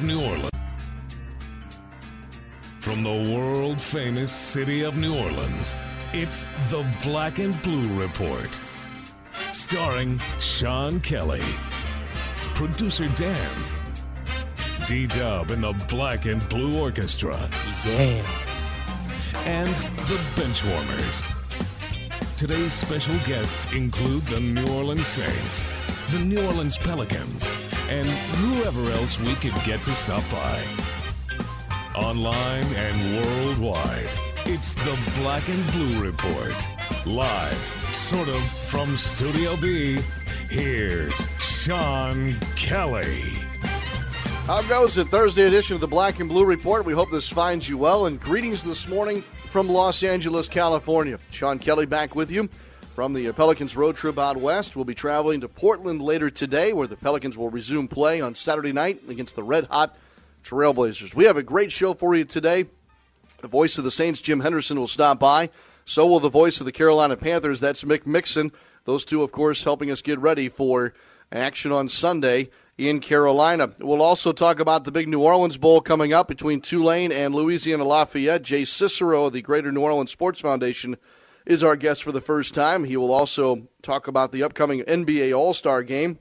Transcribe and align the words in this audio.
New 0.00 0.20
Orleans. 0.20 0.50
From 2.80 3.04
the 3.04 3.32
world 3.32 3.80
famous 3.80 4.32
city 4.32 4.82
of 4.82 4.96
New 4.96 5.16
Orleans, 5.16 5.76
it's 6.12 6.48
the 6.68 6.84
Black 7.04 7.38
and 7.38 7.60
Blue 7.62 7.88
Report. 7.98 8.60
Starring 9.52 10.18
Sean 10.40 11.00
Kelly, 11.00 11.42
producer 12.54 13.04
Dan, 13.14 13.50
D 14.88 15.06
Dub 15.06 15.52
and 15.52 15.62
the 15.62 15.72
Black 15.88 16.26
and 16.26 16.46
Blue 16.48 16.76
Orchestra, 16.80 17.48
Yeah. 17.84 18.26
and 19.46 19.68
the 20.08 20.18
Benchwarmers. 20.34 21.22
Today's 22.36 22.72
special 22.72 23.14
guests 23.26 23.72
include 23.72 24.24
the 24.24 24.40
New 24.40 24.66
Orleans 24.74 25.06
Saints, 25.06 25.62
the 26.10 26.18
New 26.18 26.44
Orleans 26.44 26.76
Pelicans, 26.76 27.48
and 27.90 28.08
whoever 28.08 28.90
else 28.92 29.20
we 29.20 29.34
could 29.34 29.54
get 29.64 29.82
to 29.82 29.94
stop 29.94 30.22
by. 30.30 30.62
Online 31.94 32.64
and 32.64 33.24
worldwide, 33.24 34.08
it's 34.46 34.74
the 34.74 34.98
Black 35.20 35.48
and 35.48 35.72
Blue 35.72 36.00
Report. 36.02 36.68
Live, 37.06 37.88
sort 37.92 38.28
of, 38.28 38.42
from 38.66 38.96
Studio 38.96 39.56
B, 39.56 39.98
here's 40.50 41.28
Sean 41.38 42.34
Kelly. 42.56 43.22
How 44.46 44.62
goes 44.62 44.98
it? 44.98 45.08
Thursday 45.08 45.46
edition 45.46 45.74
of 45.74 45.80
the 45.80 45.88
Black 45.88 46.20
and 46.20 46.28
Blue 46.28 46.44
Report. 46.44 46.84
We 46.84 46.92
hope 46.92 47.10
this 47.10 47.28
finds 47.28 47.68
you 47.68 47.78
well. 47.78 48.06
And 48.06 48.20
greetings 48.20 48.62
this 48.62 48.88
morning 48.88 49.22
from 49.22 49.68
Los 49.68 50.02
Angeles, 50.02 50.48
California. 50.48 51.18
Sean 51.30 51.58
Kelly 51.58 51.86
back 51.86 52.14
with 52.14 52.30
you 52.30 52.48
from 52.94 53.12
the 53.12 53.32
Pelicans 53.32 53.76
road 53.76 53.96
trip 53.96 54.20
out 54.20 54.36
west. 54.36 54.76
We'll 54.76 54.84
be 54.84 54.94
traveling 54.94 55.40
to 55.40 55.48
Portland 55.48 56.00
later 56.00 56.30
today, 56.30 56.72
where 56.72 56.86
the 56.86 56.96
Pelicans 56.96 57.36
will 57.36 57.50
resume 57.50 57.88
play 57.88 58.20
on 58.20 58.36
Saturday 58.36 58.72
night 58.72 59.00
against 59.08 59.34
the 59.34 59.42
red 59.42 59.64
hot 59.64 59.96
Trailblazers. 60.44 61.12
We 61.12 61.24
have 61.24 61.36
a 61.36 61.42
great 61.42 61.72
show 61.72 61.94
for 61.94 62.14
you 62.14 62.24
today. 62.24 62.66
The 63.40 63.48
voice 63.48 63.78
of 63.78 63.84
the 63.84 63.90
Saints, 63.90 64.20
Jim 64.20 64.40
Henderson, 64.40 64.78
will 64.78 64.86
stop 64.86 65.18
by. 65.18 65.50
So 65.84 66.06
will 66.06 66.20
the 66.20 66.28
voice 66.28 66.60
of 66.60 66.66
the 66.66 66.72
Carolina 66.72 67.16
Panthers. 67.16 67.58
That's 67.58 67.82
Mick 67.82 68.06
Mixon. 68.06 68.52
Those 68.84 69.04
two, 69.04 69.24
of 69.24 69.32
course, 69.32 69.64
helping 69.64 69.90
us 69.90 70.00
get 70.00 70.20
ready 70.20 70.48
for 70.48 70.94
action 71.32 71.72
on 71.72 71.88
Sunday 71.88 72.50
in 72.78 73.00
Carolina. 73.00 73.72
We'll 73.80 74.02
also 74.02 74.32
talk 74.32 74.60
about 74.60 74.84
the 74.84 74.92
big 74.92 75.08
New 75.08 75.20
Orleans 75.20 75.56
Bowl 75.56 75.80
coming 75.80 76.12
up 76.12 76.28
between 76.28 76.60
Tulane 76.60 77.10
and 77.10 77.34
Louisiana 77.34 77.82
Lafayette. 77.82 78.42
Jay 78.42 78.64
Cicero 78.64 79.24
of 79.24 79.32
the 79.32 79.42
Greater 79.42 79.72
New 79.72 79.80
Orleans 79.80 80.12
Sports 80.12 80.40
Foundation 80.40 80.96
is 81.46 81.62
our 81.62 81.76
guest 81.76 82.02
for 82.02 82.12
the 82.12 82.20
first 82.20 82.54
time. 82.54 82.84
He 82.84 82.96
will 82.96 83.12
also 83.12 83.68
talk 83.82 84.08
about 84.08 84.32
the 84.32 84.42
upcoming 84.42 84.80
NBA 84.80 85.36
All 85.36 85.54
Star 85.54 85.82
game 85.82 86.18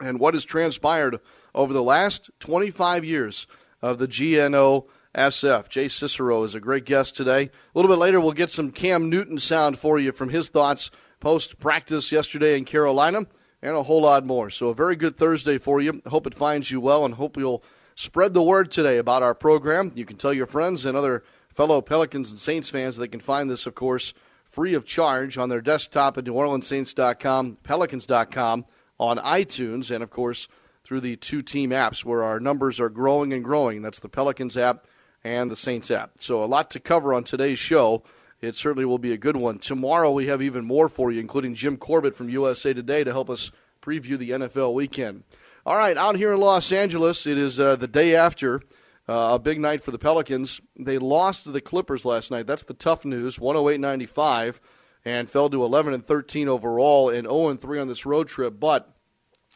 and 0.00 0.20
what 0.20 0.34
has 0.34 0.44
transpired 0.44 1.20
over 1.54 1.72
the 1.72 1.82
last 1.82 2.30
25 2.40 3.04
years 3.04 3.46
of 3.82 3.98
the 3.98 4.06
GNO 4.06 4.86
SF. 5.14 5.68
Jay 5.68 5.88
Cicero 5.88 6.42
is 6.42 6.54
a 6.54 6.60
great 6.60 6.84
guest 6.84 7.16
today. 7.16 7.42
A 7.44 7.50
little 7.74 7.90
bit 7.90 7.98
later, 7.98 8.20
we'll 8.20 8.32
get 8.32 8.50
some 8.50 8.70
Cam 8.70 9.08
Newton 9.08 9.38
sound 9.38 9.78
for 9.78 9.98
you 9.98 10.12
from 10.12 10.28
his 10.28 10.48
thoughts 10.48 10.90
post 11.20 11.58
practice 11.58 12.12
yesterday 12.12 12.58
in 12.58 12.64
Carolina 12.64 13.26
and 13.62 13.74
a 13.74 13.82
whole 13.82 14.02
lot 14.02 14.26
more. 14.26 14.50
So, 14.50 14.68
a 14.68 14.74
very 14.74 14.96
good 14.96 15.16
Thursday 15.16 15.58
for 15.58 15.80
you. 15.80 16.02
Hope 16.06 16.26
it 16.26 16.34
finds 16.34 16.70
you 16.70 16.80
well 16.80 17.04
and 17.04 17.14
hope 17.14 17.36
you'll 17.36 17.64
spread 17.94 18.34
the 18.34 18.42
word 18.42 18.70
today 18.70 18.98
about 18.98 19.22
our 19.22 19.34
program. 19.34 19.92
You 19.94 20.04
can 20.04 20.18
tell 20.18 20.34
your 20.34 20.46
friends 20.46 20.84
and 20.84 20.96
other 20.96 21.24
fellow 21.48 21.80
Pelicans 21.80 22.30
and 22.30 22.38
Saints 22.38 22.68
fans 22.68 22.98
they 22.98 23.08
can 23.08 23.20
find 23.20 23.48
this, 23.48 23.66
of 23.66 23.74
course, 23.74 24.12
free 24.56 24.72
of 24.72 24.86
charge 24.86 25.36
on 25.36 25.50
their 25.50 25.60
desktop 25.60 26.16
at 26.16 26.24
NewOrleansSaints.com, 26.24 27.58
Pelicans.com, 27.62 28.64
on 28.98 29.18
iTunes, 29.18 29.94
and 29.94 30.02
of 30.02 30.08
course 30.08 30.48
through 30.82 31.00
the 31.00 31.14
two 31.14 31.42
team 31.42 31.70
apps 31.70 32.06
where 32.06 32.22
our 32.24 32.40
numbers 32.40 32.80
are 32.80 32.88
growing 32.88 33.34
and 33.34 33.44
growing. 33.44 33.82
That's 33.82 34.00
the 34.00 34.08
Pelicans 34.08 34.56
app 34.56 34.86
and 35.22 35.50
the 35.50 35.56
Saints 35.56 35.90
app. 35.90 36.12
So 36.20 36.42
a 36.42 36.46
lot 36.46 36.70
to 36.70 36.80
cover 36.80 37.12
on 37.12 37.22
today's 37.22 37.58
show. 37.58 38.02
It 38.40 38.56
certainly 38.56 38.86
will 38.86 38.96
be 38.96 39.12
a 39.12 39.18
good 39.18 39.36
one. 39.36 39.58
Tomorrow 39.58 40.10
we 40.12 40.28
have 40.28 40.40
even 40.40 40.64
more 40.64 40.88
for 40.88 41.12
you, 41.12 41.20
including 41.20 41.54
Jim 41.54 41.76
Corbett 41.76 42.16
from 42.16 42.30
USA 42.30 42.72
Today 42.72 43.04
to 43.04 43.12
help 43.12 43.28
us 43.28 43.52
preview 43.82 44.16
the 44.16 44.30
NFL 44.30 44.72
weekend. 44.72 45.24
All 45.66 45.76
right, 45.76 45.98
out 45.98 46.16
here 46.16 46.32
in 46.32 46.40
Los 46.40 46.72
Angeles, 46.72 47.26
it 47.26 47.36
is 47.36 47.60
uh, 47.60 47.76
the 47.76 47.88
day 47.88 48.14
after 48.14 48.62
uh, 49.08 49.30
a 49.34 49.38
big 49.38 49.60
night 49.60 49.82
for 49.82 49.90
the 49.90 49.98
Pelicans. 49.98 50.60
They 50.78 50.98
lost 50.98 51.44
to 51.44 51.50
the 51.50 51.60
Clippers 51.60 52.04
last 52.04 52.30
night. 52.30 52.46
That's 52.46 52.64
the 52.64 52.74
tough 52.74 53.04
news, 53.04 53.38
108-95, 53.38 54.60
and 55.04 55.30
fell 55.30 55.48
to 55.50 55.64
11 55.64 55.94
and 55.94 56.04
13 56.04 56.48
overall 56.48 57.08
and 57.08 57.26
0 57.26 57.48
and 57.48 57.60
3 57.60 57.78
on 57.78 57.88
this 57.88 58.06
road 58.06 58.28
trip. 58.28 58.58
But 58.58 58.92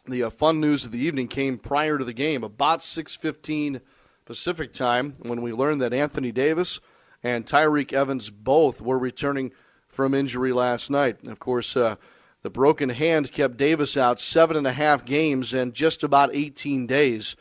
the 0.07 0.25
uh, 0.25 0.31
fun 0.31 0.61
news 0.61 0.85
of 0.85 0.93
the 0.93 0.99
evening 0.99 1.29
came 1.29 1.59
prior 1.59 1.99
to 1.99 2.05
the 2.05 2.13
game, 2.13 2.45
about 2.45 2.81
6:15 2.81 3.81
Pacific 4.25 4.73
time, 4.73 5.15
when 5.21 5.43
we 5.43 5.53
learned 5.53 5.81
that 5.83 5.93
Anthony 5.93 6.31
Davis 6.31 6.81
and 7.23 7.45
Tyreke 7.45 7.93
Evans 7.93 8.31
both 8.31 8.81
were 8.81 8.99
returning 8.99 9.53
from 9.89 10.15
injury 10.15 10.53
last 10.53 10.91
night. 10.91 11.25
Of 11.27 11.41
course, 11.41 11.77
uh, 11.77 11.97
the 12.43 12.51
broken 12.51 12.91
hand 12.91 13.33
kept 13.33 13.57
Davis 13.57 13.97
out 13.97 14.21
seven 14.21 14.57
and 14.57 14.67
a 14.67 14.73
half 14.73 15.05
games 15.05 15.53
and 15.53 15.75
just 15.75 16.03
about 16.03 16.35
18 16.35 16.87
days. 16.87 17.37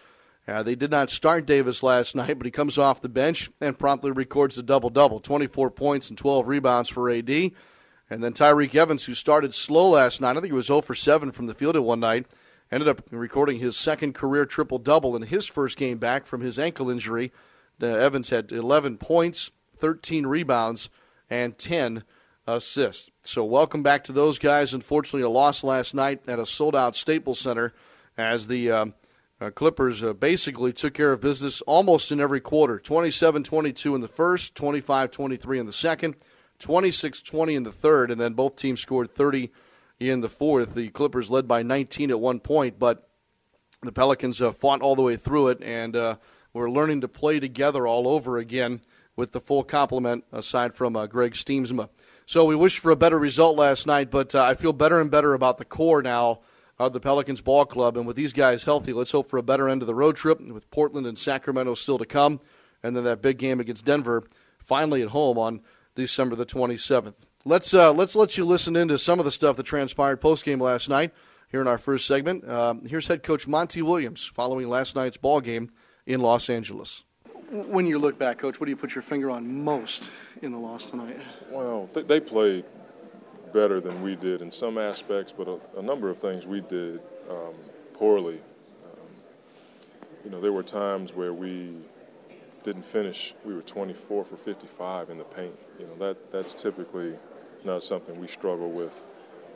Uh, 0.48 0.64
they 0.64 0.76
did 0.76 0.92
not 0.92 1.10
start 1.10 1.46
Davis 1.46 1.84
last 1.84 2.16
night, 2.16 2.38
but 2.38 2.46
he 2.46 2.52
comes 2.52 2.78
off 2.78 3.02
the 3.02 3.10
bench 3.10 3.50
and 3.62 3.78
promptly 3.78 4.12
records 4.12 4.58
a 4.58 4.64
double 4.64 4.90
double 4.90 5.20
24 5.20 5.72
points 5.72 6.10
and 6.10 6.18
12 6.18 6.48
rebounds 6.48 6.90
for 6.90 7.10
AD. 7.10 7.30
And 8.10 8.24
then 8.24 8.34
Tyreke 8.34 8.76
Evans, 8.76 9.06
who 9.06 9.14
started 9.14 9.54
slow 9.54 9.90
last 9.90 10.20
night, 10.20 10.32
I 10.32 10.36
think 10.36 10.48
he 10.48 10.54
was 10.54 10.68
0 10.68 10.82
for 10.82 10.96
7 10.96 11.32
from 11.32 11.46
the 11.46 11.54
field 11.54 11.76
at 11.76 11.84
one 11.84 12.00
night, 12.00 12.26
ended 12.72 12.88
up 12.88 13.02
recording 13.12 13.60
his 13.60 13.78
second 13.78 14.16
career 14.16 14.46
triple 14.46 14.80
double 14.80 15.16
in 15.16 15.24
his 15.24 15.46
first 15.46 15.78
game 15.78 16.00
back 16.00 16.26
from 16.26 16.42
his 16.42 16.58
ankle 16.58 16.90
injury. 16.90 17.32
Uh, 17.82 17.88
Evans 17.88 18.32
had 18.32 18.52
11 18.52 18.98
points, 18.98 19.52
13 19.78 20.26
rebounds, 20.26 20.90
and 21.30 21.58
10 21.58 22.04
assists. 22.48 23.12
So, 23.22 23.46
welcome 23.46 23.84
back 23.84 24.04
to 24.06 24.12
those 24.12 24.40
guys. 24.40 24.74
Unfortunately, 24.74 25.22
a 25.22 25.30
loss 25.30 25.64
last 25.64 25.94
night 25.94 26.28
at 26.28 26.40
a 26.40 26.46
sold 26.46 26.76
out 26.76 26.96
Staples 26.96 27.40
Center 27.40 27.74
as 28.18 28.48
the 28.48 28.72
um, 28.72 28.94
uh, 29.42 29.50
Clippers 29.50 30.04
uh, 30.04 30.14
basically 30.14 30.74
took 30.74 30.94
care 30.94 31.12
of 31.12 31.22
business 31.22 31.62
almost 31.62 32.12
in 32.12 32.20
every 32.20 32.42
quarter 32.42 32.80
27 32.80 33.44
22 33.44 33.96
in 33.96 34.02
the 34.02 34.08
first, 34.08 34.56
25 34.56 35.12
23 35.12 35.60
in 35.60 35.66
the 35.66 35.74
second, 35.74 36.16
26 36.60 37.22
20 37.22 37.56
in 37.56 37.64
the 37.64 37.72
third, 37.72 38.12
and 38.12 38.20
then 38.20 38.34
both 38.34 38.56
teams 38.56 38.82
scored 38.82 39.12
30 39.12 39.52
in 40.00 40.22
the 40.22 40.30
fourth. 40.30 40.76
The 40.76 40.90
Clippers 40.90 41.30
led 41.30 41.48
by 41.48 41.64
19 41.64 42.10
at 42.12 42.20
one 42.20 42.40
point, 42.40 42.80
but 42.80 43.10
the 43.82 43.92
Pelicans 43.92 44.42
uh, 44.42 44.52
fought 44.52 44.82
all 44.82 44.96
the 44.96 45.02
way 45.02 45.16
through 45.16 45.48
it, 45.50 45.64
and 45.64 45.96
uh, 45.96 46.18
we're 46.54 46.70
learning 46.70 47.02
to 47.02 47.08
play 47.08 47.40
together 47.40 47.88
all 47.88 48.08
over 48.08 48.38
again 48.38 48.82
with 49.16 49.32
the 49.32 49.40
full 49.40 49.64
complement 49.64 50.26
aside 50.32 50.74
from 50.74 50.96
uh, 50.96 51.06
Greg 51.06 51.34
Stiemsma. 51.34 51.90
So 52.26 52.46
we 52.46 52.56
wish 52.56 52.78
for 52.78 52.92
a 52.92 52.96
better 52.96 53.18
result 53.18 53.58
last 53.58 53.88
night, 53.88 54.12
but 54.12 54.36
uh, 54.36 54.44
I 54.44 54.54
feel 54.54 54.74
better 54.74 55.00
and 55.00 55.10
better 55.10 55.34
about 55.34 55.58
the 55.58 55.66
core 55.66 56.02
now 56.02 56.42
of 56.80 56.94
the 56.94 57.00
Pelicans 57.00 57.42
ball 57.42 57.66
club. 57.66 57.98
And 57.98 58.08
with 58.08 58.16
these 58.16 58.34
guys 58.34 58.64
healthy, 58.64 58.94
let's 58.94 59.12
hope 59.12 59.30
for 59.30 59.38
a 59.38 59.44
better 59.44 59.68
end 59.68 59.82
of 59.82 59.88
the 59.88 59.96
road 59.96 60.16
trip 60.16 60.40
with 60.40 60.72
Portland 60.72 61.06
and 61.06 61.18
Sacramento 61.18 61.76
still 61.76 61.98
to 61.98 62.06
come, 62.06 62.40
and 62.82 62.96
then 62.96 63.04
that 63.04 63.22
big 63.22 63.38
game 63.38 63.60
against 63.60 63.86
Denver 63.86 64.24
finally 64.64 65.02
at 65.02 65.10
home 65.10 65.38
on 65.38 65.62
December 65.96 66.36
the 66.36 66.46
27th. 66.46 67.16
Let's 67.46 67.74
uh, 67.74 67.94
let's 67.94 68.16
let 68.16 68.38
you 68.38 68.46
listen 68.46 68.76
into 68.76 68.98
some 68.98 69.20
of 69.20 69.26
the 69.26 69.32
stuff 69.32 69.58
that 69.58 69.64
transpired 69.64 70.18
post 70.18 70.44
game 70.44 70.60
last 70.60 70.90
night 70.90 71.12
here 71.50 71.62
in 71.62 71.68
our 71.68 71.78
first 71.78 72.06
segment. 72.06 72.48
Um, 72.48 72.86
here's 72.86 73.08
head 73.08 73.24
coach 73.24 73.48
Monty 73.48 73.82
Williams 73.82 74.26
following 74.26 74.70
last 74.70 74.96
night's 74.96 75.18
ball 75.18 75.42
game 75.42 75.72
in 76.06 76.22
Los 76.22 76.50
Angeles. 76.50 77.04
When 77.50 77.88
you 77.88 77.98
look 77.98 78.20
back, 78.20 78.38
coach, 78.38 78.60
what 78.60 78.66
do 78.66 78.70
you 78.72 78.76
put 78.76 78.94
your 78.94 79.02
finger 79.02 79.32
on 79.32 79.64
most 79.64 80.12
in 80.42 80.52
the 80.52 80.60
loss 80.60 80.86
tonight? 80.86 81.18
Well, 81.50 81.90
they, 81.94 82.04
they 82.04 82.20
played 82.20 82.66
better 83.54 83.80
than 83.82 84.02
we 84.02 84.16
did 84.16 84.42
in 84.42 84.52
some 84.52 84.78
aspects, 84.78 85.34
but 85.36 85.48
a, 85.48 85.60
a 85.80 85.82
number 85.82 86.10
of 86.10 86.20
things 86.20 86.46
we 86.46 86.62
did 86.62 87.00
um, 87.30 87.54
poorly. 87.94 88.40
Um, 88.86 89.08
you 90.24 90.32
know, 90.32 90.42
there 90.42 90.54
were 90.54 90.64
times 90.64 91.14
where 91.14 91.34
we 91.34 91.74
didn't 92.64 92.86
finish. 92.86 93.34
We 93.46 93.54
were 93.54 93.62
24 93.62 94.26
for 94.26 94.38
55 94.38 95.10
in 95.10 95.18
the 95.18 95.24
paint. 95.24 95.58
You 95.80 95.88
know, 95.88 95.96
that 96.08 96.32
that's 96.32 96.54
typically 96.54 97.16
not 97.64 97.84
something 97.84 98.20
we 98.20 98.28
struggle 98.28 98.70
with. 98.70 99.04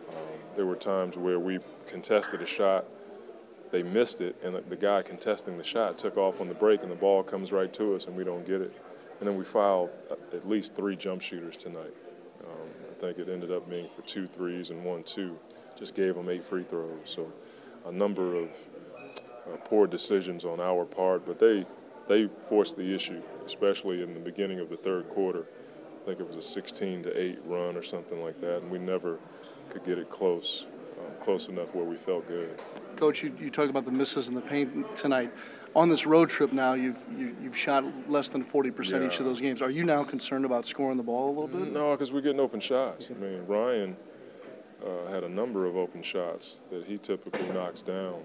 Um, 0.10 0.16
there 0.56 0.66
were 0.66 0.76
times 0.76 1.18
where 1.18 1.40
we 1.40 1.60
contested 1.88 2.42
a 2.42 2.46
shot, 2.46 2.86
they 3.72 3.84
missed 3.84 4.22
it, 4.22 4.36
and 4.44 4.56
the 4.70 4.76
guy 4.76 5.02
contesting 5.02 5.58
the 5.58 5.64
shot 5.64 5.98
took 5.98 6.18
off 6.18 6.42
on 6.42 6.48
the 6.48 6.54
break, 6.54 6.84
and 6.84 6.92
the 6.92 6.96
ball 6.96 7.24
comes 7.24 7.52
right 7.52 7.74
to 7.74 7.96
us, 7.96 8.06
and 8.06 8.16
we 8.16 8.24
don't 8.24 8.46
get 8.46 8.62
it. 8.62 8.74
And 9.20 9.28
then 9.28 9.38
we 9.38 9.44
fouled 9.44 9.90
at 10.34 10.48
least 10.48 10.76
three 10.76 10.96
jump 10.96 11.22
shooters 11.22 11.58
tonight. 11.58 11.94
Think 13.04 13.18
it 13.18 13.28
ended 13.28 13.52
up 13.52 13.70
being 13.70 13.90
for 13.94 14.02
two 14.04 14.28
threes 14.28 14.70
and 14.70 14.82
one 14.82 15.04
two. 15.04 15.38
Just 15.78 15.94
gave 15.94 16.16
them 16.16 16.30
eight 16.30 16.42
free 16.42 16.64
throws. 16.64 17.02
So 17.04 17.34
a 17.86 17.92
number 17.92 18.34
of 18.34 18.50
uh, 19.46 19.58
poor 19.66 19.88
decisions 19.88 20.46
on 20.46 20.62
our 20.62 20.86
part, 20.86 21.26
but 21.26 21.38
they 21.38 21.66
they 22.08 22.30
forced 22.48 22.78
the 22.78 22.96
issue, 22.96 23.22
especially 23.46 24.02
in 24.02 24.14
the 24.14 24.22
beginning 24.22 24.62
of 24.62 24.70
the 24.70 24.78
third 24.78 25.10
quarter. 25.10 25.46
I 26.02 26.06
think 26.06 26.22
it 26.22 26.28
was 26.28 26.38
a 26.38 26.42
16 26.42 27.04
to 27.04 27.22
8 27.22 27.40
run 27.46 27.76
or 27.76 27.84
something 27.84 28.24
like 28.24 28.40
that, 28.40 28.62
and 28.62 28.72
we 28.72 28.80
never 28.80 29.20
could 29.70 29.84
get 29.84 29.98
it 29.98 30.10
close, 30.10 30.68
um, 30.98 31.12
close 31.22 31.50
enough 31.50 31.76
where 31.76 31.86
we 31.86 31.98
felt 31.98 32.26
good. 32.26 32.58
Coach, 32.96 33.22
you, 33.22 33.34
you 33.38 33.50
talk 33.50 33.70
about 33.70 33.84
the 33.84 33.92
misses 33.92 34.30
in 34.30 34.34
the 34.34 34.42
paint 34.42 34.96
tonight. 34.96 35.34
On 35.76 35.90
this 35.90 36.06
road 36.06 36.30
trip 36.30 36.54
now, 36.54 36.74
you've 36.74 37.00
you, 37.18 37.28
have 37.28 37.40
you 37.40 37.50
have 37.50 37.58
shot 37.58 37.84
less 38.10 38.30
than 38.30 38.44
40% 38.44 38.92
yeah. 38.92 39.08
each 39.08 39.20
of 39.20 39.26
those 39.26 39.42
games. 39.42 39.62
Are 39.62 39.70
you 39.70 39.84
now 39.84 40.04
concerned 40.04 40.46
about 40.46 40.66
scoring 40.66 40.98
the 40.98 41.04
ball 41.04 41.28
a 41.28 41.34
little 41.40 41.48
bit? 41.48 41.72
No, 41.72 41.92
because 41.92 42.12
we're 42.12 42.22
getting 42.22 42.40
open 42.40 42.60
shots. 42.60 43.10
I 43.10 43.20
mean, 43.20 43.46
Ryan 43.48 43.96
uh, 44.86 45.12
had 45.12 45.24
a 45.24 45.30
number 45.30 45.66
of 45.66 45.76
open 45.76 46.04
shots 46.04 46.62
that 46.70 46.86
he 46.86 46.98
typically 46.98 47.48
knocks 47.50 47.82
down. 47.82 48.16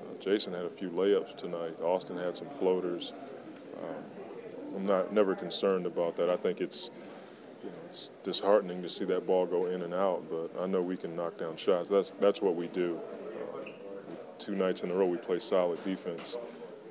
Uh, 0.00 0.20
Jason 0.20 0.52
had 0.52 0.64
a 0.64 0.70
few 0.70 0.90
layups 0.90 1.36
tonight. 1.36 1.80
Austin 1.82 2.16
had 2.16 2.36
some 2.36 2.48
floaters. 2.48 3.12
Um, 3.82 4.76
I'm 4.76 4.86
not 4.86 5.12
never 5.12 5.34
concerned 5.34 5.86
about 5.86 6.16
that. 6.16 6.28
I 6.28 6.36
think 6.36 6.60
it's 6.60 6.90
you 7.62 7.70
know, 7.70 7.76
it's 7.86 8.10
disheartening 8.22 8.82
to 8.82 8.88
see 8.88 9.04
that 9.06 9.26
ball 9.26 9.46
go 9.46 9.66
in 9.66 9.82
and 9.82 9.94
out, 9.94 10.24
but 10.30 10.50
I 10.60 10.66
know 10.66 10.82
we 10.82 10.96
can 10.96 11.16
knock 11.16 11.38
down 11.38 11.56
shots. 11.56 11.88
That's 11.88 12.12
that's 12.20 12.42
what 12.42 12.54
we 12.54 12.68
do. 12.68 13.00
Uh, 13.64 13.70
two 14.38 14.54
nights 14.54 14.82
in 14.82 14.90
a 14.90 14.94
row, 14.94 15.06
we 15.06 15.16
play 15.16 15.38
solid 15.38 15.82
defense, 15.84 16.36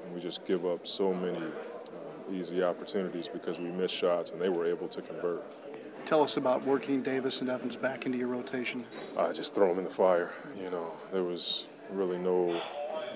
and 0.07 0.15
we 0.15 0.21
just 0.21 0.45
give 0.45 0.65
up 0.65 0.87
so 0.87 1.13
many 1.13 1.37
uh, 1.37 2.33
easy 2.33 2.63
opportunities 2.63 3.27
because 3.27 3.59
we 3.59 3.69
miss 3.71 3.91
shots, 3.91 4.31
and 4.31 4.41
they 4.41 4.49
were 4.49 4.65
able 4.65 4.87
to 4.87 5.01
convert. 5.01 5.43
Tell 6.05 6.23
us 6.23 6.37
about 6.37 6.65
working 6.65 7.03
Davis 7.03 7.41
and 7.41 7.49
Evans 7.49 7.75
back 7.75 8.05
into 8.05 8.17
your 8.17 8.29
rotation. 8.29 8.85
I 9.17 9.33
just 9.33 9.53
throw 9.53 9.67
them 9.67 9.79
in 9.79 9.83
the 9.83 9.89
fire. 9.89 10.31
You 10.57 10.69
know, 10.69 10.93
there 11.11 11.23
was 11.23 11.65
really 11.91 12.17
no, 12.17 12.61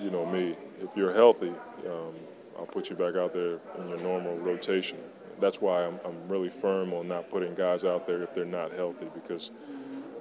you 0.00 0.10
know, 0.10 0.26
me. 0.26 0.56
If 0.80 0.90
you're 0.94 1.14
healthy, 1.14 1.54
um, 1.88 2.14
I'll 2.58 2.66
put 2.66 2.90
you 2.90 2.96
back 2.96 3.16
out 3.16 3.32
there 3.32 3.58
in 3.78 3.88
your 3.88 3.98
normal 3.98 4.36
rotation. 4.38 4.98
That's 5.40 5.60
why 5.60 5.84
I'm, 5.86 5.98
I'm 6.04 6.28
really 6.28 6.50
firm 6.50 6.92
on 6.92 7.08
not 7.08 7.30
putting 7.30 7.54
guys 7.54 7.84
out 7.84 8.06
there 8.06 8.22
if 8.22 8.34
they're 8.34 8.44
not 8.44 8.72
healthy 8.72 9.06
because 9.14 9.50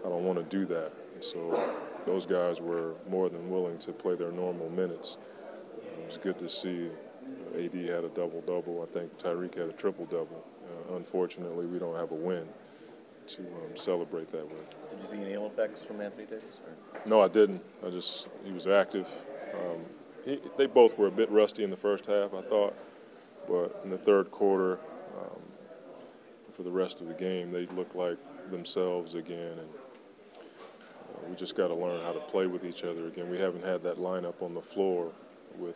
I 0.05 0.09
don't 0.09 0.23
want 0.23 0.39
to 0.39 0.57
do 0.57 0.65
that. 0.67 0.93
so 1.19 1.75
those 2.05 2.25
guys 2.25 2.59
were 2.59 2.93
more 3.09 3.29
than 3.29 3.49
willing 3.49 3.77
to 3.79 3.91
play 3.91 4.15
their 4.15 4.31
normal 4.31 4.69
minutes. 4.69 5.17
It 5.99 6.07
was 6.07 6.17
good 6.17 6.37
to 6.39 6.49
see 6.49 6.89
AD 7.55 7.73
had 7.73 8.03
a 8.03 8.09
double 8.09 8.41
double. 8.45 8.87
I 8.87 8.97
think 8.97 9.17
Tyreke 9.17 9.57
had 9.57 9.69
a 9.69 9.73
triple 9.73 10.05
double. 10.05 10.43
Uh, 10.65 10.95
unfortunately, 10.95 11.65
we 11.65 11.79
don't 11.79 11.95
have 11.95 12.11
a 12.11 12.15
win 12.15 12.47
to 13.27 13.41
um, 13.41 13.75
celebrate 13.75 14.31
that 14.31 14.43
with. 14.43 14.69
Did 14.89 14.99
you 15.03 15.09
see 15.09 15.21
any 15.23 15.33
ill 15.33 15.47
effects 15.47 15.81
from 15.85 16.01
Anthony 16.01 16.25
Davis? 16.25 16.55
Or? 16.65 17.01
No, 17.05 17.21
I 17.21 17.27
didn't. 17.27 17.61
I 17.85 17.89
just 17.89 18.27
he 18.43 18.51
was 18.51 18.67
active. 18.67 19.07
Um, 19.53 19.81
he, 20.25 20.39
they 20.57 20.65
both 20.65 20.97
were 20.97 21.07
a 21.07 21.11
bit 21.11 21.29
rusty 21.31 21.63
in 21.63 21.69
the 21.69 21.77
first 21.77 22.05
half, 22.05 22.33
I 22.33 22.41
thought, 22.41 22.77
but 23.47 23.81
in 23.83 23.89
the 23.89 23.97
third 23.97 24.31
quarter, 24.31 24.73
um, 25.19 25.41
for 26.51 26.63
the 26.63 26.71
rest 26.71 27.01
of 27.01 27.07
the 27.07 27.13
game, 27.13 27.51
they 27.51 27.65
looked 27.67 27.95
like 27.95 28.17
themselves 28.51 29.15
again, 29.15 29.57
and 29.57 29.69
uh, 30.37 31.27
we 31.27 31.35
just 31.35 31.55
got 31.55 31.67
to 31.69 31.73
learn 31.73 32.01
how 32.03 32.11
to 32.11 32.19
play 32.19 32.45
with 32.45 32.63
each 32.63 32.83
other 32.83 33.07
again. 33.07 33.29
We 33.29 33.39
haven't 33.39 33.65
had 33.65 33.83
that 33.83 33.97
lineup 33.97 34.41
on 34.41 34.53
the 34.53 34.61
floor 34.61 35.11
with 35.57 35.75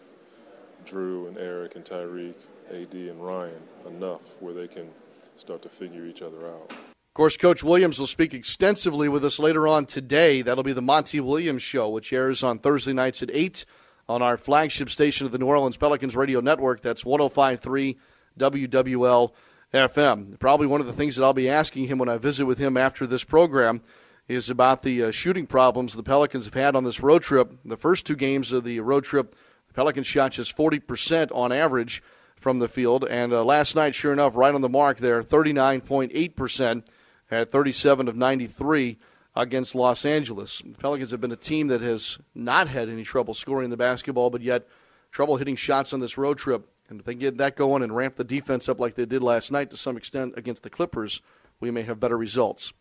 Jrue 0.85 1.27
and 1.27 1.37
Eric 1.37 1.75
and 1.75 1.85
Tyreke, 1.85 2.33
AD 2.69 2.93
and 2.93 3.25
Ryan 3.25 3.61
enough 3.87 4.35
where 4.39 4.53
they 4.53 4.67
can 4.67 4.89
start 5.37 5.61
to 5.63 5.69
figure 5.69 6.05
each 6.05 6.21
other 6.21 6.47
out. 6.47 6.71
Of 6.71 7.13
course, 7.13 7.37
Coach 7.37 7.63
Williams 7.63 7.99
will 7.99 8.07
speak 8.07 8.33
extensively 8.33 9.07
with 9.07 9.23
us 9.23 9.39
later 9.39 9.67
on 9.67 9.85
today. 9.85 10.41
That'll 10.41 10.63
be 10.63 10.73
the 10.73 10.81
Monty 10.81 11.19
Williams 11.19 11.63
Show, 11.63 11.89
which 11.89 12.11
airs 12.11 12.43
on 12.43 12.59
Thursday 12.59 12.93
nights 12.93 13.23
at 13.23 13.31
8 13.31 13.65
on 14.07 14.21
our 14.21 14.37
flagship 14.37 14.89
station 14.89 15.25
of 15.25 15.31
the 15.31 15.37
New 15.37 15.47
Orleans 15.47 15.77
Pelicans 15.77 16.15
Radio 16.15 16.41
Network. 16.41 16.81
That's 16.81 17.05
1053 17.05 17.97
WWL 18.37 19.31
FM. 19.73 20.39
Probably 20.39 20.67
one 20.67 20.81
of 20.81 20.87
the 20.87 20.93
things 20.93 21.15
that 21.15 21.23
I'll 21.23 21.33
be 21.33 21.49
asking 21.49 21.87
him 21.87 21.97
when 21.97 22.09
I 22.09 22.17
visit 22.17 22.45
with 22.45 22.57
him 22.57 22.77
after 22.77 23.07
this 23.07 23.23
program 23.23 23.81
is 24.27 24.49
about 24.49 24.81
the 24.81 25.03
uh, 25.03 25.11
shooting 25.11 25.45
problems 25.45 25.93
the 25.93 26.03
Pelicans 26.03 26.45
have 26.45 26.53
had 26.53 26.75
on 26.75 26.83
this 26.83 27.01
road 27.01 27.21
trip. 27.21 27.53
The 27.63 27.77
first 27.77 28.05
two 28.05 28.15
games 28.15 28.51
of 28.51 28.63
the 28.63 28.79
road 28.79 29.03
trip, 29.03 29.35
Pelicans 29.75 30.07
shot 30.07 30.31
just 30.31 30.55
40% 30.55 31.29
on 31.35 31.51
average 31.51 32.01
from 32.39 32.59
the 32.59 32.67
field. 32.67 33.05
And 33.05 33.33
uh, 33.33 33.43
last 33.43 33.75
night, 33.75 33.93
sure 33.93 34.13
enough, 34.13 34.35
right 34.35 34.55
on 34.55 34.61
the 34.61 34.69
mark 34.69 34.97
there, 34.97 35.21
39.8% 35.21 36.83
at 37.31 37.51
37 37.51 38.07
of 38.07 38.15
93 38.15 38.97
against 39.35 39.75
Los 39.75 40.05
Angeles. 40.05 40.61
Pelicans 40.79 41.11
have 41.11 41.19
been 41.19 41.31
a 41.31 41.37
team 41.37 41.67
that 41.67 41.81
has 41.81 42.19
not 42.33 42.69
had 42.69 42.87
any 42.87 43.03
trouble 43.03 43.33
scoring 43.33 43.69
the 43.69 43.77
basketball, 43.77 44.29
but 44.29 44.41
yet 44.41 44.65
trouble 45.11 45.35
hitting 45.37 45.55
shots 45.57 45.91
on 45.91 45.99
this 45.99 46.17
road 46.17 46.37
trip. 46.37 46.69
And 46.87 46.99
if 46.99 47.05
they 47.05 47.15
get 47.15 47.37
that 47.37 47.55
going 47.55 47.83
and 47.83 47.95
ramp 47.95 48.15
the 48.15 48.23
defense 48.23 48.69
up 48.69 48.79
like 48.79 48.95
they 48.95 49.05
did 49.05 49.23
last 49.23 49.51
night 49.51 49.71
to 49.71 49.77
some 49.77 49.97
extent 49.97 50.35
against 50.37 50.63
the 50.63 50.69
Clippers, 50.69 51.21
we 51.59 51.71
may 51.71 51.81
have 51.81 51.99
better 51.99 52.17
results. 52.17 52.71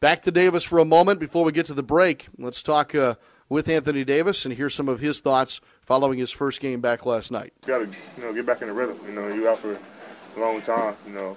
Back 0.00 0.22
to 0.22 0.30
Davis 0.30 0.64
for 0.64 0.78
a 0.78 0.84
moment 0.84 1.18
before 1.18 1.44
we 1.44 1.52
get 1.52 1.66
to 1.66 1.74
the 1.74 1.82
break. 1.82 2.28
Let's 2.38 2.62
talk 2.62 2.94
uh, 2.94 3.14
with 3.48 3.68
Anthony 3.68 4.04
Davis 4.04 4.44
and 4.44 4.54
hear 4.54 4.68
some 4.68 4.88
of 4.88 5.00
his 5.00 5.20
thoughts 5.20 5.60
following 5.84 6.18
his 6.18 6.30
first 6.30 6.60
game 6.60 6.80
back 6.80 7.06
last 7.06 7.30
night. 7.30 7.52
You 7.62 7.68
got 7.68 7.78
to 7.78 7.98
you 8.16 8.22
know 8.22 8.32
get 8.32 8.46
back 8.46 8.62
in 8.62 8.68
the 8.68 8.74
rhythm. 8.74 8.98
You 9.06 9.12
know 9.12 9.28
you 9.28 9.48
out 9.48 9.58
for 9.58 9.74
a 9.74 10.40
long 10.40 10.62
time. 10.62 10.96
You 11.06 11.12
know 11.12 11.36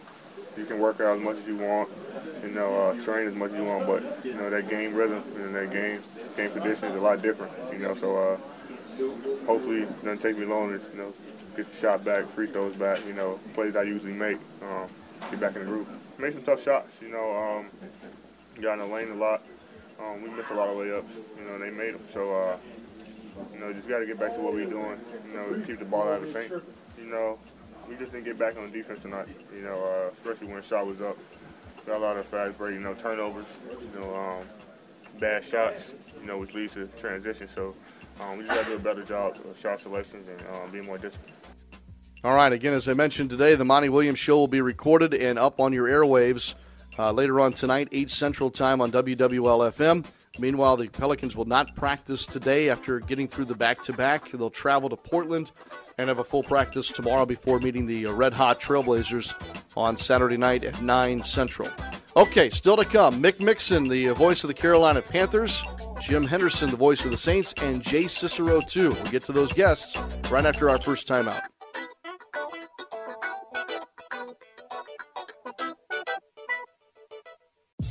you 0.58 0.66
can 0.66 0.80
work 0.80 1.00
out 1.00 1.18
as 1.18 1.22
much 1.22 1.38
as 1.38 1.48
you 1.48 1.58
want, 1.58 1.88
you 2.42 2.50
know, 2.50 2.76
uh, 2.76 3.02
train 3.04 3.28
as 3.28 3.36
much 3.36 3.52
as 3.52 3.58
you 3.58 3.64
want, 3.64 3.86
but 3.86 4.26
you 4.26 4.34
know 4.34 4.50
that 4.50 4.68
game 4.70 4.96
rhythm 4.96 5.24
and 5.38 5.54
that 5.54 5.72
game 5.72 6.02
game 6.36 6.52
condition 6.52 6.90
is 6.90 6.96
a 6.96 7.00
lot 7.00 7.22
different. 7.22 7.54
You 7.72 7.80
know, 7.80 7.96
so 7.96 8.18
uh, 8.18 8.38
hopefully 9.46 9.84
it 9.84 10.04
doesn't 10.04 10.22
take 10.22 10.38
me 10.38 10.46
long 10.46 10.70
to 10.70 10.84
you 10.94 10.98
know 10.98 11.14
get 11.56 11.72
the 11.72 11.78
shot 11.78 12.04
back, 12.04 12.28
free 12.30 12.48
throws 12.48 12.76
back. 12.76 13.06
You 13.06 13.14
know, 13.14 13.40
plays 13.54 13.76
I 13.76 13.84
usually 13.84 14.14
make, 14.14 14.38
um, 14.64 14.90
get 15.30 15.40
back 15.40 15.56
in 15.56 15.62
the 15.62 15.68
groove. 15.68 15.88
Made 16.18 16.34
some 16.34 16.44
tough 16.44 16.64
shots. 16.64 16.92
You 17.02 17.10
know, 17.10 17.36
um, 17.36 17.68
got 18.62 18.74
in 18.74 18.80
the 18.80 18.86
lane 18.86 19.12
a 19.12 19.16
lot. 19.16 19.44
Um, 20.00 20.22
we 20.22 20.30
missed 20.30 20.50
a 20.50 20.56
lot 20.56 20.70
of 20.70 20.78
layups. 20.78 21.06
You 21.38 21.46
know, 21.46 21.60
they 21.60 21.70
made 21.70 21.94
them. 21.94 22.04
So. 22.14 22.36
Uh, 22.36 22.58
you 23.54 23.60
know, 23.60 23.74
just 23.74 23.88
got 23.88 24.00
to 24.00 24.06
get 24.06 24.20
back 24.20 24.34
to 24.36 24.40
what 24.40 24.54
we're 24.54 24.66
doing. 24.66 25.00
You 25.28 25.34
know, 25.34 25.64
keep 25.66 25.80
the 25.80 25.86
ball 25.86 26.04
out 26.04 26.22
of 26.22 26.34
the 26.34 26.40
paint. 26.40 26.52
You 26.98 27.06
know, 27.06 27.40
we 27.88 27.96
just 27.96 28.12
didn't 28.12 28.26
get 28.26 28.38
back 28.38 28.58
on 28.58 28.72
defense 28.72 29.02
tonight. 29.02 29.28
You 29.54 29.62
know, 29.62 29.84
uh, 29.84 30.12
especially 30.14 30.48
when 30.48 30.62
shot 30.62 30.86
was 30.86 31.02
up. 31.02 31.18
Got 31.86 31.98
a 31.98 32.00
lot 32.00 32.18
of 32.18 32.26
fast 32.26 32.58
break, 32.58 32.74
you 32.74 32.82
know, 32.82 32.94
turnovers, 32.94 33.46
you 33.72 34.00
know, 34.00 34.14
um, 34.14 34.46
bad 35.20 35.46
shots, 35.46 35.94
you 36.20 36.28
know, 36.28 36.38
which 36.38 36.54
leads 36.54 36.74
to 36.74 36.88
transition. 36.98 37.48
So 37.48 37.76
um, 38.20 38.38
we 38.38 38.44
just 38.44 38.56
got 38.56 38.64
to 38.66 38.72
do 38.72 38.76
a 38.76 38.80
better 38.80 39.04
job 39.04 39.38
of 39.50 39.58
shot 39.58 39.80
selections 39.80 40.28
and 40.28 40.44
um, 40.56 40.70
be 40.70 40.82
more 40.82 40.98
disciplined. 40.98 41.34
All 42.24 42.34
right. 42.34 42.52
Again, 42.52 42.74
as 42.74 42.90
I 42.90 42.94
mentioned 42.94 43.30
today, 43.30 43.56
the 43.56 43.64
Monty 43.64 43.88
Williams 43.88 44.20
Show 44.20 44.36
will 44.38 44.48
be 44.48 44.60
recorded 44.60 45.14
and 45.14 45.40
up 45.40 45.62
on 45.62 45.72
your 45.72 45.88
airwaves 45.88 46.56
uh, 47.00 47.12
later 47.12 47.40
on 47.40 47.54
tonight, 47.54 47.88
8 47.92 48.10
Central 48.10 48.50
Time 48.50 48.82
on 48.82 48.92
WWL 48.92 49.72
FM. 49.72 50.06
Meanwhile, 50.40 50.78
the 50.78 50.88
Pelicans 50.88 51.36
will 51.36 51.46
not 51.46 51.76
practice 51.76 52.26
today 52.26 52.70
after 52.70 53.00
getting 53.00 53.28
through 53.28 53.46
the 53.46 53.56
back 53.56 53.84
to 53.84 53.94
back. 53.94 54.32
They'll 54.32 54.50
travel 54.50 54.90
to 54.90 54.96
Portland 54.96 55.52
and 55.98 56.08
have 56.10 56.20
a 56.20 56.24
full 56.24 56.44
practice 56.44 56.90
tomorrow 56.90 57.26
before 57.26 57.60
meeting 57.60 57.86
the 57.88 58.06
Red 58.08 58.34
Hot 58.34 58.60
Trailblazers 58.60 59.34
on 59.76 59.98
Saturday 59.98 60.38
night 60.38 60.64
at 60.64 60.82
9 60.82 61.24
Central. 61.24 61.70
Okay, 62.16 62.50
still 62.50 62.78
to 62.78 62.86
come 62.86 63.22
Mick 63.22 63.40
Mixon, 63.40 63.88
the 63.88 64.10
voice 64.10 64.44
of 64.44 64.48
the 64.48 64.54
Carolina 64.54 65.02
Panthers, 65.02 65.64
Jim 66.02 66.26
Henderson, 66.26 66.70
the 66.70 66.78
voice 66.78 67.06
of 67.06 67.12
the 67.12 67.18
Saints, 67.18 67.54
and 67.62 67.82
Jay 67.82 68.08
Cicero, 68.08 68.62
too. 68.62 68.90
We'll 68.90 69.12
get 69.12 69.24
to 69.26 69.32
those 69.32 69.54
guests 69.54 70.00
right 70.32 70.46
after 70.46 70.70
our 70.70 70.80
first 70.80 71.08
timeout. 71.08 71.42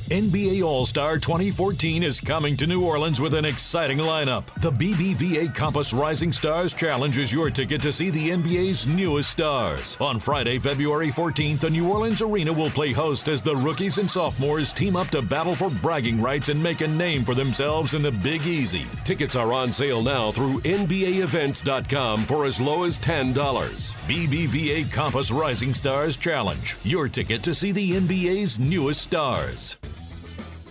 NBA 0.09 0.63
All 0.63 0.85
Star 0.85 1.17
2014 1.17 2.01
is 2.01 2.21
coming 2.21 2.55
to 2.55 2.65
New 2.65 2.81
Orleans 2.81 3.19
with 3.19 3.33
an 3.33 3.43
exciting 3.43 3.97
lineup. 3.97 4.45
The 4.61 4.71
BBVA 4.71 5.53
Compass 5.53 5.91
Rising 5.91 6.31
Stars 6.31 6.73
Challenge 6.73 7.17
is 7.17 7.33
your 7.33 7.49
ticket 7.49 7.81
to 7.81 7.91
see 7.91 8.09
the 8.09 8.29
NBA's 8.29 8.87
newest 8.87 9.29
stars. 9.31 9.97
On 9.99 10.17
Friday, 10.17 10.59
February 10.59 11.09
14th, 11.09 11.59
the 11.59 11.69
New 11.69 11.89
Orleans 11.89 12.21
Arena 12.21 12.53
will 12.53 12.69
play 12.69 12.93
host 12.93 13.27
as 13.27 13.41
the 13.41 13.53
rookies 13.53 13.97
and 13.97 14.09
sophomores 14.09 14.71
team 14.71 14.95
up 14.95 15.09
to 15.09 15.21
battle 15.21 15.53
for 15.53 15.69
bragging 15.69 16.21
rights 16.21 16.47
and 16.47 16.63
make 16.63 16.79
a 16.79 16.87
name 16.87 17.25
for 17.25 17.35
themselves 17.35 17.93
in 17.93 18.01
the 18.01 18.11
Big 18.11 18.47
Easy. 18.47 18.85
Tickets 19.03 19.35
are 19.35 19.51
on 19.51 19.73
sale 19.73 20.01
now 20.01 20.31
through 20.31 20.61
NBAEvents.com 20.61 22.23
for 22.23 22.45
as 22.45 22.61
low 22.61 22.83
as 22.85 22.97
$10. 22.97 23.33
BBVA 23.33 24.89
Compass 24.89 25.31
Rising 25.31 25.73
Stars 25.73 26.15
Challenge, 26.15 26.77
your 26.83 27.09
ticket 27.09 27.43
to 27.43 27.53
see 27.53 27.73
the 27.73 27.91
NBA's 27.91 28.57
newest 28.57 29.01
stars. 29.01 29.75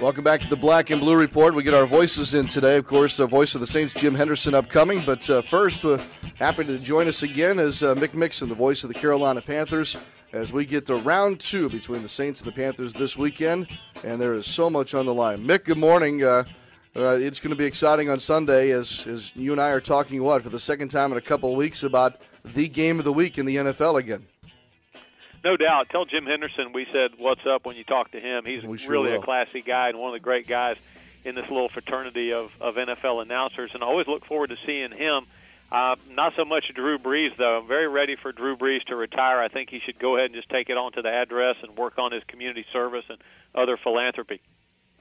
Welcome 0.00 0.22
back 0.22 0.40
to 0.42 0.48
the 0.48 0.54
Black 0.54 0.90
and 0.90 1.00
Blue 1.00 1.16
Report. 1.16 1.54
We 1.54 1.64
get 1.64 1.74
our 1.74 1.84
voices 1.84 2.32
in 2.32 2.46
today. 2.46 2.76
Of 2.76 2.86
course, 2.86 3.16
the 3.16 3.26
voice 3.26 3.56
of 3.56 3.60
the 3.60 3.66
Saints, 3.66 3.92
Jim 3.92 4.14
Henderson, 4.14 4.54
upcoming. 4.54 5.02
But 5.04 5.28
uh, 5.28 5.42
first, 5.42 5.84
uh, 5.84 5.98
happy 6.36 6.62
to 6.66 6.78
join 6.78 7.08
us 7.08 7.24
again 7.24 7.58
as 7.58 7.82
uh, 7.82 7.96
Mick 7.96 8.14
Mixon, 8.14 8.48
the 8.48 8.54
voice 8.54 8.84
of 8.84 8.88
the 8.88 8.94
Carolina 8.94 9.42
Panthers, 9.42 9.96
as 10.32 10.52
we 10.52 10.64
get 10.64 10.86
to 10.86 10.94
round 10.94 11.40
two 11.40 11.68
between 11.68 12.02
the 12.02 12.08
Saints 12.08 12.40
and 12.40 12.46
the 12.46 12.54
Panthers 12.54 12.94
this 12.94 13.18
weekend. 13.18 13.66
And 14.04 14.20
there 14.20 14.34
is 14.34 14.46
so 14.46 14.70
much 14.70 14.94
on 14.94 15.04
the 15.04 15.12
line. 15.12 15.44
Mick, 15.44 15.64
good 15.64 15.78
morning. 15.78 16.22
Uh, 16.22 16.44
uh, 16.94 17.18
it's 17.20 17.40
going 17.40 17.50
to 17.50 17.56
be 17.56 17.64
exciting 17.64 18.08
on 18.08 18.20
Sunday 18.20 18.70
as, 18.70 19.04
as 19.08 19.34
you 19.34 19.50
and 19.50 19.60
I 19.60 19.70
are 19.70 19.80
talking, 19.80 20.22
what, 20.22 20.42
for 20.42 20.50
the 20.50 20.60
second 20.60 20.90
time 20.90 21.10
in 21.10 21.18
a 21.18 21.22
couple 21.22 21.50
of 21.50 21.56
weeks 21.56 21.82
about 21.82 22.20
the 22.44 22.68
game 22.68 23.00
of 23.00 23.04
the 23.04 23.12
week 23.12 23.36
in 23.36 23.46
the 23.46 23.56
NFL 23.56 23.98
again. 23.98 24.26
No 25.44 25.56
doubt. 25.56 25.88
Tell 25.90 26.04
Jim 26.04 26.26
Henderson 26.26 26.72
we 26.72 26.86
said 26.92 27.12
what's 27.18 27.46
up 27.46 27.64
when 27.64 27.76
you 27.76 27.84
talk 27.84 28.10
to 28.12 28.20
him. 28.20 28.44
He's 28.44 28.62
sure 28.80 28.90
really 28.90 29.12
will. 29.12 29.20
a 29.20 29.24
classy 29.24 29.62
guy 29.62 29.88
and 29.88 29.98
one 29.98 30.10
of 30.10 30.14
the 30.14 30.24
great 30.24 30.46
guys 30.46 30.76
in 31.24 31.34
this 31.34 31.44
little 31.50 31.68
fraternity 31.68 32.32
of, 32.32 32.50
of 32.60 32.74
NFL 32.74 33.22
announcers. 33.22 33.70
And 33.74 33.82
I 33.82 33.86
always 33.86 34.06
look 34.06 34.24
forward 34.24 34.50
to 34.50 34.56
seeing 34.66 34.92
him. 34.92 35.26
Uh, 35.70 35.96
not 36.10 36.32
so 36.34 36.44
much 36.44 36.64
Drew 36.74 36.98
Brees, 36.98 37.36
though. 37.36 37.58
I'm 37.58 37.68
very 37.68 37.88
ready 37.88 38.16
for 38.20 38.32
Drew 38.32 38.56
Brees 38.56 38.82
to 38.84 38.96
retire. 38.96 39.38
I 39.38 39.48
think 39.48 39.68
he 39.68 39.80
should 39.84 39.98
go 39.98 40.16
ahead 40.16 40.26
and 40.26 40.34
just 40.34 40.48
take 40.48 40.70
it 40.70 40.78
on 40.78 40.92
to 40.92 41.02
the 41.02 41.10
address 41.10 41.56
and 41.62 41.76
work 41.76 41.98
on 41.98 42.10
his 42.10 42.22
community 42.26 42.64
service 42.72 43.04
and 43.08 43.18
other 43.54 43.76
philanthropy. 43.76 44.40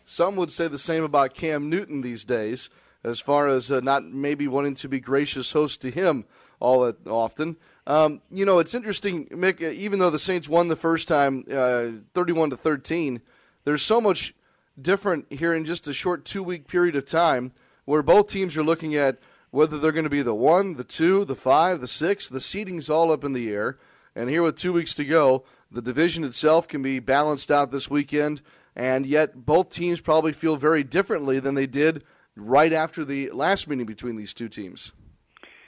Some 0.04 0.36
would 0.36 0.52
say 0.52 0.68
the 0.68 0.78
same 0.78 1.04
about 1.04 1.34
Cam 1.34 1.70
Newton 1.70 2.02
these 2.02 2.26
days, 2.26 2.70
as 3.04 3.20
far 3.22 3.48
as 3.48 3.72
uh, 3.72 3.80
not 3.80 4.04
maybe 4.04 4.48
wanting 4.48 4.76
to 4.76 4.90
be 4.90 5.00
gracious 5.00 5.54
host 5.54 5.82
to 5.82 5.92
him 5.92 6.26
all 6.60 6.82
that 6.82 7.08
often. 7.08 7.56
Um, 7.88 8.22
you 8.30 8.44
know, 8.44 8.60
it's 8.60 8.76
interesting, 8.76 9.28
Mick. 9.28 9.64
uh, 9.64 9.72
Even 9.72 10.00
though 10.00 10.10
the 10.10 10.20
Saints 10.20 10.50
won 10.50 10.68
the 10.68 10.76
first 10.76 11.08
time, 11.08 11.46
uh, 11.50 12.04
thirty-one 12.14 12.50
to 12.50 12.58
thirteen, 12.58 13.22
there's 13.64 13.82
so 13.82 14.02
much 14.02 14.36
different 14.80 15.26
here 15.32 15.56
in 15.56 15.64
just 15.64 15.88
a 15.88 15.94
short 15.94 16.26
two-week 16.26 16.68
period 16.68 16.98
of 16.98 17.06
time, 17.06 17.54
where 17.86 18.04
both 18.04 18.28
teams 18.28 18.58
are 18.58 18.64
looking 18.64 18.94
at 18.94 19.18
whether 19.52 19.80
they're 19.80 19.94
going 19.94 20.04
to 20.04 20.10
be 20.10 20.22
the 20.22 20.36
one, 20.36 20.76
the 20.76 20.84
two, 20.84 21.24
the 21.24 21.34
five, 21.36 21.80
the 21.80 21.88
six. 21.88 22.28
The 22.28 22.42
seeding's 22.42 22.90
all 22.90 23.10
up 23.10 23.24
in 23.24 23.32
the 23.32 23.50
air, 23.50 23.78
and 24.14 24.30
here 24.30 24.44
with 24.44 24.58
two 24.58 24.74
weeks 24.74 24.94
to 24.96 25.06
go, 25.06 25.46
the 25.72 25.82
division 25.82 26.26
itself 26.26 26.68
can 26.68 26.82
be 26.82 27.00
balanced 27.00 27.50
out 27.50 27.72
this 27.72 27.90
weekend, 27.90 28.42
and 28.76 29.06
yet 29.06 29.46
both 29.46 29.70
teams 29.70 30.02
probably 30.02 30.34
feel 30.34 30.58
very 30.58 30.84
differently 30.84 31.40
than 31.40 31.56
they 31.56 31.68
did 31.68 32.04
right 32.36 32.74
after 32.74 33.06
the 33.06 33.32
last 33.32 33.70
meeting 33.70 33.86
between 33.86 34.18
these 34.18 34.34
two 34.34 34.50
teams. 34.50 34.92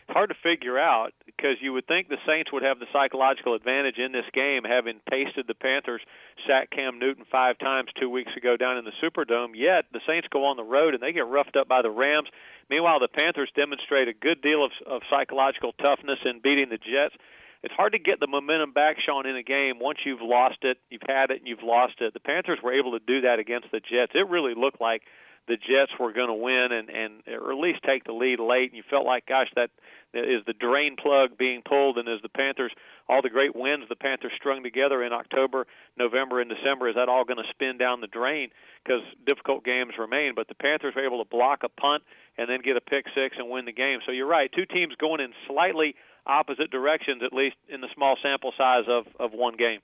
It's 0.10 0.18
hard 0.18 0.34
to 0.34 0.42
figure 0.42 0.80
out 0.80 1.14
because 1.28 1.62
you 1.62 1.72
would 1.74 1.86
think 1.86 2.10
the 2.10 2.18
Saints 2.26 2.52
would 2.52 2.64
have 2.64 2.80
the 2.80 2.90
psychological 2.92 3.54
advantage 3.54 4.00
in 4.02 4.12
this 4.12 4.26
game, 4.34 4.66
having 4.66 5.02
tasted 5.06 5.46
the 5.46 5.54
Panthers 5.54 6.02
sack 6.48 6.72
Cam 6.72 6.98
Newton 6.98 7.26
five 7.32 7.60
times 7.60 7.94
two 7.94 8.10
weeks 8.10 8.32
ago 8.36 8.58
down 8.58 8.80
in 8.80 8.86
the 8.86 8.98
Superdome. 8.98 9.54
Yet 9.54 9.86
the 9.94 10.02
Saints 10.08 10.28
go 10.34 10.46
on 10.46 10.58
the 10.58 10.66
road 10.66 10.96
and 10.96 11.04
they 11.04 11.14
get 11.14 11.30
roughed 11.30 11.56
up 11.56 11.68
by 11.68 11.84
the 11.84 11.92
Rams. 11.92 12.28
Meanwhile, 12.72 13.02
the 13.02 13.08
Panthers 13.08 13.52
demonstrate 13.56 14.08
a 14.08 14.14
good 14.18 14.42
deal 14.42 14.66
of, 14.66 14.72
of 14.90 15.04
psychological 15.12 15.74
toughness 15.74 16.18
in 16.26 16.42
beating 16.42 16.74
the 16.74 16.82
Jets. 16.82 17.14
It's 17.62 17.76
hard 17.78 17.92
to 17.92 18.00
get 18.00 18.20
the 18.20 18.26
momentum 18.26 18.74
back, 18.74 18.98
Sean, 19.06 19.28
in 19.28 19.36
a 19.36 19.44
game 19.44 19.78
once 19.78 20.00
you've 20.06 20.26
lost 20.26 20.58
it, 20.64 20.80
you've 20.90 21.06
had 21.06 21.30
it, 21.30 21.38
and 21.38 21.48
you've 21.48 21.62
lost 21.62 22.02
it. 22.02 22.16
The 22.16 22.20
Panthers 22.20 22.58
were 22.64 22.74
able 22.74 22.98
to 22.98 23.06
do 23.06 23.22
that 23.30 23.38
against 23.38 23.70
the 23.70 23.80
Jets. 23.80 24.14
It 24.16 24.28
really 24.28 24.56
looked 24.58 24.82
like 24.82 25.04
the 25.50 25.58
Jets 25.58 25.92
were 26.00 26.14
going 26.14 26.30
to 26.30 26.40
win 26.40 26.70
and 26.72 26.88
and 26.90 27.12
or 27.28 27.52
at 27.52 27.58
least 27.58 27.82
take 27.84 28.06
the 28.06 28.14
lead 28.14 28.40
late, 28.40 28.70
and 28.72 28.78
you 28.78 28.84
felt 28.90 29.06
like, 29.06 29.26
gosh, 29.26 29.50
that 29.56 29.72
is 30.14 30.42
the 30.48 30.54
drain 30.54 30.96
plug 30.96 31.38
being 31.38 31.62
pulled, 31.68 31.98
and 31.98 32.08
as 32.08 32.22
the 32.22 32.30
Panthers, 32.30 32.72
all 33.10 33.22
the 33.22 33.30
great 33.30 33.56
wins 33.56 33.84
the 33.90 33.96
Panthers 33.96 34.32
strung 34.38 34.64
together 34.64 35.04
in 35.04 35.12
October, 35.14 35.68
November, 35.98 36.40
and 36.42 36.50
December, 36.50 36.90
is 36.90 36.96
that 36.96 37.10
all 37.10 37.26
going 37.26 37.38
to 37.38 37.50
spin 37.52 37.78
down 37.78 38.02
the 38.02 38.08
drain 38.08 38.50
because 38.84 39.02
difficult 39.26 39.64
games 39.66 39.94
remain? 40.00 40.34
But 40.36 40.48
the 40.48 40.56
Panthers 40.56 40.94
were 40.96 41.06
able 41.06 41.24
to 41.24 41.30
block 41.30 41.60
a 41.64 41.70
punt 41.70 42.04
and 42.38 42.50
then 42.50 42.62
get 42.64 42.78
a 42.78 42.82
pick 42.82 43.06
six 43.14 43.36
and 43.38 43.50
win 43.50 43.66
the 43.66 43.74
game. 43.74 44.00
So 44.06 44.12
you're 44.12 44.28
right, 44.28 44.50
two 44.52 44.66
teams 44.66 44.94
going 45.00 45.20
in 45.22 45.34
slightly 45.48 45.96
opposite 46.26 46.70
directions, 46.72 47.22
at 47.26 47.34
least 47.34 47.58
in 47.68 47.82
the 47.82 47.90
small 47.96 48.16
sample 48.22 48.54
size 48.58 48.86
of 48.88 49.06
of 49.20 49.32
one 49.34 49.58
game. 49.58 49.82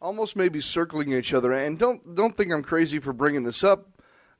almost 0.00 0.36
maybe 0.36 0.60
circling 0.60 1.12
each 1.12 1.32
other. 1.34 1.52
And 1.52 1.78
don't 1.78 2.14
don't 2.14 2.36
think 2.36 2.52
I'm 2.52 2.62
crazy 2.62 2.98
for 2.98 3.12
bringing 3.12 3.44
this 3.44 3.64
up, 3.64 3.88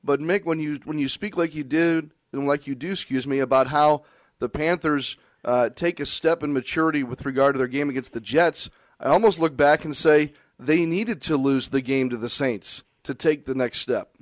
but 0.03 0.19
Mick, 0.19 0.45
when 0.45 0.59
you 0.59 0.79
when 0.85 0.99
you 0.99 1.07
speak 1.07 1.37
like 1.37 1.55
you 1.55 1.63
did 1.63 2.11
and 2.31 2.47
like 2.47 2.67
you 2.67 2.75
do, 2.75 2.91
excuse 2.91 3.27
me, 3.27 3.39
about 3.39 3.67
how 3.67 4.03
the 4.39 4.49
Panthers 4.49 5.17
uh, 5.43 5.69
take 5.69 5.99
a 5.99 6.05
step 6.05 6.43
in 6.43 6.53
maturity 6.53 7.03
with 7.03 7.25
regard 7.25 7.55
to 7.55 7.57
their 7.57 7.67
game 7.67 7.89
against 7.89 8.13
the 8.13 8.21
Jets, 8.21 8.69
I 8.99 9.09
almost 9.09 9.39
look 9.39 9.55
back 9.55 9.85
and 9.85 9.95
say 9.95 10.33
they 10.59 10.85
needed 10.85 11.21
to 11.23 11.37
lose 11.37 11.69
the 11.69 11.81
game 11.81 12.09
to 12.09 12.17
the 12.17 12.29
Saints 12.29 12.83
to 13.03 13.13
take 13.13 13.45
the 13.45 13.55
next 13.55 13.79
step. 13.79 14.15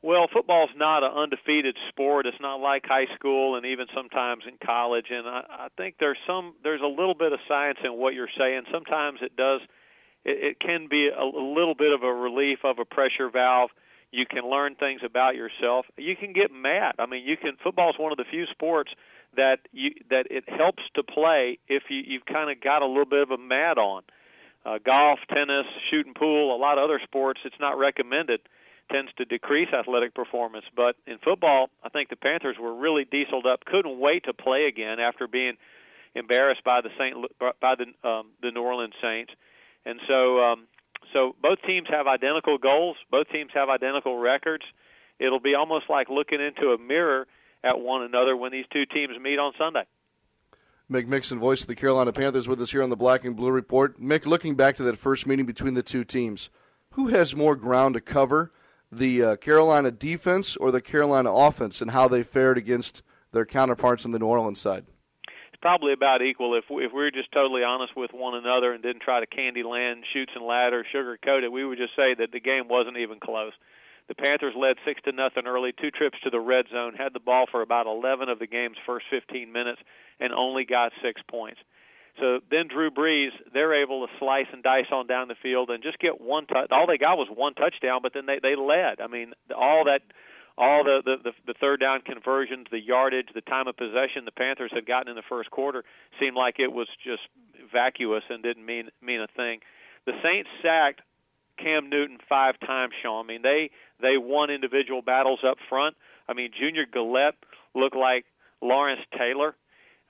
Well, 0.00 0.28
football's 0.32 0.70
not 0.76 1.02
an 1.02 1.10
undefeated 1.12 1.76
sport. 1.88 2.26
It's 2.26 2.40
not 2.40 2.60
like 2.60 2.84
high 2.86 3.12
school 3.16 3.56
and 3.56 3.66
even 3.66 3.86
sometimes 3.94 4.44
in 4.46 4.54
college. 4.64 5.06
And 5.10 5.26
I, 5.26 5.42
I 5.48 5.68
think 5.76 5.96
there's 5.98 6.18
some 6.26 6.54
there's 6.62 6.80
a 6.80 6.86
little 6.86 7.14
bit 7.14 7.32
of 7.32 7.40
science 7.48 7.78
in 7.82 7.92
what 7.94 8.14
you're 8.14 8.30
saying. 8.38 8.62
Sometimes 8.72 9.18
it 9.22 9.36
does 9.36 9.60
it, 10.24 10.60
can 10.60 10.86
be 10.88 11.08
a, 11.08 11.20
a 11.20 11.44
little 11.54 11.74
bit 11.74 11.92
of 11.92 12.02
a 12.02 12.12
relief 12.12 12.58
of 12.64 12.78
a 12.78 12.84
pressure 12.84 13.28
valve. 13.30 13.70
You 14.10 14.24
can 14.26 14.48
learn 14.48 14.74
things 14.74 15.00
about 15.04 15.36
yourself. 15.36 15.86
You 15.96 16.16
can 16.16 16.32
get 16.32 16.50
mad. 16.50 16.94
I 16.98 17.06
mean, 17.06 17.26
you 17.26 17.36
can 17.36 17.56
football 17.62 17.90
is 17.90 17.96
one 17.98 18.12
of 18.12 18.18
the 18.18 18.24
few 18.30 18.46
sports 18.50 18.90
that 19.36 19.58
you 19.72 19.90
that 20.10 20.26
it 20.30 20.44
helps 20.48 20.82
to 20.94 21.02
play 21.02 21.58
if 21.68 21.84
you 21.90 22.02
you've 22.06 22.24
kind 22.24 22.50
of 22.50 22.60
got 22.62 22.82
a 22.82 22.86
little 22.86 23.04
bit 23.04 23.22
of 23.22 23.30
a 23.30 23.38
mad 23.38 23.78
on. 23.78 24.02
Uh, 24.64 24.78
golf, 24.84 25.18
tennis, 25.32 25.66
shooting 25.90 26.14
pool, 26.14 26.54
a 26.54 26.58
lot 26.58 26.78
of 26.78 26.84
other 26.84 27.00
sports, 27.04 27.40
it's 27.44 27.60
not 27.60 27.78
recommended 27.78 28.40
tends 28.90 29.12
to 29.18 29.24
decrease 29.24 29.68
athletic 29.72 30.14
performance. 30.14 30.64
But 30.74 30.96
in 31.06 31.18
football, 31.18 31.70
I 31.82 31.88
think 31.88 32.08
the 32.08 32.16
Panthers 32.16 32.56
were 32.58 32.74
really 32.74 33.04
dieseled 33.04 33.46
up, 33.46 33.64
couldn't 33.64 33.98
wait 33.98 34.24
to 34.24 34.32
play 34.32 34.66
again 34.66 34.98
after 35.00 35.28
being 35.28 35.54
embarrassed 36.14 36.64
by 36.64 36.80
the 36.80 36.90
Saint 36.98 37.16
by 37.60 37.74
the 37.74 38.08
um, 38.08 38.28
the 38.42 38.50
New 38.50 38.62
Orleans 38.62 38.94
Saints, 39.02 39.32
and 39.84 40.00
so 40.08 40.40
um, 40.40 40.66
so 41.12 41.34
both 41.42 41.58
teams 41.66 41.88
have 41.90 42.06
identical 42.06 42.58
goals. 42.58 42.96
Both 43.10 43.28
teams 43.30 43.50
have 43.54 43.68
identical 43.68 44.18
records. 44.18 44.64
It'll 45.18 45.40
be 45.40 45.54
almost 45.54 45.86
like 45.88 46.08
looking 46.08 46.40
into 46.40 46.70
a 46.72 46.78
mirror 46.78 47.26
at 47.64 47.80
one 47.80 48.02
another 48.02 48.36
when 48.36 48.52
these 48.52 48.66
two 48.72 48.86
teams 48.86 49.14
meet 49.20 49.38
on 49.38 49.52
Sunday. 49.58 49.84
Mick 50.90 51.06
Mixon, 51.06 51.38
voice 51.38 51.62
of 51.62 51.66
the 51.66 51.74
Carolina 51.74 52.12
Panthers, 52.12 52.48
with 52.48 52.60
us 52.62 52.70
here 52.70 52.82
on 52.82 52.88
the 52.88 52.96
Black 52.96 53.24
and 53.24 53.36
Blue 53.36 53.50
Report. 53.50 54.00
Mick, 54.00 54.24
looking 54.24 54.54
back 54.54 54.76
to 54.76 54.82
that 54.84 54.96
first 54.96 55.26
meeting 55.26 55.44
between 55.44 55.74
the 55.74 55.82
two 55.82 56.02
teams, 56.02 56.48
who 56.92 57.08
has 57.08 57.36
more 57.36 57.56
ground 57.56 57.94
to 57.94 58.00
cover, 58.00 58.52
the 58.90 59.22
uh, 59.22 59.36
Carolina 59.36 59.90
defense 59.90 60.56
or 60.56 60.70
the 60.70 60.80
Carolina 60.80 61.30
offense, 61.30 61.82
and 61.82 61.90
how 61.90 62.08
they 62.08 62.22
fared 62.22 62.56
against 62.56 63.02
their 63.32 63.44
counterparts 63.44 64.06
on 64.06 64.12
the 64.12 64.18
New 64.18 64.26
Orleans 64.26 64.60
side? 64.60 64.86
Probably 65.60 65.92
about 65.92 66.22
equal 66.22 66.54
if 66.54 66.64
we, 66.70 66.84
if 66.84 66.92
we 66.92 67.02
were 67.02 67.10
just 67.10 67.32
totally 67.32 67.64
honest 67.64 67.96
with 67.96 68.12
one 68.12 68.34
another 68.34 68.72
and 68.72 68.82
didn't 68.82 69.02
try 69.02 69.20
to 69.20 69.26
candy 69.26 69.62
land, 69.62 70.04
shoots 70.12 70.32
and 70.34 70.44
ladder, 70.44 70.86
sugarcoat 70.94 71.42
it. 71.42 71.50
We 71.50 71.64
would 71.64 71.78
just 71.78 71.96
say 71.96 72.14
that 72.14 72.30
the 72.32 72.40
game 72.40 72.68
wasn't 72.68 72.96
even 72.98 73.18
close. 73.18 73.52
The 74.08 74.14
Panthers 74.14 74.54
led 74.56 74.76
six 74.86 75.02
to 75.04 75.12
nothing 75.12 75.46
early, 75.46 75.72
two 75.72 75.90
trips 75.90 76.16
to 76.24 76.30
the 76.30 76.40
red 76.40 76.66
zone, 76.72 76.94
had 76.94 77.12
the 77.12 77.20
ball 77.20 77.46
for 77.50 77.60
about 77.60 77.86
11 77.86 78.28
of 78.28 78.38
the 78.38 78.46
game's 78.46 78.78
first 78.86 79.04
15 79.10 79.52
minutes, 79.52 79.80
and 80.18 80.32
only 80.32 80.64
got 80.64 80.92
six 81.02 81.20
points. 81.28 81.60
So 82.20 82.40
then 82.50 82.68
Drew 82.68 82.90
Brees, 82.90 83.30
they're 83.52 83.80
able 83.82 84.06
to 84.06 84.12
slice 84.18 84.46
and 84.52 84.62
dice 84.62 84.90
on 84.90 85.06
down 85.06 85.28
the 85.28 85.36
field 85.40 85.70
and 85.70 85.82
just 85.82 85.98
get 85.98 86.20
one 86.20 86.46
touch. 86.46 86.68
All 86.70 86.86
they 86.86 86.98
got 86.98 87.16
was 87.16 87.28
one 87.32 87.54
touchdown, 87.54 88.00
but 88.02 88.12
then 88.14 88.26
they 88.26 88.40
they 88.42 88.56
led. 88.56 89.00
I 89.00 89.06
mean, 89.06 89.34
all 89.56 89.84
that, 89.84 90.02
all 90.58 90.82
the 90.84 91.00
the 91.04 91.16
the, 91.30 91.32
the 91.46 91.54
third 91.60 91.80
down 91.80 92.00
conversions, 92.02 92.66
the 92.70 92.80
yardage, 92.80 93.28
the 93.34 93.40
time 93.40 93.68
of 93.68 93.76
possession 93.76 94.24
the 94.24 94.32
Panthers 94.32 94.72
had 94.74 94.86
gotten 94.86 95.08
in 95.08 95.16
the 95.16 95.22
first 95.28 95.50
quarter 95.50 95.84
seemed 96.20 96.36
like 96.36 96.58
it 96.58 96.72
was 96.72 96.88
just 97.02 97.22
vacuous 97.72 98.24
and 98.28 98.42
didn't 98.42 98.66
mean 98.66 98.90
mean 99.00 99.20
a 99.20 99.28
thing. 99.28 99.60
The 100.06 100.12
Saints 100.22 100.48
sacked 100.62 101.02
Cam 101.58 101.88
Newton 101.88 102.18
five 102.28 102.58
times, 102.60 102.92
Sean. 103.02 103.24
I 103.24 103.28
mean, 103.28 103.42
they 103.42 103.70
they 104.00 104.16
won 104.16 104.50
individual 104.50 105.02
battles 105.02 105.40
up 105.48 105.58
front. 105.68 105.96
I 106.28 106.34
mean, 106.34 106.50
Junior 106.58 106.86
Galette 106.90 107.36
looked 107.74 107.96
like 107.96 108.24
Lawrence 108.60 109.02
Taylor. 109.16 109.54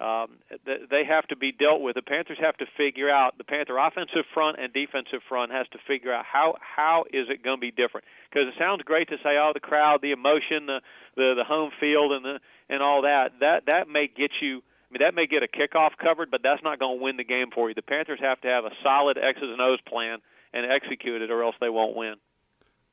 Um, 0.01 0.39
th- 0.65 0.87
they 0.91 1.03
have 1.05 1.27
to 1.29 1.37
be 1.37 1.51
dealt 1.51 1.83
with. 1.83 1.97
The 1.97 2.03
Panthers 2.03 2.39
have 2.41 2.57
to 2.59 2.67
figure 2.77 3.11
out 3.11 3.37
the 3.37 3.43
Panther 3.43 3.79
offensive 3.79 4.31
front 4.33 4.59
and 4.61 4.73
defensive 4.73 5.27
front 5.29 5.51
has 5.51 5.67
to 5.73 5.79
figure 5.89 6.15
out 6.15 6.25
how 6.25 6.55
how 6.61 7.05
is 7.13 7.27
it 7.29 7.43
going 7.43 7.57
to 7.57 7.61
be 7.61 7.73
different? 7.73 8.07
Because 8.31 8.47
it 8.47 8.55
sounds 8.59 8.83
great 8.83 9.09
to 9.09 9.17
say, 9.25 9.35
oh, 9.35 9.51
the 9.53 9.61
crowd, 9.61 9.99
the 10.01 10.13
emotion, 10.13 10.67
the 10.67 10.81
the 11.17 11.35
the 11.37 11.45
home 11.45 11.73
field, 11.81 12.13
and 12.13 12.25
the 12.25 12.39
and 12.69 12.81
all 12.81 13.03
that. 13.03 13.41
That 13.41 13.67
that 13.67 13.89
may 13.89 14.07
get 14.07 14.31
you. 14.41 14.63
I 14.63 14.89
mean, 14.93 15.03
that 15.03 15.15
may 15.15 15.27
get 15.27 15.43
a 15.43 15.49
kickoff 15.51 15.99
covered, 16.01 16.31
but 16.31 16.41
that's 16.43 16.63
not 16.63 16.79
going 16.79 16.99
to 16.99 17.03
win 17.03 17.17
the 17.17 17.25
game 17.25 17.51
for 17.53 17.69
you. 17.69 17.75
The 17.75 17.83
Panthers 17.83 18.21
have 18.23 18.41
to 18.43 18.49
have 18.49 18.65
a 18.65 18.71
solid 18.83 19.19
X's 19.19 19.43
and 19.43 19.61
O's 19.61 19.81
plan 19.87 20.19
and 20.55 20.65
execute 20.65 21.23
it, 21.23 21.31
or 21.31 21.43
else 21.43 21.57
they 21.61 21.69
won't 21.69 21.97
win. 21.97 22.15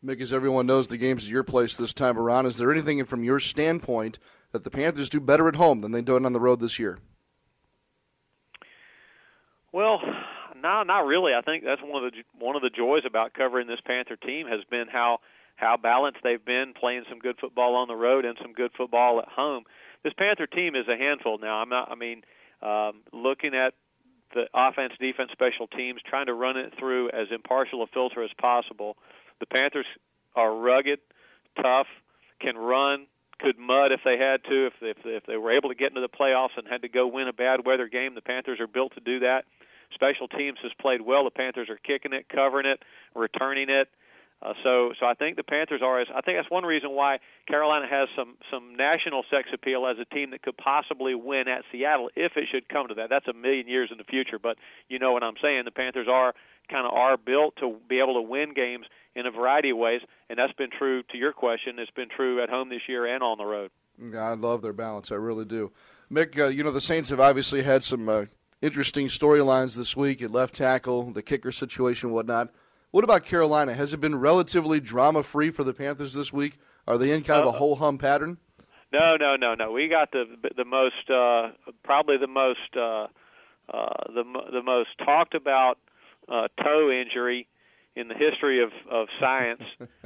Mick, 0.04 0.22
as 0.22 0.34
everyone 0.34 0.68
knows, 0.68 0.88
the 0.88 0.98
game's 0.98 1.24
at 1.24 1.30
your 1.30 1.44
place 1.44 1.78
this 1.78 1.94
time 1.94 2.18
around. 2.18 2.46
Is 2.46 2.58
there 2.58 2.72
anything 2.72 3.04
from 3.06 3.24
your 3.24 3.40
standpoint 3.40 4.20
that 4.56 4.64
the 4.64 4.70
Panthers 4.70 5.10
do 5.10 5.20
better 5.20 5.50
at 5.50 5.56
home 5.56 5.80
than 5.80 5.92
they 5.92 6.02
do 6.02 6.16
on 6.16 6.32
the 6.32 6.40
road 6.40 6.62
this 6.62 6.80
year? 6.80 7.00
Well, 9.74 10.00
no, 10.64 10.84
not 10.84 11.06
really. 11.06 11.34
I 11.34 11.42
think 11.42 11.66
that's 11.66 11.82
one 11.82 12.06
of 12.06 12.14
the 12.14 12.24
one 12.40 12.56
of 12.56 12.62
the 12.62 12.70
joys 12.70 13.04
about 13.06 13.34
covering 13.34 13.68
this 13.68 13.82
Panther 13.86 14.16
team 14.16 14.48
has 14.48 14.62
been 14.72 14.86
how 14.90 15.20
how 15.58 15.76
balanced 15.76 16.20
they've 16.24 16.44
been, 16.44 16.74
playing 16.80 17.04
some 17.10 17.20
good 17.20 17.36
football 17.40 17.76
on 17.76 17.90
the 17.90 17.96
road 17.96 18.24
and 18.24 18.38
some 18.42 18.54
good 18.54 18.72
football 18.78 19.20
at 19.20 19.28
home. 19.28 19.66
This 20.04 20.14
Panther 20.18 20.48
team 20.48 20.76
is 20.76 20.88
a 20.88 20.96
handful 20.96 21.38
now. 21.38 21.58
I'm 21.58 21.70
not. 21.70 21.92
I 21.92 21.96
mean, 21.96 22.24
um, 22.62 23.02
looking 23.12 23.54
at 23.54 23.74
the 24.34 24.46
offense, 24.54 24.94
defense, 25.00 25.32
special 25.34 25.68
teams, 25.68 26.00
trying 26.08 26.28
to 26.28 26.34
run 26.34 26.56
it 26.56 26.74
through 26.80 27.10
as 27.10 27.28
impartial 27.32 27.84
a 27.84 27.88
filter 27.88 28.24
as 28.24 28.32
possible. 28.40 28.96
The 29.42 29.46
Panthers 29.46 29.86
are 30.36 30.56
rugged, 30.56 31.00
tough, 31.62 31.88
can 32.40 32.58
run, 32.58 33.08
could 33.40 33.58
mud 33.58 33.92
if 33.92 34.02
they 34.04 34.18
had 34.18 34.44
to. 34.50 34.68
If 34.68 34.74
if 34.82 34.98
if 35.06 35.24
they 35.26 35.38
were 35.38 35.56
able 35.56 35.70
to 35.70 35.76
get 35.76 35.90
into 35.90 36.02
the 36.02 36.10
playoffs 36.10 36.58
and 36.58 36.68
had 36.68 36.82
to 36.84 36.90
go 36.90 37.08
win 37.08 37.28
a 37.28 37.34
bad 37.34 37.66
weather 37.66 37.88
game, 37.88 38.16
the 38.16 38.22
Panthers 38.22 38.60
are 38.60 38.68
built 38.68 38.94
to 38.96 39.02
do 39.02 39.20
that. 39.20 39.46
Special 39.94 40.28
teams 40.28 40.58
has 40.64 40.72
played 40.80 41.02
well. 41.02 41.24
The 41.24 41.32
Panthers 41.32 41.70
are 41.70 41.78
kicking 41.78 42.14
it, 42.14 42.28
covering 42.30 42.66
it, 42.66 42.82
returning 43.14 43.70
it. 43.70 43.88
Uh, 44.42 44.54
so, 44.64 44.92
so 45.00 45.06
I 45.06 45.14
think 45.14 45.38
the 45.38 45.44
Panthers 45.44 45.82
are. 45.82 46.02
As, 46.02 46.08
I 46.14 46.22
think 46.22 46.38
that's 46.38 46.52
one 46.52 46.66
reason 46.66 46.92
why 46.92 47.20
Carolina 47.48 47.88
has 47.90 48.10
some 48.16 48.36
some 48.52 48.76
national 48.76 49.24
sex 49.32 49.50
appeal 49.54 49.88
as 49.88 49.98
a 50.00 50.06
team 50.14 50.32
that 50.32 50.42
could 50.42 50.58
possibly 50.58 51.16
win 51.16 51.48
at 51.48 51.64
Seattle 51.72 52.10
if 52.16 52.34
it 52.36 52.46
should 52.52 52.68
come 52.68 52.90
to 52.90 52.96
that. 52.96 53.10
That's 53.10 53.28
a 53.28 53.34
million 53.34 53.68
years 53.68 53.90
in 53.92 53.98
the 53.98 54.04
future, 54.04 54.38
but 54.38 54.58
you 54.90 55.00
know 55.00 55.14
what 55.14 55.24
I'm 55.24 55.36
saying. 55.42 55.64
The 55.66 55.72
Panthers 55.72 56.08
are 56.12 56.34
kind 56.70 56.86
of 56.86 56.94
are 56.94 57.18
built 57.18 57.56
to 57.58 57.78
be 57.88 58.00
able 58.00 58.16
to 58.16 58.22
win 58.22 58.54
games 58.54 58.86
in 59.16 59.26
a 59.26 59.32
variety 59.32 59.70
of 59.70 59.78
ways, 59.78 60.02
and 60.30 60.38
that's 60.38 60.54
been 60.54 60.70
true 60.78 61.04
to 61.12 61.18
your 61.18 61.34
question. 61.34 61.80
It's 61.80 61.92
been 61.92 62.10
true 62.10 62.42
at 62.44 62.50
home 62.50 62.70
this 62.70 62.82
year 62.88 63.06
and 63.06 63.24
on 63.24 63.38
the 63.38 63.46
road. 63.46 63.72
Yeah, 64.00 64.20
I 64.20 64.34
love 64.34 64.62
their 64.62 64.74
balance. 64.74 65.12
I 65.12 65.16
really 65.16 65.46
do. 65.46 65.72
Mick, 66.12 66.38
uh, 66.38 66.48
you 66.48 66.64
know 66.64 66.72
the 66.72 66.82
Saints 66.82 67.10
have 67.10 67.20
obviously 67.20 67.64
had 67.64 67.84
some 67.84 68.10
uh, 68.10 68.26
interesting 68.62 69.08
storylines 69.08 69.76
this 69.76 69.96
week 69.96 70.22
at 70.22 70.32
left 70.32 70.56
tackle, 70.56 71.12
the 71.12 71.22
kicker 71.22 71.52
situation, 71.52 72.12
whatnot. 72.12 72.50
What 72.92 73.04
about 73.04 73.26
Carolina? 73.26 73.74
Has 73.74 73.94
it 73.94 74.00
been 74.00 74.16
relatively 74.16 74.80
drama 74.80 75.24
free 75.24 75.50
for 75.50 75.64
the 75.64 75.74
Panthers 75.74 76.14
this 76.14 76.32
week? 76.32 76.58
Are 76.88 76.98
they 76.98 77.12
in 77.12 77.24
kind 77.24 77.42
of 77.42 77.48
a 77.48 77.58
whole 77.58 77.76
hum 77.76 77.98
pattern? 77.98 78.38
No, 78.94 79.18
no, 79.18 79.36
no, 79.36 79.56
no. 79.56 79.72
We 79.72 79.88
got 79.90 80.12
the 80.12 80.26
the 80.56 80.66
most 80.66 81.10
uh, 81.10 81.50
probably 81.84 82.18
the 82.18 82.28
most 82.28 82.60
uh, 82.78 83.08
uh, 83.74 84.14
the 84.14 84.24
the 84.52 84.62
most 84.64 84.90
talked 85.04 85.36
about 85.36 85.78
uh, 86.30 86.48
toe 86.64 86.92
injury 86.92 87.48
in 87.96 88.08
the 88.08 88.14
history 88.14 88.62
of 88.62 88.72
of 88.90 89.08
science 89.20 89.62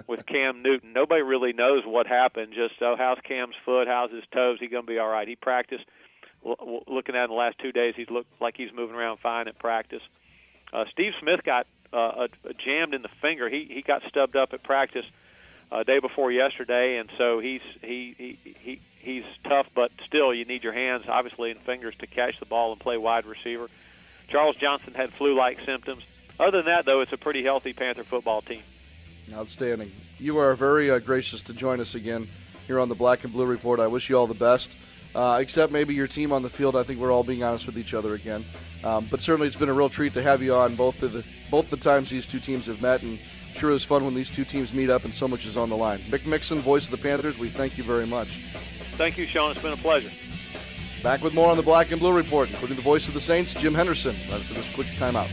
with 0.07 0.25
Cam 0.27 0.61
Newton. 0.61 0.93
Nobody 0.93 1.21
really 1.21 1.53
knows 1.53 1.83
what 1.85 2.07
happened. 2.07 2.53
Just 2.53 2.81
oh, 2.81 2.95
how's 2.97 3.17
Cam's 3.27 3.55
foot? 3.65 3.87
How's 3.87 4.11
his 4.11 4.23
toes? 4.33 4.57
He 4.59 4.67
gonna 4.67 4.83
be 4.83 4.99
all 4.99 5.09
right? 5.09 5.27
He 5.27 5.35
practiced. 5.35 5.85
L- 6.45 6.83
looking 6.87 7.15
at 7.15 7.25
him 7.25 7.31
the 7.31 7.35
last 7.35 7.59
two 7.59 7.71
days, 7.71 7.95
he's 7.97 8.09
looked 8.09 8.29
like 8.39 8.55
he's 8.55 8.71
moving 8.73 8.95
around 8.95 9.19
fine 9.19 9.47
at 9.47 9.59
practice. 9.59 10.01
Uh, 10.71 10.85
Steve 10.91 11.13
Smith 11.19 11.43
got 11.43 11.67
uh, 11.91 11.97
a, 11.97 12.49
a 12.49 12.53
jammed 12.53 12.93
in 12.93 13.01
the 13.01 13.09
finger. 13.21 13.49
He 13.49 13.67
he 13.69 13.81
got 13.81 14.03
stubbed 14.07 14.35
up 14.35 14.53
at 14.53 14.63
practice 14.63 15.05
uh, 15.71 15.83
day 15.83 15.99
before 15.99 16.31
yesterday, 16.31 16.97
and 16.97 17.09
so 17.17 17.39
he's 17.39 17.61
he 17.81 18.15
he 18.17 18.39
he 18.43 18.81
he's 18.99 19.23
tough, 19.43 19.67
but 19.75 19.91
still 20.05 20.33
you 20.33 20.45
need 20.45 20.63
your 20.63 20.73
hands 20.73 21.05
obviously 21.07 21.51
and 21.51 21.59
fingers 21.61 21.95
to 21.99 22.07
catch 22.07 22.39
the 22.39 22.45
ball 22.45 22.71
and 22.71 22.79
play 22.79 22.97
wide 22.97 23.25
receiver. 23.25 23.67
Charles 24.29 24.55
Johnson 24.57 24.93
had 24.93 25.11
flu-like 25.13 25.59
symptoms. 25.65 26.03
Other 26.39 26.57
than 26.57 26.65
that, 26.67 26.85
though, 26.85 27.01
it's 27.01 27.11
a 27.11 27.17
pretty 27.17 27.43
healthy 27.43 27.73
Panther 27.73 28.03
football 28.03 28.41
team. 28.41 28.61
Outstanding. 29.33 29.91
You 30.17 30.37
are 30.37 30.55
very 30.55 30.89
uh, 30.89 30.99
gracious 30.99 31.41
to 31.43 31.53
join 31.53 31.79
us 31.79 31.95
again 31.95 32.29
here 32.65 32.79
on 32.79 32.89
the 32.89 32.95
Black 32.95 33.23
and 33.23 33.33
Blue 33.33 33.45
Report. 33.45 33.79
I 33.79 33.87
wish 33.87 34.09
you 34.09 34.17
all 34.17 34.27
the 34.27 34.33
best. 34.33 34.77
Uh, 35.13 35.39
except 35.41 35.71
maybe 35.71 35.93
your 35.93 36.07
team 36.07 36.31
on 36.31 36.43
the 36.43 36.49
field. 36.49 36.75
I 36.75 36.83
think 36.83 36.99
we're 36.99 37.11
all 37.11 37.23
being 37.23 37.43
honest 37.43 37.65
with 37.65 37.79
each 37.79 37.95
other 37.95 38.13
again. 38.13 38.45
Um, 38.83 39.07
but 39.09 39.21
certainly, 39.21 39.47
it's 39.47 39.55
been 39.55 39.69
a 39.69 39.73
real 39.73 39.89
treat 39.89 40.13
to 40.13 40.21
have 40.21 40.43
you 40.43 40.53
on 40.53 40.75
both 40.75 41.01
of 41.01 41.13
the 41.13 41.25
both 41.49 41.69
the 41.71 41.77
times 41.77 42.11
these 42.11 42.27
two 42.27 42.39
teams 42.39 42.67
have 42.67 42.79
met, 42.79 43.01
and 43.01 43.19
sure 43.53 43.71
is 43.71 43.83
fun 43.83 44.05
when 44.05 44.13
these 44.13 44.29
two 44.29 44.45
teams 44.45 44.71
meet 44.71 44.91
up 44.91 45.05
and 45.05 45.13
so 45.13 45.27
much 45.27 45.47
is 45.47 45.57
on 45.57 45.69
the 45.69 45.75
line. 45.75 45.99
Mick 46.11 46.27
Mixon, 46.27 46.59
voice 46.59 46.85
of 46.85 46.91
the 46.91 46.97
Panthers, 46.97 47.39
we 47.39 47.49
thank 47.49 47.75
you 47.75 47.83
very 47.83 48.05
much. 48.05 48.39
Thank 48.97 49.17
you, 49.17 49.25
Sean. 49.25 49.51
It's 49.51 49.61
been 49.61 49.73
a 49.73 49.77
pleasure. 49.77 50.11
Back 51.01 51.23
with 51.23 51.33
more 51.33 51.49
on 51.49 51.57
the 51.57 51.63
Black 51.63 51.89
and 51.91 51.99
Blue 51.99 52.13
Report, 52.13 52.49
including 52.49 52.77
the 52.77 52.83
voice 52.83 53.07
of 53.07 53.15
the 53.15 53.19
Saints, 53.19 53.55
Jim 53.55 53.73
Henderson, 53.73 54.15
right 54.29 54.41
after 54.41 54.53
this 54.53 54.69
quick 54.69 54.87
timeout. 54.89 55.29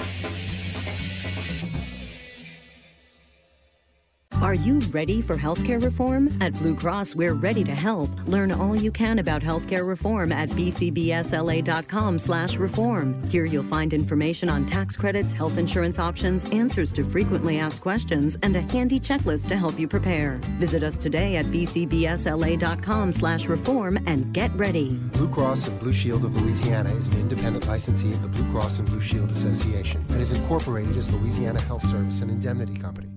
Are 4.43 4.55
you 4.55 4.81
ready 4.91 5.23
for 5.23 5.37
healthcare 5.37 5.83
reform? 5.83 6.29
At 6.43 6.53
Blue 6.59 6.77
Cross, 6.77 7.15
we're 7.15 7.33
ready 7.33 7.65
to 7.65 7.75
help. 7.75 8.11
Learn 8.27 8.53
all 8.53 8.77
you 8.77 8.93
can 8.93 9.19
about 9.19 9.41
healthcare 9.41 9.87
reform 9.87 10.31
at 10.31 10.51
bcbsla.com/reform. 10.51 13.27
Here 13.29 13.47
you'll 13.47 13.63
find 13.63 13.95
information 13.95 14.51
on 14.51 14.67
tax 14.67 14.95
credits, 14.95 15.33
health 15.33 15.57
insurance 15.57 15.99
options, 15.99 16.45
answers 16.53 16.93
to 16.93 17.03
frequently 17.03 17.59
asked 17.59 17.81
questions, 17.81 18.37
and 18.43 18.55
a 18.57 18.61
handy 18.61 19.01
checklist 19.01 19.49
to 19.49 19.57
help 19.57 19.79
you 19.79 19.89
prepare. 19.89 20.39
Visit 20.59 20.83
us 20.83 20.99
today 20.99 21.37
at 21.37 21.47
bcbsla.com/reform 21.47 23.99
and 24.07 24.35
get 24.35 24.55
ready. 24.55 24.97
Blue 25.15 25.29
Cross 25.29 25.69
and 25.69 25.81
Blue 25.81 25.95
Shield 25.95 26.27
of 26.27 26.39
Louisiana 26.43 26.91
is 26.91 27.09
an 27.09 27.21
independent 27.21 27.67
licensee 27.67 28.13
of 28.13 28.21
the 28.23 28.29
Blue 28.29 28.53
Cross 28.53 28.81
and 28.81 28.87
Blue 28.87 29.01
Shield 29.01 29.31
Association 29.31 30.05
and 30.11 30.21
is 30.21 30.33
incorporated 30.33 30.95
as 30.99 31.11
Louisiana 31.11 31.63
Health 31.63 31.89
Service 31.89 32.21
and 32.21 32.31
Indemnity 32.31 32.77
Company. 32.77 33.16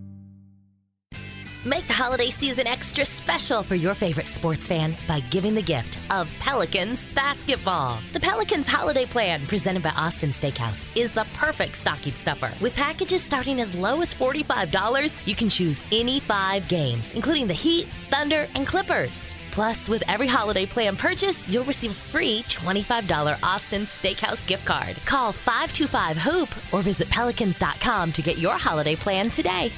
Make 1.65 1.87
the 1.87 1.93
holiday 1.93 2.29
season 2.29 2.67
extra 2.67 3.05
special 3.05 3.63
for 3.63 3.75
your 3.75 3.93
favorite 3.93 4.29
sports 4.29 4.65
fan 4.65 4.95
by 5.09 5.19
giving 5.19 5.53
the 5.53 5.61
gift 5.61 5.99
of 6.09 6.31
Pelicans 6.39 7.05
basketball. 7.07 7.99
The 8.13 8.19
Pelicans 8.21 8.65
holiday 8.65 9.05
plan, 9.05 9.45
presented 9.45 9.83
by 9.83 9.89
Austin 9.89 10.29
Steakhouse, 10.29 10.89
is 10.97 11.11
the 11.11 11.27
perfect 11.33 11.75
stocking 11.75 12.13
stuffer. 12.13 12.49
With 12.63 12.73
packages 12.75 13.21
starting 13.21 13.59
as 13.59 13.75
low 13.75 13.99
as 13.99 14.13
$45, 14.13 15.27
you 15.27 15.35
can 15.35 15.49
choose 15.49 15.83
any 15.91 16.21
five 16.21 16.65
games, 16.69 17.13
including 17.13 17.45
the 17.45 17.53
Heat, 17.53 17.87
Thunder, 18.09 18.47
and 18.55 18.65
Clippers. 18.65 19.35
Plus, 19.51 19.89
with 19.89 20.01
every 20.07 20.27
holiday 20.27 20.65
plan 20.65 20.95
purchase, 20.95 21.49
you'll 21.49 21.65
receive 21.65 21.91
a 21.91 21.93
free 21.93 22.41
$25 22.43 23.37
Austin 23.43 23.81
Steakhouse 23.81 24.47
gift 24.47 24.65
card. 24.65 24.95
Call 25.05 25.33
525 25.33 26.15
Hoop 26.15 26.49
or 26.73 26.81
visit 26.81 27.09
pelicans.com 27.09 28.13
to 28.13 28.21
get 28.21 28.37
your 28.37 28.53
holiday 28.53 28.95
plan 28.95 29.29
today. 29.29 29.73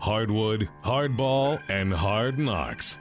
Hardwood, 0.00 0.68
hardball, 0.84 1.60
and 1.68 1.92
hard 1.92 2.38
knocks. 2.38 2.98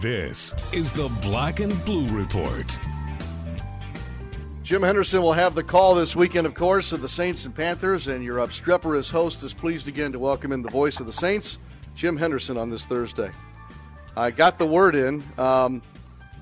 this 0.00 0.54
is 0.72 0.92
the 0.92 1.08
Black 1.22 1.60
and 1.60 1.84
Blue 1.84 2.06
Report. 2.08 2.78
Jim 4.62 4.82
Henderson 4.82 5.20
will 5.20 5.34
have 5.34 5.54
the 5.54 5.62
call 5.62 5.94
this 5.94 6.16
weekend, 6.16 6.46
of 6.46 6.54
course, 6.54 6.92
of 6.92 7.02
the 7.02 7.08
Saints 7.08 7.44
and 7.44 7.54
Panthers, 7.54 8.08
and 8.08 8.24
your 8.24 8.38
obstreperous 8.40 9.10
host 9.10 9.42
is 9.42 9.52
pleased 9.52 9.88
again 9.88 10.10
to 10.12 10.18
welcome 10.18 10.52
in 10.52 10.62
the 10.62 10.70
voice 10.70 11.00
of 11.00 11.06
the 11.06 11.12
Saints, 11.12 11.58
Jim 11.94 12.16
Henderson, 12.16 12.56
on 12.56 12.70
this 12.70 12.86
Thursday. 12.86 13.30
I 14.16 14.30
got 14.30 14.58
the 14.58 14.66
word 14.66 14.94
in, 14.94 15.22
um, 15.36 15.82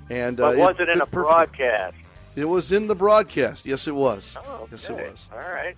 and 0.09 0.39
uh, 0.39 0.51
but 0.51 0.57
was 0.59 0.77
it, 0.79 0.83
it 0.83 0.89
in 0.91 1.01
a 1.01 1.07
perfect. 1.07 1.13
broadcast? 1.13 1.97
It 2.37 2.45
was 2.45 2.71
in 2.71 2.87
the 2.87 2.95
broadcast. 2.95 3.67
Yes, 3.67 3.89
it 3.89 3.95
was. 3.95 4.37
Oh, 4.47 4.53
okay. 4.63 4.67
Yes, 4.73 4.89
it 4.91 4.93
was. 4.97 5.29
All 5.33 5.39
right. 5.39 5.77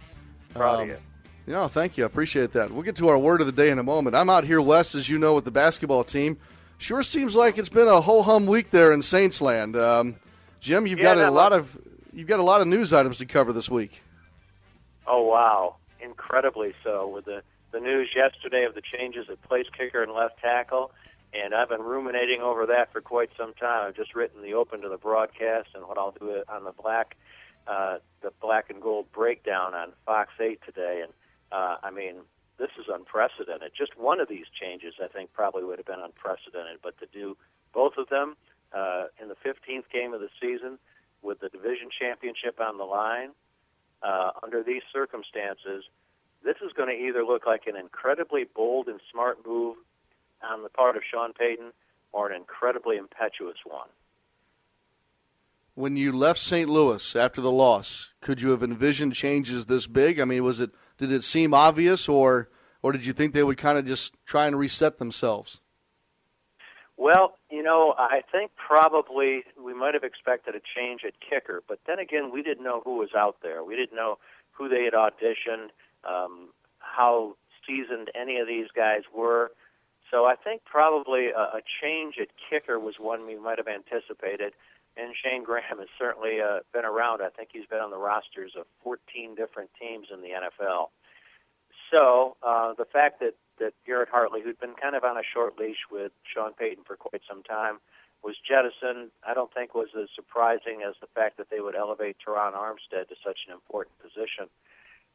Proud 0.54 0.74
Um, 0.76 0.82
of 0.82 0.88
you. 0.88 0.96
Yeah, 1.46 1.68
thank 1.68 1.96
you. 1.98 2.04
I 2.04 2.06
appreciate 2.06 2.52
that. 2.52 2.70
We'll 2.70 2.82
get 2.82 2.96
to 2.96 3.08
our 3.08 3.18
word 3.18 3.40
of 3.40 3.46
the 3.46 3.52
day 3.52 3.70
in 3.70 3.78
a 3.78 3.82
moment. 3.82 4.16
I'm 4.16 4.30
out 4.30 4.44
here 4.44 4.60
west, 4.62 4.94
as 4.94 5.08
you 5.08 5.18
know, 5.18 5.34
with 5.34 5.44
the 5.44 5.50
basketball 5.50 6.04
team. 6.04 6.38
Sure 6.78 7.02
seems 7.02 7.36
like 7.36 7.58
it's 7.58 7.68
been 7.68 7.88
a 7.88 8.00
whole 8.00 8.22
hum 8.22 8.46
week 8.46 8.70
there 8.70 8.92
in 8.92 9.02
Saints 9.02 9.40
land. 9.40 9.76
Um, 9.76 10.16
Jim, 10.60 10.86
you've 10.86 10.98
Yeah, 10.98 11.04
got 11.14 11.18
a 11.18 11.30
lot 11.30 11.52
of 11.52 11.76
you've 12.12 12.28
got 12.28 12.40
a 12.40 12.42
lot 12.42 12.60
of 12.60 12.66
news 12.66 12.92
items 12.92 13.18
to 13.18 13.26
cover 13.26 13.52
this 13.52 13.70
week. 13.70 14.00
Oh 15.06 15.22
wow, 15.22 15.76
incredibly 16.00 16.74
so. 16.82 17.06
With 17.08 17.24
the 17.26 17.42
the 17.72 17.80
news 17.80 18.10
yesterday 18.14 18.64
of 18.64 18.74
the 18.74 18.82
changes 18.82 19.26
at 19.30 19.42
place 19.42 19.66
kicker 19.76 20.02
and 20.02 20.12
left 20.12 20.38
tackle, 20.40 20.92
and 21.32 21.54
I've 21.54 21.68
been 21.68 21.82
ruminating 21.82 22.40
over 22.40 22.66
that 22.66 22.92
for 22.92 23.00
quite 23.00 23.30
some 23.36 23.52
time. 23.54 23.88
I've 23.88 23.96
just 23.96 24.14
written 24.14 24.42
the 24.42 24.54
open 24.54 24.80
to 24.82 24.88
the 24.88 24.96
broadcast 24.96 25.68
and 25.74 25.84
what 25.86 25.98
I'll 25.98 26.12
do 26.18 26.42
on 26.48 26.64
the 26.64 26.72
black, 26.72 27.16
uh, 27.66 27.98
the 28.22 28.32
black 28.40 28.70
and 28.70 28.80
gold 28.80 29.10
breakdown 29.12 29.74
on 29.74 29.92
Fox 30.06 30.30
8 30.40 30.60
today. 30.64 31.00
And 31.02 31.12
uh, 31.54 31.76
I 31.84 31.90
mean, 31.90 32.16
this 32.58 32.70
is 32.78 32.86
unprecedented. 32.92 33.70
Just 33.78 33.96
one 33.96 34.18
of 34.18 34.28
these 34.28 34.46
changes, 34.60 34.94
I 35.02 35.06
think, 35.06 35.32
probably 35.32 35.62
would 35.62 35.78
have 35.78 35.86
been 35.86 36.02
unprecedented. 36.02 36.78
But 36.82 36.98
to 36.98 37.06
do 37.06 37.36
both 37.72 37.94
of 37.96 38.08
them 38.08 38.36
uh, 38.72 39.04
in 39.22 39.28
the 39.28 39.36
15th 39.36 39.88
game 39.92 40.12
of 40.12 40.20
the 40.20 40.30
season 40.40 40.78
with 41.22 41.38
the 41.40 41.48
division 41.48 41.88
championship 41.96 42.58
on 42.60 42.76
the 42.76 42.84
line, 42.84 43.30
uh, 44.02 44.32
under 44.42 44.62
these 44.62 44.82
circumstances, 44.92 45.84
this 46.44 46.56
is 46.60 46.72
going 46.76 46.88
to 46.88 47.06
either 47.06 47.24
look 47.24 47.46
like 47.46 47.66
an 47.66 47.76
incredibly 47.76 48.44
bold 48.44 48.88
and 48.88 49.00
smart 49.10 49.38
move 49.46 49.76
on 50.42 50.62
the 50.62 50.68
part 50.68 50.96
of 50.96 51.02
Sean 51.08 51.32
Payton 51.32 51.72
or 52.12 52.30
an 52.30 52.36
incredibly 52.36 52.96
impetuous 52.96 53.56
one. 53.64 53.88
When 55.74 55.96
you 55.96 56.12
left 56.12 56.38
St. 56.38 56.68
Louis 56.68 57.16
after 57.16 57.40
the 57.40 57.50
loss, 57.50 58.10
could 58.20 58.40
you 58.40 58.50
have 58.50 58.62
envisioned 58.62 59.14
changes 59.14 59.66
this 59.66 59.86
big? 59.86 60.20
I 60.20 60.24
mean, 60.24 60.44
was 60.44 60.60
it 60.60 60.70
did 60.98 61.10
it 61.10 61.24
seem 61.24 61.52
obvious, 61.52 62.08
or 62.08 62.48
or 62.82 62.92
did 62.92 63.04
you 63.04 63.12
think 63.12 63.34
they 63.34 63.42
would 63.42 63.58
kind 63.58 63.78
of 63.78 63.86
just 63.86 64.14
try 64.24 64.46
and 64.46 64.56
reset 64.56 64.98
themselves? 64.98 65.60
Well, 66.96 67.36
you 67.50 67.62
know, 67.62 67.94
I 67.98 68.20
think 68.30 68.52
probably 68.56 69.42
we 69.60 69.74
might 69.74 69.94
have 69.94 70.04
expected 70.04 70.54
a 70.54 70.60
change 70.60 71.00
at 71.04 71.14
kicker, 71.18 71.62
but 71.66 71.80
then 71.86 71.98
again, 71.98 72.30
we 72.32 72.42
didn't 72.42 72.62
know 72.62 72.82
who 72.84 72.98
was 72.98 73.10
out 73.16 73.38
there. 73.42 73.64
We 73.64 73.74
didn't 73.74 73.96
know 73.96 74.18
who 74.52 74.68
they 74.68 74.84
had 74.84 74.92
auditioned, 74.94 75.70
um, 76.08 76.50
how 76.78 77.36
seasoned 77.66 78.10
any 78.14 78.38
of 78.38 78.46
these 78.46 78.68
guys 78.74 79.02
were. 79.14 79.50
So 80.10 80.26
I 80.26 80.36
think 80.36 80.64
probably 80.64 81.30
a, 81.30 81.58
a 81.58 81.60
change 81.82 82.16
at 82.20 82.28
kicker 82.48 82.78
was 82.78 82.94
one 83.00 83.26
we 83.26 83.36
might 83.36 83.58
have 83.58 83.66
anticipated. 83.66 84.52
And 84.96 85.14
Shayne 85.18 85.42
Graham 85.42 85.78
has 85.78 85.88
certainly 85.98 86.40
uh, 86.40 86.60
been 86.72 86.84
around. 86.84 87.20
I 87.20 87.28
think 87.28 87.50
he's 87.52 87.66
been 87.66 87.80
on 87.80 87.90
the 87.90 87.98
rosters 87.98 88.52
of 88.58 88.66
14 88.84 89.34
different 89.34 89.70
teams 89.80 90.06
in 90.12 90.22
the 90.22 90.30
NFL. 90.30 90.90
So 91.90 92.36
uh, 92.42 92.74
the 92.74 92.86
fact 92.86 93.20
that 93.20 93.34
that 93.58 93.72
Garrett 93.86 94.08
Hartley, 94.08 94.42
who'd 94.42 94.58
been 94.58 94.74
kind 94.74 94.96
of 94.96 95.04
on 95.04 95.16
a 95.16 95.22
short 95.22 95.58
leash 95.58 95.86
with 95.90 96.10
Sean 96.26 96.52
Payton 96.54 96.84
for 96.84 96.96
quite 96.96 97.22
some 97.28 97.42
time, 97.42 97.78
was 98.22 98.34
jettisoned. 98.40 99.10
I 99.22 99.34
don't 99.34 99.52
think 99.52 99.74
was 99.74 99.94
as 99.94 100.08
surprising 100.14 100.82
as 100.86 100.94
the 101.00 101.06
fact 101.14 101.36
that 101.36 101.50
they 101.50 101.60
would 101.60 101.76
elevate 101.76 102.16
Terron 102.18 102.54
Armstead 102.54 103.08
to 103.08 103.16
such 103.22 103.46
an 103.46 103.52
important 103.52 103.94
position. 104.00 104.48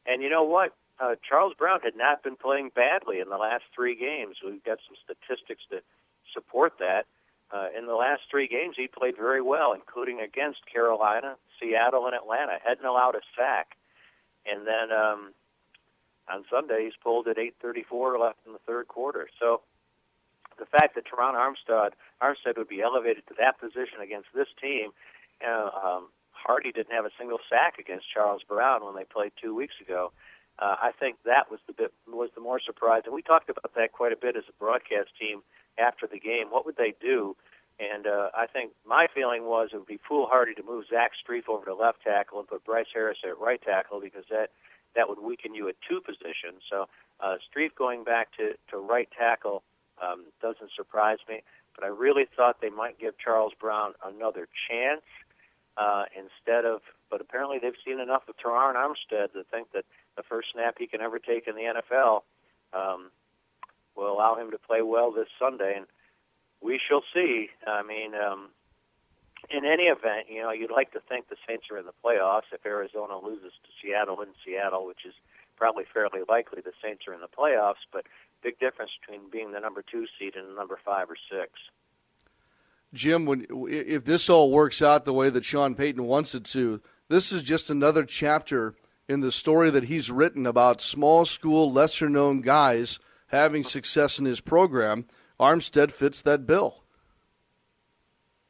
And 0.05 0.21
you 0.21 0.29
know 0.29 0.43
what? 0.43 0.73
Uh, 0.99 1.15
Charles 1.27 1.53
Brown 1.57 1.79
had 1.81 1.95
not 1.95 2.23
been 2.23 2.35
playing 2.35 2.71
badly 2.75 3.19
in 3.19 3.29
the 3.29 3.37
last 3.37 3.63
three 3.73 3.95
games. 3.95 4.37
We've 4.45 4.63
got 4.63 4.79
some 4.87 4.95
statistics 5.03 5.63
to 5.71 5.81
support 6.33 6.73
that. 6.79 7.05
Uh, 7.51 7.67
in 7.75 7.87
the 7.87 7.95
last 7.95 8.21
three 8.29 8.47
games, 8.47 8.75
he 8.77 8.87
played 8.87 9.17
very 9.17 9.41
well, 9.41 9.73
including 9.73 10.21
against 10.21 10.59
Carolina, 10.71 11.35
Seattle, 11.59 12.05
and 12.05 12.15
Atlanta. 12.15 12.57
Hadn't 12.63 12.85
allowed 12.85 13.15
a 13.15 13.21
sack. 13.35 13.75
And 14.45 14.67
then 14.67 14.95
um, 14.95 15.33
on 16.31 16.45
Sunday, 16.49 16.85
he's 16.85 16.97
pulled 17.01 17.27
at 17.27 17.37
8:34 17.37 18.19
left 18.19 18.39
in 18.45 18.53
the 18.53 18.59
third 18.67 18.87
quarter. 18.87 19.27
So 19.39 19.61
the 20.59 20.65
fact 20.65 20.95
that 20.95 21.05
Terron 21.05 21.33
Armstead 21.33 21.91
Armstead 22.21 22.57
would 22.57 22.69
be 22.69 22.81
elevated 22.81 23.25
to 23.27 23.33
that 23.39 23.59
position 23.59 24.01
against 24.03 24.27
this 24.35 24.47
team, 24.61 24.91
uh, 25.45 25.69
um, 25.73 26.07
Hardy 26.31 26.71
didn't 26.71 26.93
have 26.93 27.05
a 27.05 27.11
single 27.17 27.39
sack 27.49 27.79
against 27.79 28.05
Charles 28.13 28.43
Brown 28.47 28.85
when 28.85 28.95
they 28.95 29.05
played 29.05 29.31
two 29.41 29.55
weeks 29.55 29.75
ago. 29.81 30.11
Uh, 30.59 30.75
I 30.81 30.91
think 30.91 31.17
that 31.23 31.49
was 31.49 31.59
the 31.67 31.73
bit 31.73 31.93
was 32.07 32.29
the 32.35 32.41
more 32.41 32.59
surprising. 32.59 33.13
We 33.13 33.21
talked 33.21 33.49
about 33.49 33.73
that 33.75 33.93
quite 33.93 34.11
a 34.11 34.17
bit 34.17 34.35
as 34.35 34.43
a 34.49 34.53
broadcast 34.59 35.09
team 35.19 35.41
after 35.79 36.07
the 36.07 36.19
game. 36.19 36.47
What 36.49 36.65
would 36.65 36.77
they 36.77 36.93
do? 37.01 37.35
And 37.79 38.07
uh, 38.07 38.29
I 38.35 38.45
think 38.45 38.71
my 38.85 39.07
feeling 39.13 39.45
was 39.45 39.69
it 39.71 39.77
would 39.77 39.87
be 39.87 39.99
foolhardy 40.07 40.53
to 40.55 40.63
move 40.63 40.85
Zach 40.89 41.11
Strief 41.15 41.47
over 41.47 41.65
to 41.65 41.73
left 41.73 42.01
tackle 42.03 42.39
and 42.39 42.47
put 42.47 42.65
Bryce 42.65 42.91
Harris 42.93 43.19
at 43.23 43.39
right 43.39 43.61
tackle 43.61 44.01
because 44.01 44.25
that 44.29 44.49
that 44.95 45.07
would 45.07 45.19
weaken 45.19 45.53
you 45.53 45.69
at 45.69 45.75
two 45.87 46.01
positions. 46.01 46.61
So 46.69 46.87
uh, 47.19 47.35
Strief 47.47 47.75
going 47.77 48.03
back 48.03 48.29
to, 48.37 48.53
to 48.71 48.77
right 48.77 49.07
tackle 49.17 49.63
um, 50.01 50.25
doesn't 50.41 50.71
surprise 50.75 51.19
me. 51.29 51.41
But 51.75 51.85
I 51.85 51.87
really 51.87 52.25
thought 52.35 52.57
they 52.61 52.69
might 52.69 52.99
give 52.99 53.17
Charles 53.17 53.53
Brown 53.59 53.93
another 54.03 54.47
chance 54.67 55.05
uh, 55.77 56.05
instead 56.15 56.65
of. 56.65 56.81
But 57.09 57.21
apparently 57.21 57.59
they've 57.61 57.79
seen 57.85 57.99
enough 57.99 58.23
of 58.27 58.35
Terron 58.37 58.75
Armstead 58.75 59.31
to 59.33 59.43
think 59.49 59.71
that 59.73 59.85
the 60.17 60.23
first 60.23 60.49
snap 60.53 60.75
he 60.77 60.87
can 60.87 61.01
ever 61.01 61.19
take 61.19 61.47
in 61.47 61.55
the 61.55 61.81
NFL 61.93 62.21
um, 62.73 63.11
will 63.99 64.11
allow 64.11 64.35
him 64.35 64.51
to 64.51 64.57
play 64.57 64.81
well 64.81 65.11
this 65.11 65.27
Sunday, 65.37 65.75
and 65.75 65.85
we 66.61 66.79
shall 66.79 67.03
see. 67.13 67.49
I 67.67 67.83
mean, 67.83 68.15
um, 68.15 68.49
in 69.49 69.65
any 69.65 69.83
event, 69.83 70.27
you 70.29 70.41
know, 70.41 70.51
you'd 70.51 70.71
like 70.71 70.91
to 70.93 71.01
think 71.07 71.29
the 71.29 71.35
Saints 71.47 71.65
are 71.71 71.77
in 71.77 71.85
the 71.85 71.93
playoffs. 72.03 72.51
If 72.53 72.65
Arizona 72.65 73.17
loses 73.17 73.53
to 73.63 73.69
Seattle 73.81 74.21
in 74.21 74.29
Seattle, 74.45 74.85
which 74.85 75.05
is 75.05 75.13
probably 75.57 75.83
fairly 75.93 76.21
likely, 76.27 76.61
the 76.61 76.73
Saints 76.83 77.03
are 77.07 77.13
in 77.13 77.21
the 77.21 77.27
playoffs. 77.27 77.83
But 77.91 78.05
big 78.41 78.59
difference 78.59 78.91
between 78.99 79.29
being 79.29 79.51
the 79.51 79.59
number 79.59 79.83
two 79.83 80.05
seed 80.17 80.35
and 80.35 80.49
the 80.49 80.55
number 80.55 80.79
five 80.83 81.09
or 81.09 81.17
six. 81.29 81.51
Jim, 82.93 83.25
when 83.25 83.45
if 83.69 84.05
this 84.05 84.29
all 84.29 84.51
works 84.51 84.81
out 84.81 85.05
the 85.05 85.13
way 85.13 85.29
that 85.29 85.45
Sean 85.45 85.75
Payton 85.75 86.03
wants 86.05 86.33
it 86.33 86.43
to, 86.45 86.81
this 87.07 87.31
is 87.31 87.43
just 87.43 87.69
another 87.69 88.03
chapter 88.03 88.75
in 89.07 89.21
the 89.21 89.31
story 89.31 89.69
that 89.69 89.85
he's 89.85 90.11
written 90.11 90.45
about 90.45 90.81
small 90.81 91.25
school, 91.25 91.71
lesser 91.71 92.09
known 92.09 92.41
guys 92.41 92.99
having 93.29 93.63
success 93.63 94.19
in 94.19 94.25
his 94.25 94.41
program. 94.41 95.05
Armstead 95.39 95.91
fits 95.91 96.21
that 96.21 96.45
bill. 96.45 96.83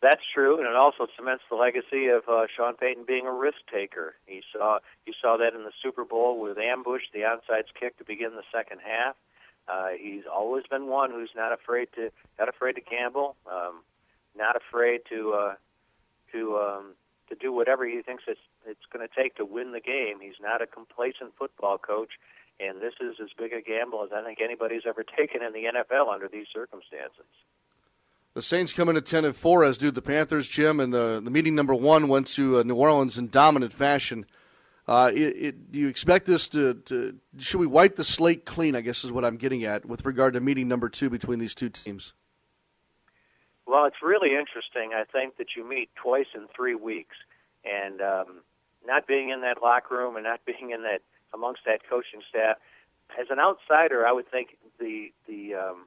That's 0.01 0.21
true, 0.33 0.57
and 0.57 0.65
it 0.65 0.75
also 0.75 1.07
cements 1.17 1.43
the 1.49 1.57
legacy 1.57 2.07
of 2.07 2.23
uh, 2.29 2.47
Sean 2.55 2.75
Payton 2.75 3.03
being 3.05 3.25
a 3.25 3.33
risk 3.33 3.57
taker. 3.71 4.15
He 4.25 4.41
saw 4.53 4.79
you 5.05 5.13
saw 5.21 5.35
that 5.37 5.53
in 5.53 5.63
the 5.63 5.73
Super 5.83 6.05
Bowl 6.05 6.39
with 6.39 6.57
ambush, 6.57 7.03
the 7.13 7.19
onside 7.19 7.63
kick 7.77 7.97
to 7.97 8.05
begin 8.05 8.31
the 8.31 8.43
second 8.53 8.79
half. 8.83 9.15
Uh, 9.67 9.89
he's 9.99 10.23
always 10.33 10.63
been 10.69 10.87
one 10.87 11.11
who's 11.11 11.31
not 11.35 11.51
afraid 11.51 11.89
to 11.95 12.11
not 12.39 12.47
afraid 12.47 12.73
to 12.73 12.81
gamble, 12.81 13.35
um, 13.51 13.81
not 14.37 14.55
afraid 14.55 15.01
to 15.09 15.33
uh, 15.33 15.53
to 16.31 16.57
um, 16.57 16.95
to 17.27 17.35
do 17.35 17.51
whatever 17.51 17.85
he 17.85 18.01
thinks 18.01 18.23
it's 18.25 18.39
it's 18.65 18.85
going 18.91 19.05
to 19.05 19.21
take 19.21 19.35
to 19.35 19.43
win 19.45 19.73
the 19.73 19.81
game. 19.81 20.19
He's 20.21 20.39
not 20.41 20.61
a 20.61 20.67
complacent 20.67 21.33
football 21.37 21.77
coach, 21.77 22.11
and 22.60 22.82
this 22.82 22.93
is 23.00 23.15
as 23.22 23.30
big 23.38 23.54
a 23.54 23.62
gamble 23.62 24.04
as 24.04 24.12
I 24.13 24.24
think 24.24 24.39
anybody's 24.41 24.84
ever 24.88 25.04
taken 25.04 25.41
in 25.41 25.54
the 25.54 25.65
NFL 25.65 26.12
under 26.12 26.28
these 26.28 26.48
circumstances. 26.54 27.26
The 28.34 28.41
Saints 28.41 28.74
come 28.74 28.89
in 28.89 28.98
at 28.98 29.06
ten 29.06 29.26
and 29.26 29.36
four, 29.36 29.63
as 29.63 29.78
do 29.78 29.91
the 29.91 30.02
Panthers, 30.02 30.48
Jim. 30.48 30.80
And 30.80 30.93
the 30.93 31.22
the 31.24 31.32
meeting 31.32 31.56
number 31.56 31.74
one 31.74 32.08
went 32.08 32.28
to 32.28 32.60
uh, 32.60 32.63
New 32.63 32.76
Orleans 32.76 33.17
in 33.17 33.30
dominant 33.30 33.74
fashion. 33.74 34.26
Uh, 34.88 35.12
it, 35.13 35.36
it, 35.38 35.72
do 35.72 35.78
you 35.78 35.88
expect 35.88 36.26
this 36.26 36.48
to, 36.50 36.74
to? 36.86 37.15
Should 37.38 37.60
we 37.60 37.67
wipe 37.67 37.95
the 37.95 38.04
slate 38.04 38.45
clean? 38.45 38.76
I 38.76 38.82
guess 38.82 39.04
is 39.04 39.12
what 39.12 39.24
I'm 39.24 39.38
getting 39.38 39.63
at 39.63 39.86
with 39.86 40.06
regard 40.06 40.34
to 40.34 40.41
meeting 40.41 40.67
number 40.67 40.89
two 40.89 41.10
between 41.10 41.39
these 41.39 41.54
two 41.54 41.69
teams. 41.69 42.13
Well, 43.67 43.86
it's 43.86 44.02
really 44.02 44.30
interesting. 44.30 44.93
I 44.95 45.04
think 45.04 45.38
that 45.38 45.50
you 45.56 45.67
meet 45.67 45.89
twice 45.95 46.26
in 46.34 46.48
three 46.56 46.74
weeks, 46.74 47.15
and 47.63 48.02
um, 48.02 48.41
not 48.84 49.06
being 49.06 49.30
in 49.30 49.41
that 49.41 49.62
locker 49.62 49.95
room 49.95 50.15
and 50.15 50.24
not 50.24 50.39
being 50.45 50.72
in 50.72 50.82
that 50.84 51.02
amongst 51.33 51.61
that 51.65 51.81
coaching 51.89 52.21
staff, 52.27 52.57
as 53.19 53.27
an 53.29 53.39
outsider, 53.39 54.05
I 54.05 54.11
would 54.11 54.29
think 54.29 54.57
the 54.79 55.11
the 55.27 55.55
um, 55.55 55.85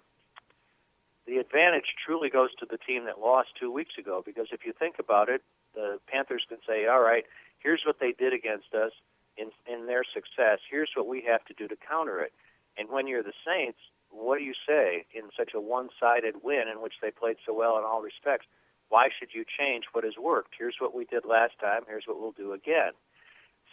the 1.27 1.39
advantage 1.39 1.95
truly 2.05 2.31
goes 2.31 2.51
to 2.59 2.67
the 2.67 2.79
team 2.79 3.05
that 3.05 3.21
lost 3.21 3.51
two 3.59 3.71
weeks 3.71 3.95
ago. 3.99 4.23
Because 4.25 4.49
if 4.53 4.67
you 4.67 4.73
think 4.73 4.97
about 4.99 5.29
it, 5.29 5.43
the 5.75 5.99
Panthers 6.07 6.45
can 6.49 6.59
say, 6.67 6.87
"All 6.87 7.01
right, 7.03 7.25
here's 7.59 7.83
what 7.87 8.01
they 8.01 8.13
did 8.13 8.33
against 8.33 8.75
us 8.75 8.93
in 9.37 9.51
in 9.67 9.87
their 9.87 10.05
success. 10.05 10.59
Here's 10.69 10.91
what 10.97 11.07
we 11.07 11.23
have 11.23 11.45
to 11.47 11.55
do 11.55 11.69
to 11.69 11.77
counter 11.77 12.21
it." 12.21 12.33
And 12.77 12.89
when 12.89 13.07
you're 13.07 13.23
the 13.23 13.35
Saints, 13.47 13.79
what 14.11 14.39
do 14.39 14.45
you 14.45 14.55
say 14.67 15.05
in 15.15 15.31
such 15.37 15.53
a 15.55 15.61
one-sided 15.61 16.43
win 16.43 16.69
in 16.69 16.81
which 16.81 16.95
they 17.03 17.11
played 17.11 17.37
so 17.45 17.53
well 17.55 17.79
in 17.79 17.85
all 17.85 18.03
respects? 18.03 18.47
Why 18.89 19.09
should 19.09 19.35
you 19.35 19.45
change 19.45 19.85
what 19.93 20.05
has 20.05 20.17
worked? 20.21 20.55
Here's 20.59 20.77
what 20.79 20.95
we 20.95 21.05
did 21.05 21.25
last 21.25 21.59
time. 21.59 21.83
Here's 21.87 22.05
what 22.07 22.21
we'll 22.21 22.33
do 22.33 22.53
again. 22.53 22.93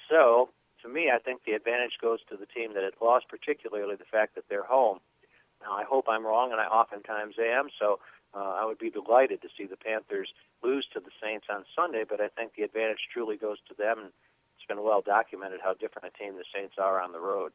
So, 0.09 0.49
to 0.81 0.89
me, 0.89 1.11
I 1.13 1.19
think 1.19 1.43
the 1.45 1.53
advantage 1.53 1.97
goes 2.01 2.19
to 2.29 2.37
the 2.37 2.45
team 2.45 2.73
that 2.73 2.83
had 2.83 2.93
lost, 3.01 3.27
particularly 3.29 3.95
the 3.95 4.05
fact 4.05 4.35
that 4.35 4.45
they're 4.49 4.63
home 4.63 4.99
now, 5.61 5.73
I 5.73 5.83
hope 5.83 6.05
I'm 6.07 6.25
wrong, 6.25 6.51
and 6.51 6.61
I 6.61 6.65
oftentimes 6.65 7.35
am. 7.39 7.69
So 7.79 7.99
uh, 8.33 8.55
I 8.59 8.65
would 8.65 8.79
be 8.79 8.89
delighted 8.89 9.41
to 9.41 9.49
see 9.57 9.65
the 9.65 9.77
Panthers 9.77 10.29
lose 10.63 10.87
to 10.93 10.99
the 10.99 11.11
Saints 11.21 11.47
on 11.49 11.65
Sunday, 11.75 12.03
but 12.07 12.21
I 12.21 12.27
think 12.29 12.53
the 12.55 12.63
advantage 12.63 13.09
truly 13.11 13.37
goes 13.37 13.57
to 13.67 13.75
them. 13.75 13.99
And 13.99 14.07
it's 14.55 14.67
been 14.67 14.83
well 14.83 15.01
documented 15.01 15.59
how 15.63 15.73
different 15.73 16.11
a 16.13 16.17
team 16.17 16.35
the 16.35 16.45
Saints 16.53 16.75
are 16.77 17.01
on 17.01 17.11
the 17.11 17.19
road. 17.19 17.51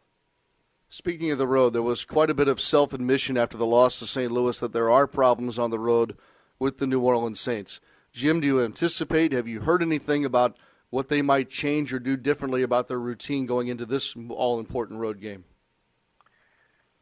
Speaking 0.90 1.30
of 1.30 1.38
the 1.38 1.46
road, 1.46 1.72
there 1.72 1.82
was 1.82 2.04
quite 2.04 2.30
a 2.30 2.34
bit 2.34 2.48
of 2.48 2.60
self 2.60 2.92
admission 2.92 3.36
after 3.36 3.56
the 3.56 3.66
loss 3.66 3.98
to 3.98 4.06
St. 4.06 4.30
Louis 4.30 4.58
that 4.60 4.72
there 4.72 4.90
are 4.90 5.06
problems 5.06 5.58
on 5.58 5.70
the 5.70 5.78
road 5.78 6.16
with 6.58 6.78
the 6.78 6.86
New 6.86 7.00
Orleans 7.00 7.40
Saints. 7.40 7.80
Jim, 8.12 8.40
do 8.40 8.46
you 8.46 8.62
anticipate, 8.62 9.32
have 9.32 9.48
you 9.48 9.62
heard 9.62 9.82
anything 9.82 10.24
about 10.24 10.56
what 10.90 11.08
they 11.08 11.22
might 11.22 11.50
change 11.50 11.92
or 11.92 11.98
do 11.98 12.16
differently 12.16 12.62
about 12.62 12.88
their 12.88 12.98
routine 12.98 13.46
going 13.46 13.68
into 13.68 13.86
this 13.86 14.14
all 14.28 14.58
important 14.58 15.00
road 15.00 15.20
game? 15.20 15.44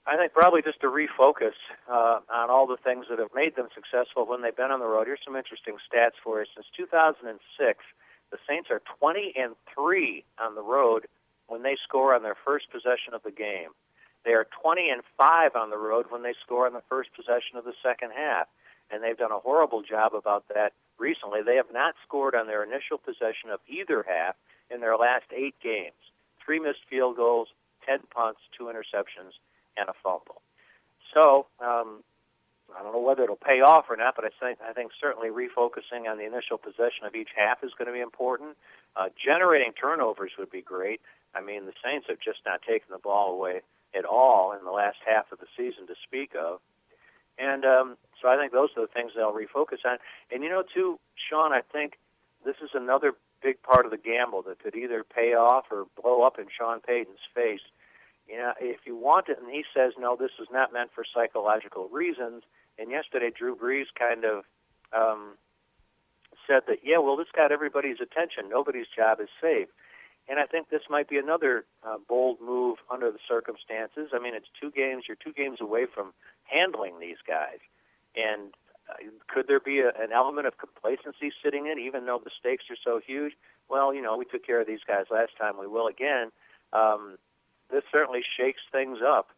I 0.06 0.16
think 0.16 0.32
probably 0.32 0.62
just 0.62 0.80
to 0.80 0.88
refocus 0.88 1.54
uh, 1.88 2.18
on 2.32 2.50
all 2.50 2.66
the 2.66 2.76
things 2.82 3.06
that 3.08 3.20
have 3.20 3.30
made 3.34 3.54
them 3.54 3.68
successful 3.74 4.26
when 4.26 4.42
they've 4.42 4.56
been 4.56 4.72
on 4.72 4.80
the 4.80 4.86
road. 4.86 5.06
Here's 5.06 5.20
some 5.24 5.36
interesting 5.36 5.76
stats 5.78 6.18
for 6.24 6.40
you. 6.40 6.46
Since 6.54 6.66
2006, 6.76 7.78
the 8.32 8.38
Saints 8.48 8.68
are 8.70 8.82
20 8.98 9.34
and 9.36 9.54
three 9.72 10.24
on 10.42 10.56
the 10.56 10.62
road 10.62 11.06
when 11.46 11.62
they 11.62 11.76
score 11.86 12.14
on 12.14 12.22
their 12.22 12.36
first 12.44 12.70
possession 12.72 13.14
of 13.14 13.22
the 13.22 13.30
game. 13.30 13.70
They 14.24 14.32
are 14.32 14.46
20 14.62 14.90
and 14.90 15.02
five 15.18 15.54
on 15.54 15.70
the 15.70 15.78
road 15.78 16.06
when 16.08 16.22
they 16.22 16.34
score 16.44 16.66
on 16.66 16.72
the 16.72 16.82
first 16.88 17.10
possession 17.14 17.56
of 17.56 17.64
the 17.64 17.74
second 17.82 18.10
half, 18.16 18.48
and 18.90 19.02
they've 19.02 19.18
done 19.18 19.32
a 19.32 19.38
horrible 19.38 19.82
job 19.82 20.14
about 20.14 20.46
that 20.48 20.72
recently. 21.02 21.42
They 21.42 21.56
have 21.56 21.74
not 21.74 21.94
scored 22.06 22.34
on 22.34 22.46
their 22.46 22.62
initial 22.62 22.96
possession 22.96 23.50
of 23.50 23.58
either 23.66 24.06
half 24.06 24.36
in 24.70 24.80
their 24.80 24.96
last 24.96 25.26
eight 25.34 25.58
games. 25.60 25.98
Three 26.38 26.60
missed 26.60 26.86
field 26.88 27.16
goals, 27.16 27.48
10 27.84 28.06
punts, 28.14 28.40
two 28.56 28.70
interceptions 28.70 29.34
and 29.76 29.88
a 29.88 29.94
fumble. 30.02 30.40
So 31.12 31.46
um, 31.60 32.06
I 32.70 32.82
don't 32.82 32.92
know 32.92 33.02
whether 33.02 33.24
it'll 33.24 33.36
pay 33.36 33.60
off 33.60 33.86
or 33.90 33.96
not, 33.96 34.14
but 34.16 34.24
I 34.24 34.30
think 34.38 34.58
I 34.62 34.72
think 34.72 34.92
certainly 34.98 35.28
refocusing 35.28 36.08
on 36.08 36.18
the 36.18 36.24
initial 36.24 36.56
possession 36.56 37.04
of 37.04 37.14
each 37.14 37.30
half 37.36 37.64
is 37.64 37.72
going 37.76 37.86
to 37.86 37.92
be 37.92 38.00
important. 38.00 38.56
Uh, 38.96 39.08
generating 39.18 39.72
turnovers 39.72 40.32
would 40.38 40.50
be 40.50 40.62
great. 40.62 41.00
I 41.34 41.40
mean, 41.40 41.66
the 41.66 41.72
Saints 41.82 42.06
have 42.08 42.20
just 42.20 42.40
not 42.46 42.62
taken 42.62 42.88
the 42.90 42.98
ball 42.98 43.32
away 43.32 43.60
at 43.96 44.04
all 44.04 44.52
in 44.52 44.64
the 44.64 44.70
last 44.70 44.98
half 45.04 45.32
of 45.32 45.40
the 45.40 45.48
season 45.56 45.86
to 45.86 45.94
speak 46.04 46.32
of. 46.38 46.60
And 47.42 47.64
um, 47.64 47.96
so 48.20 48.28
I 48.28 48.36
think 48.38 48.52
those 48.52 48.70
are 48.76 48.86
the 48.86 48.92
things 48.94 49.12
they'll 49.16 49.34
refocus 49.34 49.82
on. 49.84 49.98
And 50.30 50.44
you 50.44 50.48
know, 50.48 50.62
too, 50.62 51.00
Sean, 51.18 51.52
I 51.52 51.62
think 51.72 51.98
this 52.44 52.54
is 52.62 52.70
another 52.74 53.14
big 53.42 53.60
part 53.62 53.84
of 53.84 53.90
the 53.90 53.98
gamble 53.98 54.42
that 54.42 54.62
could 54.62 54.76
either 54.76 55.02
pay 55.02 55.34
off 55.34 55.64
or 55.70 55.86
blow 56.00 56.22
up 56.22 56.38
in 56.38 56.46
Sean 56.56 56.78
Payton's 56.80 57.26
face 57.34 57.66
You 58.28 58.38
know, 58.38 58.52
if 58.60 58.86
you 58.86 58.96
want 58.96 59.28
it, 59.28 59.38
and 59.42 59.50
he 59.50 59.64
says, 59.74 59.92
no, 59.98 60.16
this 60.16 60.30
is 60.40 60.48
not 60.52 60.72
meant 60.72 60.90
for 60.94 61.04
psychological 61.04 61.88
reasons. 61.88 62.44
And 62.78 62.90
yesterday, 62.90 63.30
Drew 63.36 63.56
Brees 63.56 63.86
kind 63.98 64.24
of 64.24 64.44
um, 64.92 65.34
said 66.46 66.62
that, 66.68 66.78
yeah, 66.84 66.98
well, 66.98 67.16
this 67.16 67.26
got 67.34 67.52
everybody's 67.52 68.00
attention. 68.00 68.48
Nobody's 68.48 68.86
job 68.94 69.20
is 69.20 69.28
safe. 69.40 69.68
And 70.28 70.38
I 70.38 70.46
think 70.46 70.70
this 70.70 70.82
might 70.88 71.08
be 71.08 71.18
another 71.18 71.64
uh, 71.84 71.96
bold 72.08 72.38
move 72.40 72.78
under 72.90 73.10
the 73.10 73.18
circumstances. 73.28 74.10
I 74.14 74.20
mean, 74.22 74.34
it's 74.34 74.46
two 74.60 74.70
games. 74.70 75.04
You're 75.08 75.18
two 75.22 75.32
games 75.32 75.58
away 75.60 75.86
from 75.92 76.12
handling 76.52 77.00
these 77.00 77.20
guys. 77.26 77.58
And 78.16 78.52
uh, 78.90 79.10
could 79.32 79.46
there 79.48 79.60
be 79.60 79.80
a, 79.80 79.88
an 79.88 80.12
element 80.12 80.46
of 80.46 80.58
complacency 80.58 81.32
sitting 81.42 81.66
in, 81.66 81.78
even 81.78 82.06
though 82.06 82.20
the 82.22 82.30
stakes 82.38 82.64
are 82.70 82.76
so 82.82 83.00
huge? 83.04 83.32
Well, 83.68 83.94
you 83.94 84.02
know, 84.02 84.16
we 84.16 84.24
took 84.24 84.44
care 84.44 84.60
of 84.60 84.66
these 84.66 84.84
guys 84.86 85.06
last 85.10 85.32
time. 85.38 85.54
We 85.58 85.66
will 85.66 85.86
again. 85.86 86.30
Um, 86.72 87.16
this 87.70 87.84
certainly 87.90 88.20
shakes 88.36 88.60
things 88.70 88.98
up. 89.04 89.28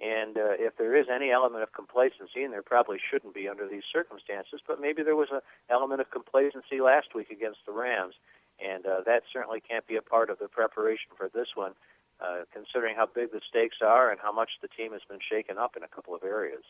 And 0.00 0.36
uh, 0.36 0.54
if 0.54 0.76
there 0.76 0.94
is 0.94 1.06
any 1.12 1.32
element 1.32 1.62
of 1.62 1.72
complacency, 1.72 2.44
and 2.44 2.52
there 2.52 2.62
probably 2.62 2.98
shouldn't 3.10 3.34
be 3.34 3.48
under 3.48 3.66
these 3.66 3.82
circumstances, 3.90 4.60
but 4.66 4.80
maybe 4.80 5.02
there 5.02 5.16
was 5.16 5.28
an 5.32 5.40
element 5.68 6.00
of 6.00 6.10
complacency 6.10 6.80
last 6.80 7.14
week 7.16 7.30
against 7.30 7.58
the 7.66 7.72
Rams, 7.72 8.14
and 8.62 8.86
uh, 8.86 9.00
that 9.06 9.22
certainly 9.32 9.60
can't 9.60 9.86
be 9.88 9.96
a 9.96 10.02
part 10.02 10.30
of 10.30 10.38
the 10.38 10.46
preparation 10.46 11.10
for 11.16 11.28
this 11.28 11.48
one, 11.56 11.72
uh, 12.20 12.44
considering 12.52 12.96
how 12.96 13.06
big 13.06 13.32
the 13.32 13.40
stakes 13.48 13.76
are 13.82 14.10
and 14.10 14.20
how 14.20 14.32
much 14.32 14.50
the 14.60 14.68
team 14.68 14.92
has 14.92 15.02
been 15.08 15.18
shaken 15.30 15.58
up 15.58 15.76
in 15.76 15.82
a 15.82 15.88
couple 15.88 16.14
of 16.14 16.22
areas. 16.22 16.62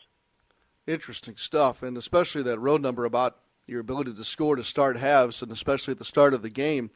Interesting 0.87 1.35
stuff, 1.37 1.83
and 1.83 1.97
especially 1.97 2.43
that 2.43 2.59
road 2.59 2.81
number 2.81 3.05
about 3.05 3.37
your 3.67 3.81
ability 3.81 4.13
to 4.13 4.23
score 4.23 4.55
to 4.55 4.63
start 4.63 4.97
halves, 4.97 5.41
and 5.41 5.51
especially 5.51 5.91
at 5.91 5.99
the 5.99 6.05
start 6.05 6.33
of 6.33 6.41
the 6.41 6.49
game. 6.49 6.89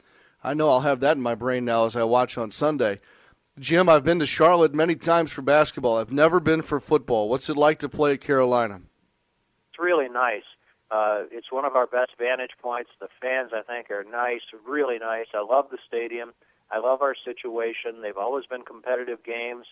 I 0.44 0.54
know 0.54 0.70
I'll 0.70 0.82
have 0.82 1.00
that 1.02 1.16
in 1.16 1.24
my 1.24 1.36
brain 1.36 1.64
now 1.64 1.86
as 1.86 1.96
I 1.96 2.04
watch 2.04 2.38
on 2.38 2.52
Sunday. 2.52 3.00
Jim, 3.60 3.88
I've 3.88 4.04
been 4.04 4.20
to 4.20 4.26
Charlotte 4.26 4.74
many 4.74 4.96
times 4.96 5.32
for 5.32 5.44
basketball. 5.44 5.98
I've 5.98 6.12
never 6.12 6.40
been 6.40 6.64
for 6.64 6.80
football. 6.80 7.30
What's 7.30 7.50
it 7.50 7.58
like 7.58 7.80
to 7.80 7.90
play 7.90 8.14
at 8.14 8.22
Carolina? 8.22 8.82
It's 9.70 9.80
really 9.80 10.10
nice. 10.10 10.44
Uh, 10.90 11.24
it's 11.32 11.52
one 11.52 11.64
of 11.64 11.76
our 11.76 11.88
best 11.88 12.12
vantage 12.18 12.52
points. 12.62 12.90
The 13.00 13.08
fans, 13.22 13.52
I 13.54 13.62
think, 13.62 13.90
are 13.92 14.04
nice, 14.04 14.42
really 14.68 14.98
nice. 14.98 15.28
I 15.34 15.44
love 15.44 15.68
the 15.72 15.78
stadium. 15.88 16.34
I 16.74 16.80
love 16.80 17.02
our 17.02 17.16
situation. 17.24 18.02
They've 18.02 18.18
always 18.18 18.46
been 18.48 18.64
competitive 18.64 19.24
games. 19.24 19.66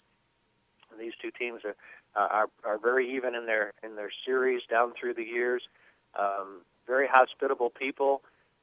These 1.00 1.14
two 1.22 1.32
teams 1.32 1.62
are 1.66 1.76
uh, 2.16 2.28
are, 2.30 2.48
are 2.66 2.78
very 2.78 3.16
even 3.16 3.34
in 3.34 3.46
their 3.46 3.74
in 3.84 3.96
their 3.96 4.12
series 4.26 4.62
down 4.70 4.94
through 5.00 5.16
the 5.16 5.24
years. 5.24 5.64
Um, 6.20 6.62
very 6.86 7.08
hospitable 7.12 7.70
people. 7.70 8.22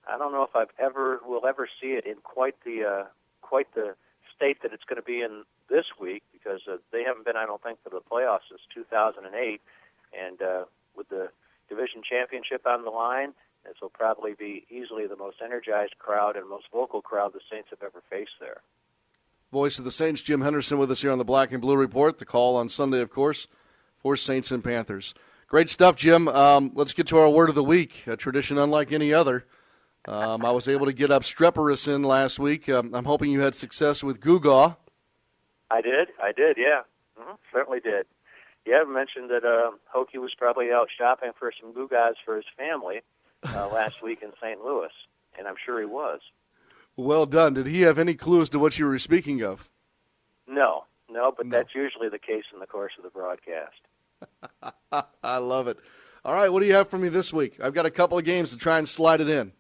I 0.08 0.18
don't 0.18 0.32
know 0.32 0.42
if 0.42 0.54
I've 0.54 0.72
ever 0.78 1.20
will 1.26 1.46
ever 1.46 1.68
see 1.80 1.88
it 1.88 2.06
in 2.06 2.16
quite 2.22 2.54
the 2.64 2.84
uh, 2.84 3.04
quite 3.40 3.74
the 3.74 3.94
state 4.36 4.62
that 4.62 4.72
it's 4.72 4.84
going 4.84 5.00
to 5.00 5.06
be 5.06 5.20
in 5.20 5.42
this 5.68 5.86
week 6.00 6.22
because 6.32 6.60
uh, 6.70 6.76
they 6.92 7.02
haven't 7.02 7.24
been, 7.24 7.36
I 7.36 7.44
don't 7.44 7.62
think, 7.62 7.82
to 7.84 7.90
the 7.90 8.00
playoffs 8.00 8.46
since 8.48 8.60
2008. 8.72 9.60
And 10.14 10.40
uh, 10.40 10.64
with 10.96 11.08
the 11.08 11.28
division 11.68 12.02
championship 12.08 12.66
on 12.66 12.84
the 12.84 12.90
line, 12.90 13.34
this 13.68 13.76
will 13.82 13.90
probably 13.90 14.34
be 14.34 14.64
easily 14.70 15.06
the 15.06 15.16
most 15.16 15.36
energized 15.44 15.98
crowd 15.98 16.36
and 16.36 16.48
most 16.48 16.66
vocal 16.72 17.02
crowd 17.02 17.32
the 17.34 17.40
Saints 17.50 17.68
have 17.70 17.82
ever 17.82 18.02
faced 18.08 18.32
there. 18.40 18.62
Voice 19.52 19.78
of 19.78 19.84
the 19.84 19.90
Saints, 19.90 20.22
Jim 20.22 20.40
Henderson, 20.40 20.78
with 20.78 20.90
us 20.90 21.02
here 21.02 21.12
on 21.12 21.18
the 21.18 21.24
Black 21.24 21.52
and 21.52 21.60
Blue 21.60 21.76
Report. 21.76 22.18
The 22.18 22.24
call 22.24 22.56
on 22.56 22.68
Sunday, 22.68 23.00
of 23.00 23.10
course, 23.10 23.46
for 23.98 24.16
Saints 24.16 24.50
and 24.50 24.64
Panthers. 24.64 25.14
Great 25.48 25.70
stuff, 25.70 25.96
Jim. 25.96 26.28
Um, 26.28 26.72
let's 26.74 26.94
get 26.94 27.06
to 27.08 27.18
our 27.18 27.28
word 27.28 27.48
of 27.48 27.54
the 27.54 27.64
week, 27.64 28.06
a 28.06 28.16
tradition 28.16 28.58
unlike 28.58 28.92
any 28.92 29.12
other. 29.12 29.44
Um, 30.06 30.44
I 30.44 30.50
was 30.50 30.68
able 30.68 30.86
to 30.86 30.92
get 30.92 31.10
obstreperous 31.10 31.86
in 31.86 32.02
last 32.02 32.38
week. 32.38 32.68
Um, 32.68 32.94
I'm 32.94 33.04
hoping 33.04 33.30
you 33.30 33.40
had 33.40 33.54
success 33.54 34.02
with 34.02 34.20
gewgaw. 34.20 34.76
I 35.70 35.82
did. 35.82 36.08
I 36.22 36.32
did. 36.32 36.56
Yeah, 36.58 36.82
mm-hmm. 37.18 37.34
certainly 37.52 37.80
did. 37.80 38.06
Yeah, 38.66 38.84
mentioned 38.84 39.30
that 39.30 39.44
uh, 39.44 39.72
Hokie 39.94 40.20
was 40.20 40.32
probably 40.36 40.70
out 40.70 40.88
shopping 40.96 41.32
for 41.38 41.52
some 41.58 41.72
gewgaws 41.72 42.14
for 42.24 42.36
his 42.36 42.44
family 42.56 43.00
uh, 43.44 43.68
last 43.72 44.02
week 44.02 44.22
in 44.22 44.30
St. 44.40 44.62
Louis, 44.64 44.90
and 45.38 45.46
I'm 45.46 45.56
sure 45.64 45.78
he 45.78 45.86
was. 45.86 46.20
Well 46.96 47.26
done. 47.26 47.54
Did 47.54 47.66
he 47.66 47.82
have 47.82 47.98
any 47.98 48.14
clues 48.14 48.48
to 48.50 48.58
what 48.58 48.78
you 48.78 48.86
were 48.86 48.98
speaking 48.98 49.42
of? 49.42 49.68
No, 50.48 50.84
no, 51.10 51.32
but 51.36 51.46
no. 51.46 51.56
that's 51.56 51.74
usually 51.74 52.08
the 52.08 52.18
case 52.18 52.44
in 52.52 52.60
the 52.60 52.66
course 52.66 52.92
of 52.98 53.04
the 53.04 53.10
broadcast. 53.10 54.74
I 55.22 55.38
love 55.38 55.68
it. 55.68 55.78
All 56.24 56.34
right, 56.34 56.52
what 56.52 56.60
do 56.60 56.66
you 56.66 56.74
have 56.74 56.88
for 56.88 56.98
me 56.98 57.08
this 57.08 57.32
week? 57.32 57.58
I've 57.62 57.74
got 57.74 57.86
a 57.86 57.90
couple 57.90 58.18
of 58.18 58.24
games 58.24 58.50
to 58.50 58.56
try 58.56 58.78
and 58.78 58.88
slide 58.88 59.20
it 59.20 59.28
in. 59.28 59.52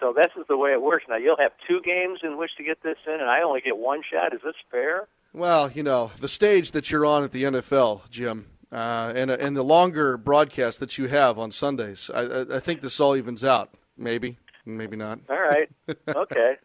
So 0.00 0.12
this 0.12 0.30
is 0.38 0.46
the 0.48 0.56
way 0.56 0.72
it 0.72 0.80
works. 0.80 1.04
Now 1.08 1.16
you'll 1.16 1.36
have 1.38 1.52
two 1.66 1.80
games 1.80 2.20
in 2.22 2.38
which 2.38 2.52
to 2.56 2.62
get 2.62 2.82
this 2.82 2.96
in, 3.06 3.14
and 3.14 3.28
I 3.28 3.42
only 3.42 3.60
get 3.60 3.76
one 3.76 4.02
shot. 4.08 4.32
Is 4.32 4.40
this 4.44 4.54
fair? 4.70 5.08
Well, 5.32 5.70
you 5.70 5.82
know 5.82 6.12
the 6.20 6.28
stage 6.28 6.70
that 6.70 6.90
you're 6.90 7.04
on 7.04 7.24
at 7.24 7.32
the 7.32 7.42
NFL, 7.42 8.08
Jim, 8.08 8.46
uh, 8.76 9.10
and 9.16 9.30
and 9.30 9.56
the 9.56 9.62
longer 9.62 10.18
broadcast 10.18 10.80
that 10.80 10.98
you 10.98 11.08
have 11.08 11.38
on 11.38 11.50
Sundays. 11.50 12.10
I, 12.12 12.56
I 12.56 12.60
think 12.60 12.82
this 12.82 13.00
all 13.00 13.16
evens 13.16 13.42
out. 13.42 13.70
Maybe, 13.96 14.36
maybe 14.66 14.96
not. 14.96 15.20
All 15.30 15.36
right. 15.36 15.70
okay. 15.88 16.56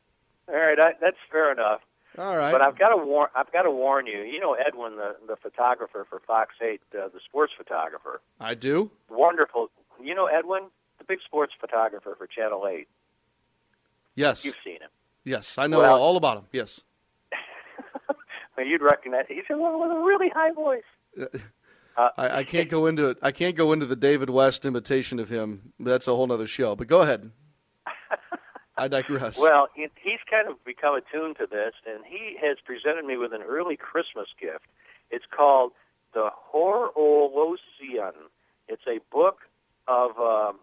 All 0.49 0.55
right. 0.55 0.77
I, 0.77 0.91
that's 0.99 1.15
fair 1.31 1.53
enough. 1.53 1.79
All 2.17 2.35
right. 2.35 2.51
But 2.51 2.61
I've 2.61 2.77
got 2.77 2.89
to 2.89 2.97
warn. 2.97 3.29
I've 3.33 3.51
got 3.53 3.61
to 3.61 3.71
warn 3.71 4.07
you. 4.07 4.19
You 4.23 4.41
know 4.41 4.53
Edwin, 4.53 4.97
the 4.97 5.15
the 5.25 5.37
photographer 5.37 6.05
for 6.09 6.19
Fox 6.27 6.53
Eight, 6.61 6.81
uh, 6.93 7.07
the 7.07 7.21
sports 7.23 7.53
photographer. 7.57 8.19
I 8.41 8.55
do. 8.55 8.91
Wonderful. 9.09 9.71
You 10.03 10.13
know 10.13 10.25
Edwin, 10.25 10.63
the 10.97 11.05
big 11.05 11.19
sports 11.25 11.53
photographer 11.61 12.15
for 12.17 12.27
Channel 12.27 12.67
Eight. 12.67 12.89
Yes. 14.15 14.43
You've 14.43 14.55
seen 14.65 14.81
him. 14.81 14.89
Yes, 15.23 15.57
I 15.57 15.67
know 15.67 15.79
well, 15.79 16.01
all 16.01 16.17
about 16.17 16.39
him. 16.39 16.43
Yes. 16.51 16.81
well, 18.57 18.65
you'd 18.65 18.81
recognize. 18.81 19.25
He's 19.29 19.43
a, 19.49 19.55
with 19.55 19.91
a 19.91 20.03
really 20.03 20.29
high 20.29 20.51
voice. 20.51 20.83
Uh, 21.97 22.09
I, 22.17 22.29
I, 22.39 22.43
can't 22.43 22.69
go 22.69 22.85
into 22.85 23.09
it. 23.09 23.17
I 23.21 23.31
can't 23.31 23.55
go 23.55 23.73
into 23.73 23.85
the 23.85 23.95
David 23.95 24.29
West 24.29 24.65
imitation 24.65 25.19
of 25.19 25.29
him. 25.29 25.73
That's 25.79 26.07
a 26.07 26.15
whole 26.15 26.31
other 26.31 26.47
show. 26.47 26.75
But 26.75 26.87
go 26.87 27.01
ahead. 27.01 27.31
I 28.77 28.87
digress. 28.87 29.37
Well, 29.39 29.67
he's 29.75 30.19
kind 30.29 30.47
of 30.47 30.63
become 30.63 30.95
attuned 30.95 31.37
to 31.37 31.47
this, 31.47 31.73
and 31.85 32.03
he 32.05 32.37
has 32.41 32.57
presented 32.63 33.05
me 33.05 33.17
with 33.17 33.33
an 33.33 33.41
early 33.41 33.75
Christmas 33.75 34.27
gift. 34.39 34.65
It's 35.09 35.25
called 35.29 35.73
the 36.13 36.29
Horologicon. 36.53 38.13
It's 38.67 38.83
a 38.87 38.99
book 39.11 39.39
of 39.87 40.17
um, 40.17 40.59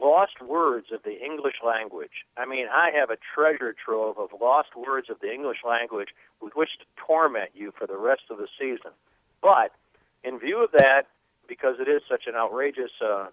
lost 0.00 0.40
words 0.42 0.86
of 0.92 1.02
the 1.02 1.22
English 1.22 1.56
language. 1.64 2.24
I 2.36 2.46
mean, 2.46 2.66
I 2.72 2.90
have 2.98 3.10
a 3.10 3.16
treasure 3.34 3.74
trove 3.74 4.18
of 4.18 4.30
lost 4.40 4.70
words 4.76 5.08
of 5.10 5.20
the 5.20 5.32
English 5.32 5.58
language 5.66 6.08
with 6.40 6.54
which 6.54 6.70
to 6.78 6.84
torment 6.96 7.50
you 7.54 7.72
for 7.76 7.86
the 7.86 7.96
rest 7.96 8.22
of 8.30 8.38
the 8.38 8.48
season. 8.58 8.92
But 9.42 9.72
in 10.26 10.38
view 10.38 10.62
of 10.62 10.72
that, 10.72 11.04
because 11.48 11.76
it 11.78 11.88
is 11.88 12.02
such 12.10 12.24
an 12.26 12.34
outrageous, 12.34 12.90
uh, 13.04 13.26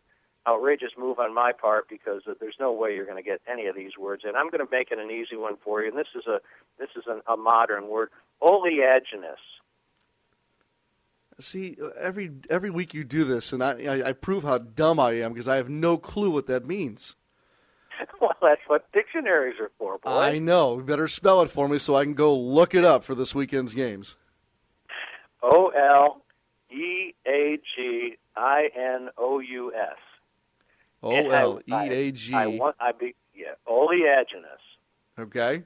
outrageous 0.48 0.92
move 0.98 1.20
on 1.20 1.34
my 1.34 1.52
part, 1.52 1.90
because 1.90 2.22
there's 2.40 2.56
no 2.60 2.72
way 2.72 2.96
you're 2.96 3.06
going 3.06 3.22
to 3.22 3.28
get 3.28 3.42
any 3.52 3.66
of 3.68 3.76
these 3.76 3.98
words 3.98 4.24
And 4.26 4.38
I'm 4.38 4.50
going 4.50 4.66
to 4.66 4.72
make 4.72 4.92
it 4.92 5.00
an 5.00 5.10
easy 5.10 5.36
one 5.36 5.56
for 5.64 5.82
you. 5.82 5.90
And 5.90 5.98
this 5.98 6.08
is 6.16 6.28
a 6.28 6.40
this 6.78 6.90
is 6.96 7.04
an, 7.08 7.22
a 7.28 7.38
modern 7.38 7.88
word, 7.88 8.10
oleaginous. 8.42 9.42
See, 11.40 11.78
every 12.00 12.32
every 12.50 12.70
week 12.70 12.94
you 12.94 13.04
do 13.04 13.24
this, 13.24 13.52
and 13.54 13.64
I, 13.64 13.72
I, 13.84 14.10
I 14.10 14.14
prove 14.14 14.44
how 14.44 14.60
dumb 14.60 15.00
I 15.00 15.14
am 15.14 15.34
because 15.34 15.48
I 15.48 15.56
have 15.56 15.70
no 15.70 15.98
clue 15.98 16.30
what 16.30 16.46
that 16.48 16.66
means. 16.66 17.16
well, 18.22 18.36
that's 18.42 18.62
what 18.68 18.92
dictionaries 18.92 19.56
are 19.60 19.72
for, 19.80 19.98
boy. 19.98 20.12
I 20.12 20.38
know. 20.38 20.78
You 20.78 20.84
better 20.84 21.08
spell 21.08 21.42
it 21.42 21.50
for 21.50 21.68
me 21.68 21.80
so 21.80 21.96
I 21.96 22.04
can 22.04 22.14
go 22.14 22.38
look 22.38 22.76
it 22.76 22.86
up 22.86 23.04
for 23.04 23.16
this 23.16 23.34
weekend's 23.34 23.74
games. 23.74 24.18
O 25.42 25.70
L 25.70 26.23
E 26.74 27.14
A 27.28 27.60
G 27.76 28.18
I 28.36 28.70
N 28.76 29.10
O 29.18 29.40
U 29.40 29.74
S. 29.74 29.98
O 31.02 31.12
L 31.30 31.60
E 31.68 31.74
A 31.74 32.12
G. 32.12 32.34
I 32.34 32.48
want. 32.48 32.76
I 32.80 32.92
be 32.92 33.16
yeah. 33.36 33.54
Oleaginous. 33.68 34.62
Okay 35.20 35.64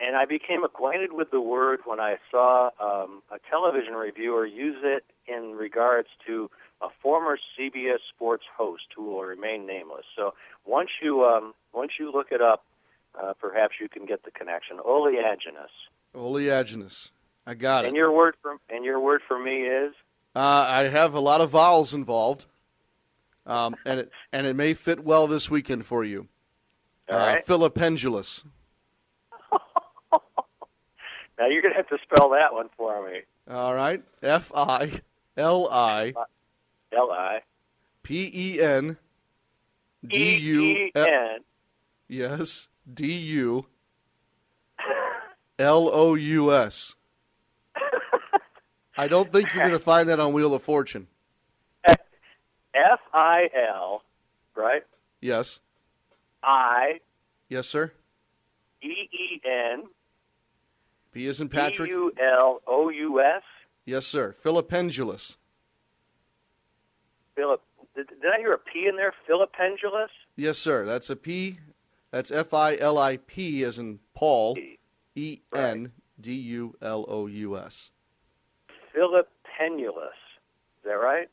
and 0.00 0.16
I 0.16 0.24
became 0.24 0.64
acquainted 0.64 1.12
with 1.12 1.30
the 1.30 1.40
word 1.40 1.80
when 1.84 2.00
I 2.00 2.16
saw 2.30 2.70
um, 2.80 3.22
a 3.30 3.38
television 3.50 3.94
reviewer 3.94 4.46
use 4.46 4.78
it 4.82 5.04
in 5.26 5.52
regards 5.52 6.08
to 6.26 6.50
a 6.82 6.88
former 7.02 7.38
CBS 7.58 7.98
Sports 8.14 8.44
host 8.56 8.84
who 8.94 9.04
will 9.04 9.22
remain 9.22 9.66
nameless. 9.66 10.04
So 10.16 10.34
once 10.66 10.90
you 11.02 11.24
um, 11.24 11.54
once 11.72 11.92
you 11.98 12.12
look 12.12 12.28
it 12.30 12.42
up, 12.42 12.64
uh, 13.20 13.32
perhaps 13.40 13.74
you 13.80 13.88
can 13.88 14.04
get 14.04 14.24
the 14.24 14.30
connection. 14.30 14.78
Oleaginous. 14.84 15.70
Oleaginous. 16.14 17.10
I 17.46 17.54
got 17.54 17.84
it. 17.84 17.88
And 17.88 17.96
your 17.96 18.12
word 18.12 18.34
for 18.42 18.56
and 18.68 18.84
your 18.84 19.00
word 19.00 19.20
for 19.26 19.38
me 19.38 19.62
is. 19.62 19.94
Uh, 20.34 20.66
I 20.68 20.82
have 20.88 21.14
a 21.14 21.20
lot 21.20 21.40
of 21.40 21.50
vowels 21.50 21.94
involved, 21.94 22.46
um, 23.46 23.76
and 23.86 24.00
it 24.00 24.10
and 24.32 24.46
it 24.46 24.54
may 24.54 24.74
fit 24.74 25.04
well 25.04 25.26
this 25.26 25.50
weekend 25.50 25.86
for 25.86 26.02
you. 26.04 26.28
All 27.08 27.16
uh, 27.16 27.26
right. 27.26 27.46
Filipendulous. 27.46 28.44
Now 31.38 31.46
you're 31.46 31.62
going 31.62 31.72
to 31.72 31.76
have 31.76 31.88
to 31.88 31.98
spell 32.02 32.30
that 32.30 32.52
one 32.52 32.68
for 32.76 33.04
me. 33.08 33.20
All 33.50 33.74
right. 33.74 34.02
F 34.22 34.52
I 34.54 35.00
L 35.36 35.68
I 35.70 36.14
L 36.92 37.10
I 37.10 37.40
P 38.02 38.30
E 38.32 38.60
N 38.62 38.96
D 40.06 40.36
U 40.36 40.90
N. 40.94 41.38
Yes. 42.08 42.68
D 42.92 43.12
U 43.12 43.66
L 45.58 45.90
O 45.92 46.14
U 46.14 46.52
S. 46.52 46.94
I 48.96 49.08
don't 49.08 49.32
think 49.32 49.52
you're 49.52 49.62
going 49.62 49.72
to 49.78 49.78
find 49.78 50.08
that 50.08 50.20
on 50.20 50.32
Wheel 50.32 50.54
of 50.54 50.62
Fortune. 50.62 51.08
F 51.86 53.00
I 53.12 53.48
L, 53.70 54.02
right? 54.56 54.82
Yes. 55.20 55.60
I 56.42 57.00
Yes, 57.48 57.68
sir. 57.68 57.92
E 58.82 59.08
E 59.12 59.40
N 59.44 59.84
P 61.12 61.26
is 61.26 61.40
in 61.40 61.48
Patrick. 61.48 61.88
U 61.88 62.12
L 62.20 62.60
O 62.66 62.88
U 62.88 63.20
S. 63.20 63.42
Yes, 63.84 64.06
sir. 64.06 64.32
Filipendulous. 64.32 65.36
Philip, 67.36 67.62
did, 67.94 68.08
did 68.08 68.32
I 68.34 68.38
hear 68.38 68.54
a 68.54 68.58
P 68.58 68.86
in 68.88 68.96
there? 68.96 69.12
Filipendulous. 69.28 70.08
Yes, 70.36 70.58
sir. 70.58 70.84
That's 70.84 71.10
a 71.10 71.16
P. 71.16 71.60
That's 72.10 72.30
F 72.30 72.52
I 72.52 72.76
L 72.76 72.98
I 72.98 73.18
P 73.18 73.62
as 73.62 73.78
in 73.78 74.00
Paul. 74.14 74.58
E 75.14 75.40
N 75.54 75.92
D 76.20 76.32
U 76.32 76.74
L 76.82 77.04
O 77.08 77.26
U 77.26 77.56
S. 77.56 77.92
Filipendulous. 78.96 80.14
Is 80.78 80.84
that 80.84 80.92
right? 80.92 81.28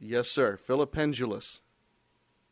Yes, 0.00 0.28
sir. 0.28 0.56
Philip 0.56 0.92
Pendulous. 0.92 1.60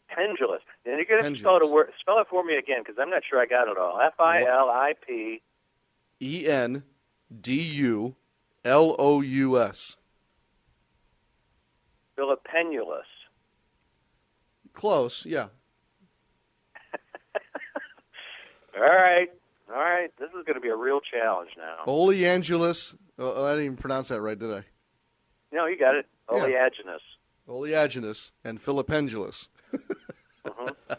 Pendulous. 0.09 0.63
And 0.85 0.97
you're 0.97 1.21
going 1.21 1.35
to 1.35 1.39
spell 1.39 1.57
it, 1.57 1.63
a 1.63 1.67
word, 1.67 1.91
spell 2.01 2.19
it 2.21 2.27
for 2.29 2.45
me 2.45 2.57
again 2.57 2.79
because 2.85 2.97
I'm 3.01 3.11
not 3.11 3.23
sure 3.29 3.41
I 3.41 3.47
got 3.47 3.69
it 3.69 3.77
all. 3.77 4.01
F 4.01 4.19
I 4.21 4.43
L 4.43 4.69
I 4.69 4.95
P. 5.07 5.43
E 6.21 6.47
N 6.47 6.85
D 7.41 7.61
U 7.61 8.15
L 8.65 8.95
O 8.99 9.21
U 9.21 9.61
S. 9.61 9.97
Filipendulous. 12.19 13.03
Close, 14.73 15.27
yeah. 15.27 15.49
All 18.77 18.83
right. 18.83 19.29
All 19.69 19.81
right. 19.81 20.11
This 20.19 20.29
is 20.29 20.45
going 20.47 20.55
to 20.55 20.61
be 20.61 20.69
a 20.69 20.77
real 20.77 21.01
challenge 21.01 21.51
now. 21.57 21.79
Oleangelus. 21.87 22.95
Oh, 23.19 23.45
I 23.47 23.51
didn't 23.51 23.65
even 23.65 23.77
pronounce 23.77 24.09
that 24.09 24.21
right, 24.21 24.39
did 24.39 24.53
I? 24.53 24.65
No, 25.53 25.67
you 25.67 25.79
got 25.79 25.97
it. 25.97 26.07
Yeah. 26.31 26.39
Oleaginous. 26.39 27.01
Oleaginous 27.49 28.33
and 28.45 28.63
Filipendulous. 28.63 29.49
Mhm. 30.47 30.75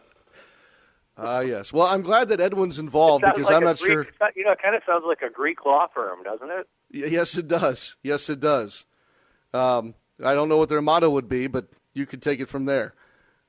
Ah, 1.19 1.39
yes. 1.39 1.73
Well, 1.73 1.88
I'm 1.88 2.03
glad 2.03 2.30
that 2.30 2.39
Edwin's 2.39 2.77
involved 2.77 3.25
because 3.25 3.45
like 3.45 3.56
I'm 3.56 3.63
not 3.63 3.80
Greek, 3.80 3.91
sure. 3.91 4.08
You 4.36 4.43
know, 4.45 4.51
it 4.51 4.62
kind 4.62 4.75
of 4.75 4.84
sounds 4.86 5.03
like 5.08 5.23
a 5.23 5.32
Greek 5.32 5.65
law 5.65 5.88
firm, 5.91 6.21
doesn't 6.21 6.51
it? 6.51 6.67
Yes, 6.91 7.36
it 7.36 7.47
does. 7.47 7.95
Yes, 8.03 8.30
it 8.30 8.39
does. 8.39 8.86
Um, 9.51 9.95
I 10.23 10.36
don't 10.36 10.47
know 10.47 10.58
what 10.58 10.69
their 10.69 10.80
motto 10.80 11.10
would 11.10 11.27
be, 11.27 11.47
but 11.47 11.69
you 11.95 12.06
could 12.06 12.21
take 12.21 12.39
it 12.39 12.47
from 12.49 12.65
there. 12.65 12.93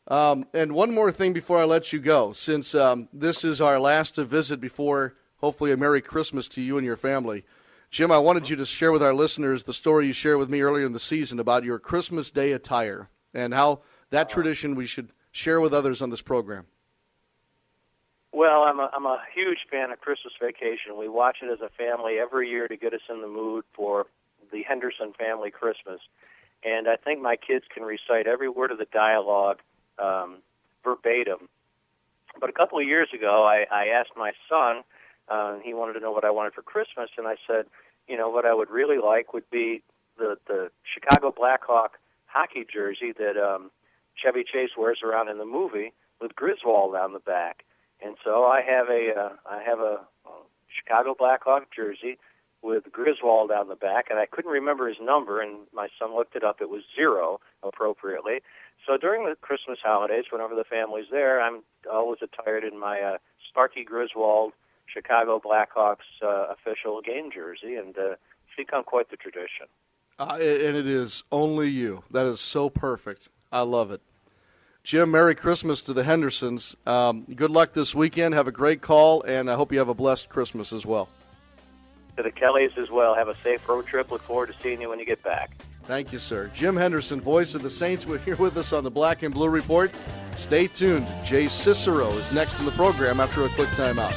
Um, 0.09 0.47
and 0.55 0.73
one 0.73 0.95
more 0.95 1.13
thing 1.13 1.35
before 1.35 1.59
I 1.59 1.65
let 1.65 1.93
you 1.93 1.99
go, 1.99 2.33
since 2.33 2.75
um, 2.75 3.09
this 3.13 3.45
is 3.45 3.61
our 3.61 3.79
last 3.79 4.17
visit 4.17 4.59
before 4.59 5.15
hopefully 5.37 5.71
a 5.71 5.77
Merry 5.77 6.01
Christmas 6.01 6.49
to 6.49 6.63
you 6.63 6.79
and 6.79 6.87
your 6.87 6.97
family. 6.97 7.45
Jim, 7.91 8.11
I 8.11 8.19
wanted 8.19 8.49
you 8.49 8.57
to 8.57 8.67
share 8.67 8.91
with 8.91 9.03
our 9.03 9.15
listeners 9.15 9.63
the 9.63 9.75
story 9.75 10.07
you 10.07 10.13
shared 10.13 10.39
with 10.39 10.49
me 10.49 10.61
earlier 10.63 10.87
in 10.87 10.93
the 10.93 11.01
season 11.01 11.39
about 11.39 11.65
your 11.65 11.79
Christmas 11.79 12.31
Day 12.31 12.53
attire 12.53 13.11
and 13.35 13.53
how 13.53 13.81
that 14.11 14.31
tradition 14.31 14.75
we 14.75 14.87
should 14.87 15.11
share 15.31 15.61
with 15.61 15.75
others 15.75 16.01
on 16.01 16.11
this 16.11 16.23
program. 16.23 16.67
Well, 18.33 18.63
I'm 18.63 18.79
a, 18.79 18.91
I'm 18.95 19.07
a 19.07 19.21
huge 19.35 19.61
fan 19.71 19.91
of 19.91 20.01
Christmas 20.01 20.35
Vacation. 20.41 20.99
We 20.99 21.09
watch 21.09 21.39
it 21.43 21.51
as 21.51 21.61
a 21.61 21.71
family 21.71 22.19
every 22.19 22.49
year 22.49 22.69
to 22.69 22.77
get 22.77 22.93
us 22.93 23.01
in 23.11 23.21
the 23.21 23.29
mood 23.29 23.65
for 23.75 24.07
the 24.53 24.63
Henderson 24.63 25.13
family 25.19 25.51
Christmas. 25.51 26.01
And 26.65 26.89
I 26.89 26.97
think 26.97 27.21
my 27.21 27.37
kids 27.37 27.65
can 27.73 27.85
recite 27.85 28.27
every 28.27 28.49
word 28.49 28.71
of 28.71 28.79
the 28.79 28.87
dialogue 28.93 29.59
um, 29.99 30.39
verbatim. 30.85 31.49
But 32.41 32.51
a 32.51 32.53
couple 32.53 32.79
of 32.79 32.87
years 32.87 33.09
ago, 33.15 33.45
I, 33.45 33.67
I 33.73 33.89
asked 33.89 34.13
my 34.17 34.33
son, 34.49 34.83
uh, 35.29 35.59
he 35.63 35.75
wanted 35.75 35.95
to 35.95 36.01
know 36.01 36.13
what 36.13 36.25
I 36.25 36.31
wanted 36.31 36.55
for 36.55 36.63
Christmas, 36.63 37.11
and 37.17 37.27
I 37.27 37.37
said, 37.47 37.67
you 38.07 38.17
know, 38.17 38.31
what 38.31 38.47
I 38.47 38.55
would 38.55 38.71
really 38.71 38.99
like 38.99 39.33
would 39.33 39.49
be 39.51 39.83
the, 40.17 40.37
the 40.47 40.71
Chicago 40.95 41.33
Blackhawk 41.37 41.99
hockey 42.27 42.67
jersey 42.73 43.13
that 43.19 43.37
um, 43.37 43.71
Chevy 44.17 44.45
Chase 44.45 44.71
wears 44.77 45.01
around 45.05 45.29
in 45.29 45.39
the 45.39 45.45
movie 45.45 45.93
with 46.21 46.35
Griswold 46.35 46.95
on 46.95 47.13
the 47.13 47.19
back. 47.19 47.65
And 48.05 48.17
so 48.25 48.45
I 48.45 48.63
have 48.63 48.89
a 48.89 49.13
uh, 49.19 49.33
I 49.51 49.63
have 49.65 49.81
a 49.81 50.01
Chicago 50.79 51.15
Blackhawk 51.19 51.75
jersey 51.75 52.19
with 52.63 52.85
Griswold 52.93 53.51
on 53.51 53.69
the 53.69 53.77
back, 53.77 54.07
and 54.11 54.19
I 54.19 54.27
couldn't 54.27 54.51
remember 54.51 54.89
his 54.89 54.99
number, 55.01 55.41
and 55.41 55.67
my 55.73 55.89
son 55.99 56.15
looked 56.15 56.35
it 56.35 56.45
up. 56.45 56.61
It 56.61 56.69
was 56.69 56.83
zero, 56.95 57.41
appropriately. 57.63 58.41
So 58.89 58.97
during 58.97 59.27
the 59.27 59.37
Christmas 59.37 59.79
holidays, 59.85 60.25
whenever 60.33 60.55
the 60.55 60.65
family's 60.65 61.09
there, 61.11 61.43
I'm 61.43 61.63
always 61.93 62.21
attired 62.23 62.65
in 62.65 62.81
my 62.81 63.01
uh, 63.01 63.19
Sparky 63.51 63.85
Griswold 63.85 64.55
Chicago 64.87 65.39
Blackhawks 65.39 66.09
uh, 66.23 66.47
official 66.51 67.03
game 67.03 67.31
jersey, 67.31 67.75
and 67.75 67.97
uh, 67.99 68.13
it's 68.13 68.57
become 68.57 68.85
quite 68.85 69.11
the 69.11 69.19
tradition. 69.19 69.67
Uh, 70.19 70.39
and 70.41 70.75
it 70.75 70.87
is 70.87 71.23
only 71.31 71.69
you. 71.69 72.03
That 72.11 72.25
is 72.25 72.41
so 72.41 72.71
perfect. 72.71 73.29
I 73.53 73.61
love 73.61 73.91
it. 73.91 74.01
Jim, 74.85 75.11
Merry 75.11 75.35
Christmas 75.35 75.83
to 75.83 75.93
the 75.93 76.05
Hendersons. 76.05 76.75
Um, 76.87 77.27
good 77.37 77.51
luck 77.51 77.75
this 77.75 77.95
weekend. 77.95 78.33
Have 78.33 78.49
a 78.49 78.53
great 78.53 78.81
call, 78.81 79.23
and 79.25 79.51
I 79.51 79.55
hope 79.55 79.71
you 79.71 79.81
have 79.81 79.91
a 79.91 79.95
blessed 79.95 80.31
Christmas 80.31 80.73
as 80.73 80.87
well. 80.87 81.11
To 82.17 82.23
the 82.23 82.31
Kellys 82.31 82.73
as 82.79 82.91
well, 82.91 83.15
have 83.15 83.29
a 83.29 83.37
safe 83.37 83.69
road 83.69 83.87
trip. 83.87 84.11
Look 84.11 84.23
forward 84.23 84.47
to 84.47 84.59
seeing 84.63 84.81
you 84.81 84.89
when 84.89 84.99
you 84.99 85.05
get 85.05 85.23
back. 85.23 85.51
Thank 85.89 86.13
you, 86.13 86.19
sir. 86.19 86.51
Jim 86.53 86.77
Henderson, 86.77 87.19
voice 87.19 87.55
of 87.55 87.63
the 87.63 87.71
Saints, 87.71 88.07
we're 88.07 88.19
here 88.19 88.37
with 88.37 88.59
us 88.59 88.75
on 88.75 88.85
the 88.85 88.91
Black 88.91 89.23
and 89.23 89.33
Blue 89.33 89.49
Report. 89.49 89.91
Stay 90.35 90.67
tuned. 90.67 91.09
Jay 91.25 91.47
Cicero 91.49 92.11
is 92.11 92.31
next 92.31 92.59
in 92.59 92.67
the 92.67 92.73
program 92.73 93.21
after 93.21 93.43
a 93.47 93.49
quick 93.49 93.69
timeout. 93.71 94.13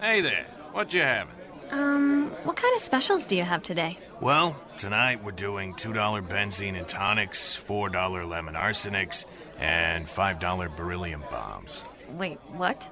Hey 0.00 0.22
there, 0.22 0.46
what 0.72 0.94
you 0.94 1.02
having? 1.02 1.34
Um, 1.70 2.30
what 2.44 2.56
kind 2.56 2.74
of 2.74 2.80
specials 2.80 3.26
do 3.26 3.36
you 3.36 3.42
have 3.42 3.62
today? 3.62 3.98
Well, 4.22 4.58
tonight 4.78 5.22
we're 5.22 5.32
doing 5.32 5.74
$2 5.74 6.26
benzene 6.26 6.78
and 6.78 6.88
tonics, 6.88 7.54
$4 7.54 8.26
lemon 8.26 8.54
arsenics, 8.54 9.26
and 9.58 10.06
$5 10.06 10.74
beryllium 10.74 11.22
bombs. 11.30 11.84
Wait, 12.16 12.38
what? 12.52 12.88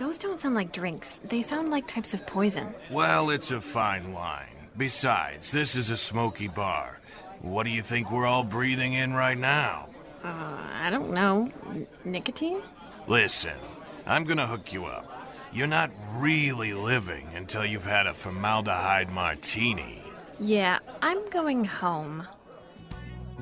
Those 0.00 0.16
don't 0.16 0.40
sound 0.40 0.54
like 0.54 0.72
drinks. 0.72 1.20
They 1.28 1.42
sound 1.42 1.68
like 1.68 1.86
types 1.86 2.14
of 2.14 2.26
poison. 2.26 2.74
Well, 2.90 3.28
it's 3.28 3.50
a 3.50 3.60
fine 3.60 4.14
line. 4.14 4.56
Besides, 4.78 5.52
this 5.52 5.76
is 5.76 5.90
a 5.90 5.96
smoky 5.96 6.48
bar. 6.48 6.98
What 7.42 7.64
do 7.64 7.70
you 7.70 7.82
think 7.82 8.10
we're 8.10 8.24
all 8.24 8.42
breathing 8.42 8.94
in 8.94 9.12
right 9.12 9.36
now? 9.36 9.90
Uh, 10.24 10.56
I 10.72 10.88
don't 10.88 11.12
know. 11.12 11.52
N- 11.66 11.86
nicotine? 12.06 12.62
Listen, 13.08 13.58
I'm 14.06 14.24
gonna 14.24 14.46
hook 14.46 14.72
you 14.72 14.86
up. 14.86 15.04
You're 15.52 15.66
not 15.66 15.90
really 16.14 16.72
living 16.72 17.28
until 17.34 17.66
you've 17.66 17.84
had 17.84 18.06
a 18.06 18.14
formaldehyde 18.14 19.10
martini. 19.10 20.02
Yeah, 20.40 20.78
I'm 21.02 21.28
going 21.28 21.66
home. 21.66 22.26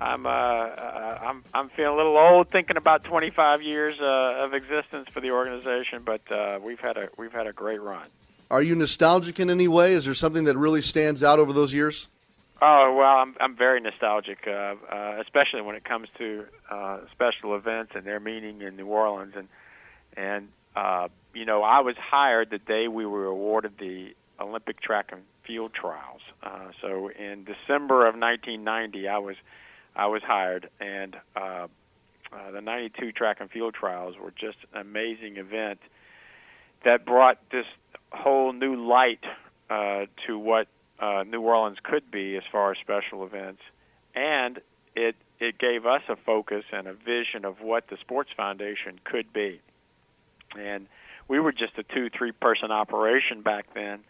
I'm 0.00 0.26
uh, 0.26 0.30
uh, 0.30 1.18
I'm 1.22 1.44
I'm 1.54 1.68
feeling 1.68 1.94
a 1.94 1.96
little 1.96 2.16
old 2.16 2.48
thinking 2.48 2.76
about 2.76 3.04
25 3.04 3.62
years 3.62 4.00
uh, 4.00 4.44
of 4.44 4.54
existence 4.54 5.08
for 5.12 5.20
the 5.20 5.30
organization, 5.30 6.02
but 6.04 6.20
uh, 6.32 6.58
we've 6.62 6.80
had 6.80 6.96
a 6.96 7.08
we've 7.16 7.32
had 7.32 7.46
a 7.46 7.52
great 7.52 7.80
run. 7.80 8.06
Are 8.50 8.62
you 8.62 8.74
nostalgic 8.74 9.38
in 9.38 9.50
any 9.50 9.68
way? 9.68 9.92
Is 9.92 10.06
there 10.06 10.14
something 10.14 10.44
that 10.44 10.56
really 10.56 10.82
stands 10.82 11.22
out 11.22 11.38
over 11.38 11.52
those 11.52 11.74
years? 11.74 12.08
Oh 12.62 12.94
well, 12.98 13.18
I'm 13.18 13.36
I'm 13.40 13.54
very 13.54 13.80
nostalgic, 13.80 14.46
uh, 14.46 14.50
uh, 14.90 15.18
especially 15.20 15.60
when 15.60 15.76
it 15.76 15.84
comes 15.84 16.08
to 16.18 16.46
uh, 16.70 17.00
special 17.12 17.54
events 17.54 17.92
and 17.94 18.04
their 18.04 18.18
meaning 18.18 18.62
in 18.62 18.76
New 18.76 18.86
Orleans 18.86 19.34
and 19.36 19.48
and 20.18 20.48
uh, 20.76 21.08
you 21.34 21.44
know, 21.44 21.62
I 21.62 21.80
was 21.80 21.94
hired 21.98 22.50
the 22.50 22.58
day 22.58 22.88
we 22.88 23.06
were 23.06 23.26
awarded 23.26 23.74
the 23.78 24.14
Olympic 24.40 24.80
track 24.80 25.10
and 25.12 25.22
field 25.46 25.72
trials. 25.72 26.20
Uh, 26.42 26.70
so 26.80 27.08
in 27.08 27.44
December 27.44 28.06
of 28.06 28.14
1990, 28.14 29.08
I 29.08 29.18
was 29.18 29.36
I 29.96 30.06
was 30.06 30.22
hired, 30.22 30.68
and 30.80 31.16
uh, 31.34 31.66
uh, 32.32 32.50
the 32.52 32.60
92 32.60 33.12
track 33.12 33.38
and 33.40 33.50
field 33.50 33.74
trials 33.74 34.14
were 34.22 34.30
just 34.30 34.58
an 34.72 34.80
amazing 34.80 35.38
event 35.38 35.80
that 36.84 37.04
brought 37.04 37.38
this 37.50 37.66
whole 38.12 38.52
new 38.52 38.76
light 38.76 39.24
uh, 39.70 40.06
to 40.26 40.38
what 40.38 40.68
uh, 41.00 41.24
New 41.26 41.40
Orleans 41.40 41.78
could 41.82 42.10
be 42.10 42.36
as 42.36 42.44
far 42.52 42.70
as 42.70 42.78
special 42.78 43.24
events, 43.24 43.60
and 44.14 44.60
it 44.94 45.16
it 45.40 45.58
gave 45.58 45.86
us 45.86 46.02
a 46.08 46.16
focus 46.16 46.64
and 46.72 46.86
a 46.86 46.92
vision 46.92 47.44
of 47.44 47.60
what 47.60 47.88
the 47.88 47.96
Sports 48.00 48.30
Foundation 48.36 48.98
could 49.04 49.32
be. 49.32 49.60
And 50.56 50.86
we 51.28 51.40
were 51.40 51.52
just 51.52 51.72
a 51.78 51.82
two, 51.82 52.08
three 52.16 52.32
person 52.32 52.70
operation 52.70 53.42
back 53.42 53.66
then 53.74 54.00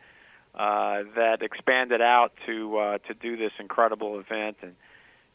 uh, 0.54 1.02
that 1.14 1.38
expanded 1.42 2.00
out 2.00 2.32
to 2.46 2.76
uh, 2.78 2.98
to 2.98 3.14
do 3.14 3.36
this 3.36 3.52
incredible 3.58 4.18
event. 4.20 4.56
And 4.62 4.74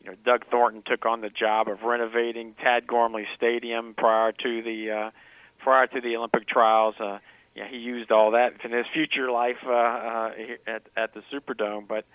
you 0.02 0.12
know, 0.12 0.18
Doug 0.26 0.46
Thornton 0.50 0.84
took 0.86 1.06
on 1.06 1.22
the 1.22 1.30
job 1.30 1.68
of 1.68 1.82
renovating 1.84 2.56
Tad 2.62 2.88
Gormley 2.88 3.26
Stadium 3.36 3.94
prior 3.96 4.32
to 4.32 4.62
the 4.62 4.92
uh, 4.92 5.12
prior 5.60 5.88
to 5.88 6.02
the 6.02 6.16
Olympic 6.16 6.48
trials. 6.48 6.96
Uh, 7.00 7.20
yeah, 7.56 7.68
he 7.70 7.78
used 7.78 8.12
all 8.12 8.32
that 8.32 8.54
in 8.64 8.72
his 8.72 8.86
future 8.94 9.32
life 9.32 9.58
uh, 9.66 9.72
uh, 9.72 10.32
at 10.68 10.84
at 10.98 11.14
the 11.14 11.22
Superdome. 11.32 11.88
But 11.88 12.06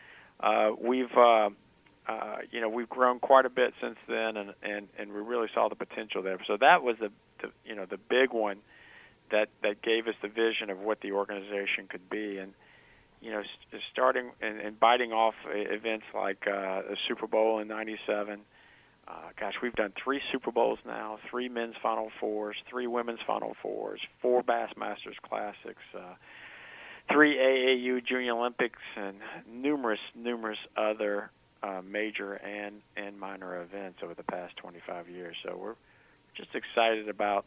uh, 0.41 0.71
we've 0.79 1.17
uh, 1.17 1.51
uh, 2.09 2.37
you 2.51 2.61
know 2.61 2.69
we've 2.69 2.89
grown 2.89 3.21
quite 3.21 3.47
a 3.47 3.51
bit 3.51 3.73
since 3.81 3.97
then, 4.09 4.37
and 4.37 4.55
and 4.63 4.89
and 4.99 5.13
we 5.13 5.21
really 5.21 5.49
saw 5.55 5.69
the 5.69 5.77
potential 5.77 6.23
there. 6.23 6.39
So 6.47 6.57
that 6.59 6.83
was 6.83 6.97
the, 7.01 7.11
the 7.41 7.51
you 7.65 7.75
know 7.75 7.87
the 7.87 7.99
big 7.99 8.33
one 8.33 8.59
that 9.31 9.49
that 9.63 9.83
gave 9.83 10.07
us 10.07 10.15
the 10.23 10.29
vision 10.29 10.71
of 10.71 10.79
what 10.79 11.01
the 11.01 11.13
organization 11.13 11.87
could 11.89 12.09
be, 12.09 12.39
and 12.39 12.53
you 13.21 13.31
know 13.31 13.43
st- 13.43 13.83
starting 13.93 14.31
and, 14.41 14.61
and 14.61 14.81
biting 14.81 15.13
off 15.13 15.35
events 15.47 16.05
like 16.15 16.47
uh, 16.47 16.83
the 16.83 16.97
Super 17.07 17.27
Bowl 17.27 17.59
in 17.59 17.69
'97. 17.69 18.41
Uh, 19.07 19.13
gosh, 19.41 19.55
we've 19.63 19.75
done 19.75 19.93
three 20.03 20.21
Super 20.31 20.53
Bowls 20.53 20.79
now, 20.85 21.19
three 21.31 21.49
men's 21.49 21.77
Final 21.83 22.11
Fours, 22.21 22.57
three 22.69 22.87
women's 22.87 23.21
Final 23.27 23.55
Fours, 23.63 24.01
four 24.21 24.43
Bassmasters 24.43 25.17
Classics, 25.27 25.81
uh, 25.95 26.15
three 27.11 27.37
AAU 27.37 28.05
Junior 28.05 28.33
Olympics, 28.33 28.81
and 28.97 29.17
numerous, 29.51 30.01
numerous 30.15 30.59
other 30.77 31.31
uh, 31.63 31.81
major 31.83 32.35
and 32.35 32.83
and 32.97 33.19
minor 33.19 33.63
events 33.63 34.01
over 34.03 34.15
the 34.15 34.23
past 34.23 34.57
25 34.59 35.09
years. 35.09 35.37
So 35.43 35.57
we're 35.57 35.75
just 36.37 36.55
excited 36.55 37.09
about 37.09 37.47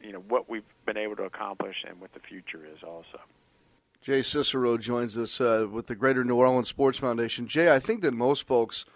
you 0.00 0.12
know 0.12 0.22
what 0.28 0.48
we've 0.48 0.64
been 0.86 0.96
able 0.96 1.16
to 1.16 1.24
accomplish 1.24 1.76
and 1.88 2.00
what 2.00 2.12
the 2.14 2.20
future 2.20 2.64
is 2.64 2.82
also. 2.82 3.20
Jay 4.02 4.22
Cicero 4.22 4.78
joins 4.78 5.18
us 5.18 5.40
uh, 5.40 5.66
with 5.70 5.86
the 5.86 5.94
Greater 5.94 6.24
New 6.24 6.36
Orleans 6.36 6.68
Sports 6.68 6.98
Foundation. 6.98 7.46
Jay, 7.46 7.74
I 7.74 7.78
think 7.78 8.00
that 8.00 8.14
most 8.14 8.46
folks, 8.46 8.86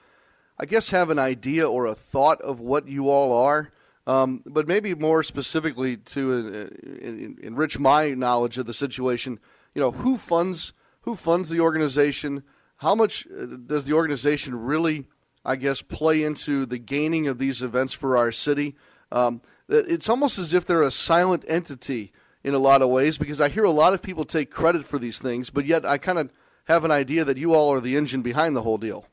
I 0.58 0.64
guess, 0.64 0.90
have 0.90 1.10
an 1.10 1.18
idea 1.18 1.68
or 1.68 1.84
a 1.84 1.94
thought 1.94 2.40
of 2.40 2.58
what 2.58 2.88
you 2.88 3.10
all 3.10 3.36
are, 3.36 3.70
um, 4.06 4.42
but 4.46 4.66
maybe 4.66 4.94
more 4.94 5.22
specifically 5.22 5.98
to 5.98 6.70
uh, 6.72 7.42
enrich 7.42 7.78
my 7.78 8.10
knowledge 8.10 8.56
of 8.56 8.64
the 8.64 8.72
situation. 8.72 9.38
You 9.74 9.82
know, 9.82 9.90
who 9.90 10.16
funds 10.16 10.72
who 11.02 11.16
funds 11.16 11.50
the 11.50 11.60
organization? 11.60 12.42
How 12.78 12.94
much 12.94 13.26
uh, 13.26 13.56
does 13.66 13.84
the 13.84 13.92
organization 13.92 14.58
really, 14.58 15.04
I 15.44 15.56
guess, 15.56 15.82
play 15.82 16.22
into 16.22 16.64
the 16.64 16.78
gaining 16.78 17.28
of 17.28 17.38
these 17.38 17.60
events 17.60 17.92
for 17.92 18.16
our 18.16 18.32
city? 18.32 18.74
Um, 19.12 19.42
it's 19.68 20.08
almost 20.08 20.38
as 20.38 20.52
if 20.54 20.66
they're 20.66 20.82
a 20.82 20.90
silent 20.90 21.44
entity 21.48 22.12
in 22.42 22.54
a 22.54 22.58
lot 22.58 22.82
of 22.82 22.90
ways 22.90 23.18
because 23.18 23.40
I 23.40 23.48
hear 23.48 23.64
a 23.64 23.70
lot 23.70 23.94
of 23.94 24.02
people 24.02 24.24
take 24.24 24.50
credit 24.50 24.84
for 24.84 24.98
these 24.98 25.18
things, 25.18 25.50
but 25.50 25.64
yet 25.64 25.84
I 25.84 25.98
kind 25.98 26.18
of 26.18 26.30
have 26.66 26.84
an 26.84 26.90
idea 26.90 27.24
that 27.24 27.38
you 27.38 27.54
all 27.54 27.72
are 27.72 27.80
the 27.80 27.96
engine 27.96 28.22
behind 28.22 28.54
the 28.54 28.62
whole 28.62 28.78
deal. 28.78 29.06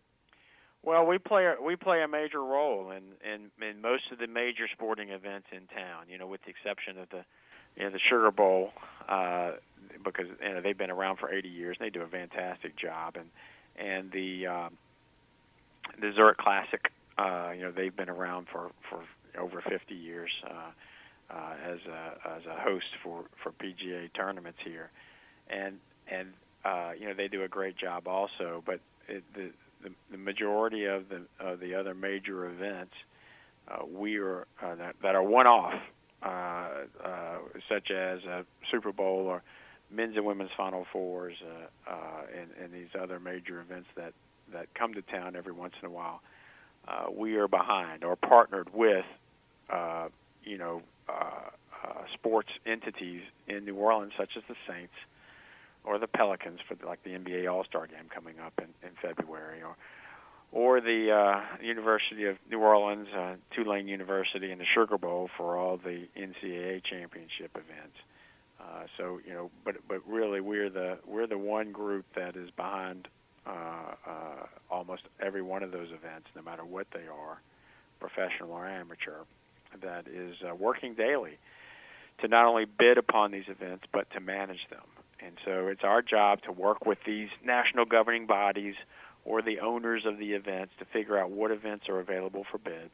Well, 0.83 1.05
we 1.05 1.19
play 1.19 1.47
we 1.63 1.75
play 1.75 2.01
a 2.01 2.07
major 2.07 2.39
role 2.39 2.91
in, 2.91 3.03
in 3.23 3.51
in 3.65 3.81
most 3.81 4.11
of 4.11 4.17
the 4.17 4.27
major 4.27 4.67
sporting 4.71 5.09
events 5.09 5.47
in 5.51 5.67
town. 5.67 6.05
You 6.09 6.17
know, 6.17 6.25
with 6.25 6.41
the 6.43 6.49
exception 6.49 6.97
of 6.97 7.09
the 7.09 7.23
you 7.77 7.83
know 7.83 7.91
the 7.91 7.99
Sugar 7.99 8.31
Bowl, 8.31 8.71
uh, 9.07 9.51
because 10.03 10.25
you 10.41 10.49
know 10.49 10.61
they've 10.61 10.77
been 10.77 10.89
around 10.89 11.17
for 11.17 11.31
80 11.31 11.49
years 11.49 11.77
and 11.79 11.85
they 11.85 11.91
do 11.91 12.01
a 12.01 12.07
fantastic 12.07 12.75
job, 12.77 13.15
and 13.15 13.29
and 13.75 14.11
the 14.11 14.47
um, 14.47 14.77
the 15.99 16.11
Zurich 16.15 16.37
Classic. 16.37 16.91
Uh, 17.15 17.51
you 17.55 17.61
know, 17.61 17.71
they've 17.71 17.95
been 17.95 18.09
around 18.09 18.47
for 18.51 18.71
for 18.89 19.03
over 19.39 19.61
50 19.67 19.93
years 19.93 20.31
uh, 20.49 20.71
uh, 21.33 21.53
as 21.65 21.79
a 21.87 22.29
as 22.29 22.41
a 22.45 22.61
host 22.61 22.85
for 23.03 23.23
for 23.41 23.51
PGA 23.53 24.09
tournaments 24.13 24.59
here, 24.63 24.91
and 25.49 25.77
and 26.11 26.29
uh, 26.65 26.91
you 26.99 27.07
know 27.07 27.13
they 27.13 27.27
do 27.27 27.43
a 27.43 27.47
great 27.47 27.77
job 27.77 28.07
also. 28.07 28.61
But 28.65 28.81
it, 29.07 29.23
the, 29.33 29.51
the 29.83 29.91
the 30.11 30.17
majority 30.17 30.85
of 30.85 31.05
the 31.09 31.21
of 31.39 31.59
the 31.59 31.75
other 31.75 31.93
major 31.93 32.49
events 32.49 32.93
uh, 33.67 33.85
we 33.85 34.17
are 34.17 34.47
uh, 34.61 34.75
that, 34.75 34.95
that 35.03 35.15
are 35.15 35.23
one 35.23 35.47
off, 35.47 35.73
uh, 36.23 36.27
uh, 37.03 37.37
such 37.69 37.91
as 37.91 38.23
a 38.23 38.45
Super 38.71 38.91
Bowl 38.91 39.25
or 39.27 39.43
men's 39.89 40.15
and 40.15 40.25
women's 40.25 40.51
Final 40.57 40.85
Fours, 40.91 41.35
uh, 41.45 41.91
uh, 41.91 42.21
and, 42.39 42.49
and 42.63 42.73
these 42.73 42.89
other 42.99 43.19
major 43.19 43.61
events 43.61 43.87
that 43.95 44.13
that 44.53 44.73
come 44.73 44.93
to 44.93 45.01
town 45.03 45.35
every 45.35 45.53
once 45.53 45.73
in 45.81 45.87
a 45.87 45.91
while. 45.91 46.21
Uh, 46.87 47.05
we 47.15 47.35
are 47.35 47.47
behind 47.47 48.03
or 48.03 48.15
partnered 48.15 48.73
with 48.73 49.05
uh, 49.71 50.09
you 50.43 50.57
know, 50.57 50.81
uh, 51.07 51.49
uh, 51.83 52.03
sports 52.13 52.49
entities 52.65 53.21
in 53.47 53.65
New 53.65 53.75
Orleans, 53.75 54.13
such 54.17 54.31
as 54.37 54.43
the 54.47 54.55
Saints 54.67 54.93
or 55.83 55.97
the 55.97 56.07
Pelicans 56.07 56.59
for 56.67 56.75
like 56.85 57.03
the 57.03 57.11
NBA 57.11 57.51
All 57.51 57.63
Star 57.63 57.87
Game 57.87 58.09
coming 58.13 58.39
up 58.39 58.53
in, 58.59 58.67
in 58.87 58.95
February, 59.01 59.61
or 59.63 59.75
or 60.51 60.81
the 60.81 61.11
uh, 61.11 61.63
University 61.63 62.25
of 62.25 62.37
New 62.49 62.59
Orleans, 62.59 63.07
uh, 63.17 63.35
Tulane 63.55 63.87
University, 63.87 64.51
and 64.51 64.59
the 64.59 64.65
Sugar 64.75 64.97
Bowl 64.97 65.29
for 65.37 65.57
all 65.57 65.77
the 65.77 66.07
NCAA 66.17 66.83
championship 66.83 67.51
events. 67.55 67.97
Uh, 68.59 68.83
so 68.97 69.19
you 69.25 69.33
know, 69.33 69.49
but 69.65 69.75
but 69.87 70.01
really, 70.07 70.41
we're 70.41 70.69
the 70.69 70.99
we're 71.07 71.27
the 71.27 71.37
one 71.37 71.71
group 71.71 72.05
that 72.15 72.35
is 72.35 72.49
behind 72.51 73.07
uh, 73.47 73.95
uh, 74.05 74.45
almost 74.69 75.03
every 75.19 75.41
one 75.41 75.63
of 75.63 75.71
those 75.71 75.87
events, 75.87 76.27
no 76.35 76.43
matter 76.43 76.63
what 76.63 76.85
they 76.93 77.07
are, 77.07 77.41
professional 77.99 78.51
or 78.51 78.67
amateur 78.67 79.23
that 79.81 80.07
is 80.07 80.35
uh, 80.47 80.53
working 80.55 80.93
daily 80.95 81.37
to 82.19 82.27
not 82.27 82.45
only 82.45 82.65
bid 82.65 82.97
upon 82.97 83.31
these 83.31 83.47
events 83.47 83.85
but 83.91 84.09
to 84.11 84.19
manage 84.19 84.67
them. 84.69 84.83
And 85.23 85.37
so 85.45 85.67
it's 85.67 85.83
our 85.83 86.01
job 86.01 86.41
to 86.43 86.51
work 86.51 86.85
with 86.85 86.97
these 87.05 87.29
national 87.43 87.85
governing 87.85 88.25
bodies 88.25 88.75
or 89.23 89.41
the 89.41 89.59
owners 89.59 90.03
of 90.05 90.17
the 90.17 90.33
events 90.33 90.73
to 90.79 90.85
figure 90.85 91.17
out 91.17 91.29
what 91.29 91.51
events 91.51 91.87
are 91.89 91.99
available 91.99 92.43
for 92.51 92.57
bid, 92.57 92.89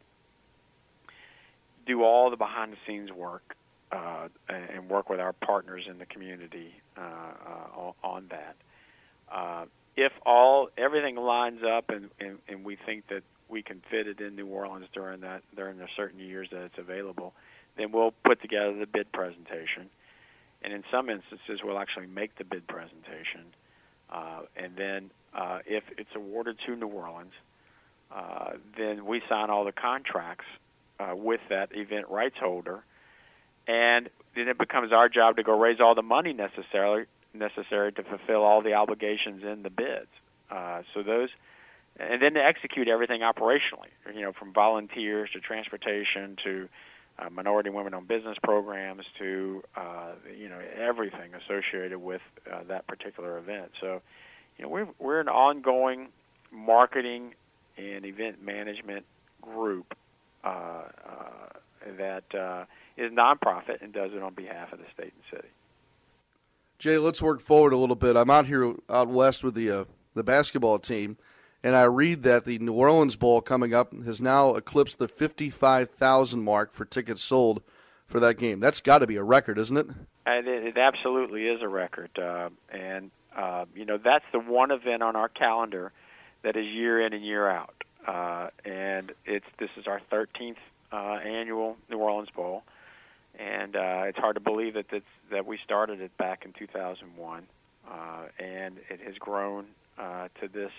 do 1.85 2.03
all 2.03 2.29
the 2.29 2.35
behind 2.35 2.73
the 2.73 2.77
scenes 2.85 3.11
work, 3.11 3.55
uh, 3.91 4.27
and 4.49 4.89
work 4.89 5.09
with 5.09 5.19
our 5.19 5.31
partners 5.31 5.85
in 5.89 5.97
the 5.97 6.05
community 6.05 6.73
uh, 6.97 7.01
uh, 7.01 7.91
on 8.03 8.25
that. 8.29 8.55
Uh, 9.31 9.65
if 9.95 10.11
all 10.25 10.69
everything 10.77 11.15
lines 11.15 11.61
up 11.63 11.89
and, 11.89 12.09
and, 12.19 12.39
and 12.49 12.65
we 12.65 12.77
think 12.85 13.07
that 13.07 13.23
we 13.49 13.63
can 13.63 13.81
fit 13.89 14.07
it 14.07 14.19
in 14.19 14.35
New 14.35 14.47
Orleans 14.47 14.87
during 14.93 15.21
that 15.21 15.43
during 15.55 15.77
the 15.77 15.87
certain 15.95 16.19
years 16.19 16.47
that 16.51 16.63
it's 16.63 16.77
available, 16.77 17.33
then 17.77 17.91
we'll 17.91 18.13
put 18.23 18.41
together 18.41 18.77
the 18.77 18.85
bid 18.85 19.11
presentation. 19.11 19.89
And 20.63 20.73
in 20.73 20.83
some 20.91 21.09
instances, 21.09 21.61
we'll 21.63 21.77
actually 21.79 22.07
make 22.07 22.37
the 22.37 22.43
bid 22.43 22.67
presentation. 22.67 23.45
Uh, 24.11 24.41
and 24.55 24.75
then, 24.75 25.11
uh, 25.33 25.59
if 25.65 25.83
it's 25.97 26.09
awarded 26.15 26.57
to 26.65 26.75
New 26.75 26.87
Orleans, 26.87 27.33
uh, 28.11 28.53
then 28.77 29.05
we 29.05 29.21
sign 29.29 29.49
all 29.49 29.65
the 29.65 29.71
contracts 29.71 30.45
uh, 30.99 31.13
with 31.15 31.41
that 31.49 31.69
event 31.75 32.09
rights 32.09 32.37
holder, 32.39 32.83
and 33.67 34.09
then 34.35 34.47
it 34.47 34.57
becomes 34.57 34.91
our 34.91 35.09
job 35.09 35.35
to 35.35 35.43
go 35.43 35.59
raise 35.59 35.79
all 35.79 35.93
the 35.93 36.01
money 36.01 36.33
necessarily 36.33 37.05
necessary 37.33 37.91
to 37.91 38.03
fulfill 38.03 38.43
all 38.43 38.61
the 38.61 38.73
obligations 38.73 39.43
in 39.43 39.61
the 39.61 39.69
bids. 39.69 40.07
Uh, 40.49 40.81
so 40.93 41.03
those 41.03 41.29
and 41.99 42.21
then 42.21 42.33
to 42.33 42.39
execute 42.39 42.87
everything 42.87 43.21
operationally, 43.21 43.89
you 44.13 44.21
know, 44.21 44.31
from 44.31 44.53
volunteers 44.53 45.29
to 45.33 45.39
transportation 45.39 46.37
to 46.43 46.69
uh, 47.19 47.29
minority 47.29 47.69
women-owned 47.69 48.07
business 48.07 48.37
programs 48.43 49.03
to 49.17 49.63
uh, 49.75 50.11
you 50.37 50.47
know 50.49 50.59
everything 50.77 51.31
associated 51.33 51.97
with 51.97 52.21
uh, 52.51 52.59
that 52.67 52.85
particular 52.87 53.37
event. 53.37 53.71
So, 53.81 54.01
you 54.57 54.63
know, 54.63 54.69
we're 54.69 54.87
we're 54.99 55.19
an 55.19 55.29
ongoing 55.29 56.09
marketing 56.51 57.33
and 57.77 58.05
event 58.05 58.43
management 58.43 59.05
group 59.41 59.95
uh, 60.43 60.47
uh, 60.47 60.83
that 61.97 62.35
uh, 62.35 62.65
is 62.97 63.11
nonprofit 63.11 63.81
and 63.81 63.91
does 63.91 64.11
it 64.13 64.21
on 64.21 64.33
behalf 64.33 64.71
of 64.71 64.79
the 64.79 64.85
state 64.93 65.13
and 65.13 65.39
city. 65.39 65.49
Jay, 66.77 66.99
let's 66.99 67.21
work 67.21 67.41
forward 67.41 67.73
a 67.73 67.77
little 67.77 67.95
bit. 67.95 68.15
I'm 68.15 68.29
out 68.29 68.45
here 68.45 68.75
out 68.89 69.07
west 69.07 69.43
with 69.43 69.55
the 69.55 69.87
the 70.13 70.23
basketball 70.23 70.77
team 70.77 71.17
and 71.63 71.75
I 71.75 71.83
read 71.83 72.23
that 72.23 72.45
the 72.45 72.59
New 72.59 72.73
Orleans 72.73 73.15
Bowl 73.15 73.41
coming 73.41 73.73
up 73.73 73.93
has 74.05 74.21
now 74.21 74.55
eclipsed 74.55 74.99
the 74.99 75.07
55,000 75.07 76.41
mark 76.41 76.71
for 76.71 76.85
tickets 76.85 77.21
sold 77.21 77.61
for 78.05 78.19
that 78.19 78.37
game. 78.37 78.59
That's 78.59 78.81
got 78.81 78.99
to 78.99 79.07
be 79.07 79.17
a 79.17 79.23
record, 79.23 79.57
isn't 79.59 79.77
it? 79.77 79.87
It, 80.25 80.77
absolutely 80.77 81.47
is 81.47 81.61
a 81.61 81.67
record, 81.67 82.11
uh, 82.19 82.49
and 82.69 83.11
uh, 83.35 83.65
you 83.75 83.85
know 83.85 83.97
that's 83.97 84.25
the 84.31 84.39
one 84.39 84.71
event 84.71 85.01
on 85.01 85.15
our 85.15 85.29
calendar 85.29 85.91
that 86.43 86.55
is 86.55 86.65
year 86.65 87.05
in 87.05 87.13
and 87.13 87.23
year 87.23 87.47
out, 87.47 87.83
uh, 88.05 88.49
and 88.65 89.13
it's 89.25 89.45
this 89.57 89.69
is 89.77 89.87
our 89.87 90.01
13th 90.11 90.57
uh, 90.91 91.19
annual 91.23 91.77
New 91.89 91.97
Orleans 91.97 92.29
Bowl, 92.29 92.63
and 93.39 93.75
uh, 93.75 94.03
it's 94.05 94.17
hard 94.17 94.35
to 94.35 94.41
believe 94.41 94.73
that 94.73 94.87
that's, 94.91 95.05
that 95.31 95.45
we 95.45 95.57
started 95.63 96.01
it 96.01 96.15
back 96.17 96.43
in 96.45 96.53
2001, 96.53 97.43
uh, 97.89 97.93
and 98.37 98.77
it 98.89 98.99
has 99.01 99.15
grown 99.15 99.65
to 99.97 100.47
this 100.47 100.71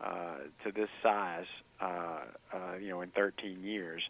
uh, 0.00 0.36
to 0.64 0.72
this 0.72 0.88
size, 1.02 1.46
uh, 1.80 2.20
uh, 2.52 2.76
you 2.80 2.90
know, 2.90 3.00
in 3.00 3.10
13 3.10 3.62
years. 3.62 4.02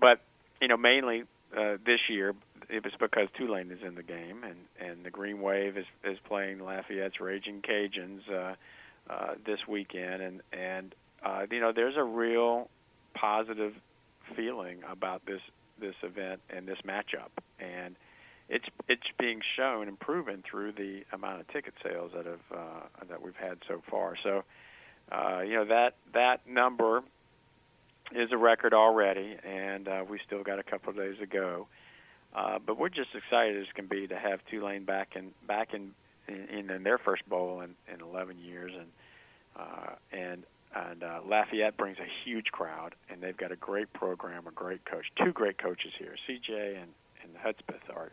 But 0.00 0.20
you 0.60 0.68
know, 0.68 0.76
mainly 0.76 1.22
uh, 1.56 1.76
this 1.84 2.00
year 2.08 2.34
it 2.68 2.84
was 2.84 2.92
because 2.98 3.28
Tulane 3.36 3.70
is 3.70 3.78
in 3.86 3.94
the 3.94 4.02
game, 4.02 4.44
and 4.44 4.56
and 4.80 5.04
the 5.04 5.10
Green 5.10 5.40
Wave 5.40 5.76
is 5.76 5.86
is 6.04 6.18
playing 6.26 6.58
Lafayette's 6.58 7.20
Raging 7.20 7.62
Cajuns 7.62 8.20
uh, 8.30 8.54
uh, 9.10 9.34
this 9.46 9.60
weekend, 9.66 10.22
and 10.22 10.42
and 10.52 10.94
uh, 11.24 11.46
you 11.50 11.60
know, 11.60 11.72
there's 11.74 11.96
a 11.96 12.04
real 12.04 12.68
positive 13.14 13.72
feeling 14.36 14.78
about 14.90 15.24
this 15.26 15.40
this 15.80 15.94
event 16.02 16.40
and 16.50 16.66
this 16.66 16.78
matchup, 16.86 17.30
and 17.58 17.96
it's 18.48 18.66
it's 18.88 19.02
being 19.18 19.40
shown 19.56 19.88
and 19.88 19.98
proven 19.98 20.42
through 20.48 20.72
the 20.72 21.02
amount 21.12 21.40
of 21.40 21.48
ticket 21.48 21.74
sales 21.82 22.12
that 22.14 22.26
have 22.26 22.40
uh, 22.54 23.04
that 23.08 23.22
we've 23.22 23.36
had 23.36 23.58
so 23.66 23.82
far. 23.90 24.14
So, 24.22 24.44
uh, 25.10 25.40
you 25.40 25.54
know 25.54 25.64
that 25.66 25.94
that 26.14 26.46
number 26.48 27.02
is 28.14 28.30
a 28.32 28.36
record 28.36 28.74
already, 28.74 29.36
and 29.44 29.88
uh, 29.88 30.04
we 30.08 30.18
still 30.26 30.42
got 30.42 30.58
a 30.58 30.62
couple 30.62 30.90
of 30.90 30.96
days 30.96 31.16
to 31.20 31.26
go. 31.26 31.66
Uh, 32.34 32.58
but 32.64 32.78
we're 32.78 32.88
just 32.88 33.10
excited 33.14 33.60
as 33.60 33.66
can 33.74 33.86
be 33.86 34.06
to 34.06 34.18
have 34.18 34.40
Tulane 34.50 34.84
back 34.84 35.16
in 35.16 35.32
back 35.46 35.74
in 35.74 35.92
in, 36.28 36.70
in 36.70 36.82
their 36.82 36.98
first 36.98 37.26
bowl 37.28 37.62
in, 37.62 37.74
in 37.92 38.00
11 38.02 38.38
years, 38.38 38.72
and 38.74 38.88
uh, 39.56 39.92
and 40.12 40.42
and 40.74 41.02
uh, 41.02 41.20
Lafayette 41.26 41.76
brings 41.76 41.98
a 41.98 42.06
huge 42.24 42.46
crowd, 42.52 42.94
and 43.10 43.22
they've 43.22 43.36
got 43.36 43.50
a 43.50 43.56
great 43.56 43.90
program, 43.94 44.46
a 44.46 44.50
great 44.50 44.84
coach, 44.84 45.06
two 45.16 45.32
great 45.32 45.58
coaches 45.58 45.92
here. 45.98 46.14
CJ 46.28 46.82
and 46.82 46.90
and 47.22 47.32
Hudspeth 47.42 47.94
are 47.94 48.12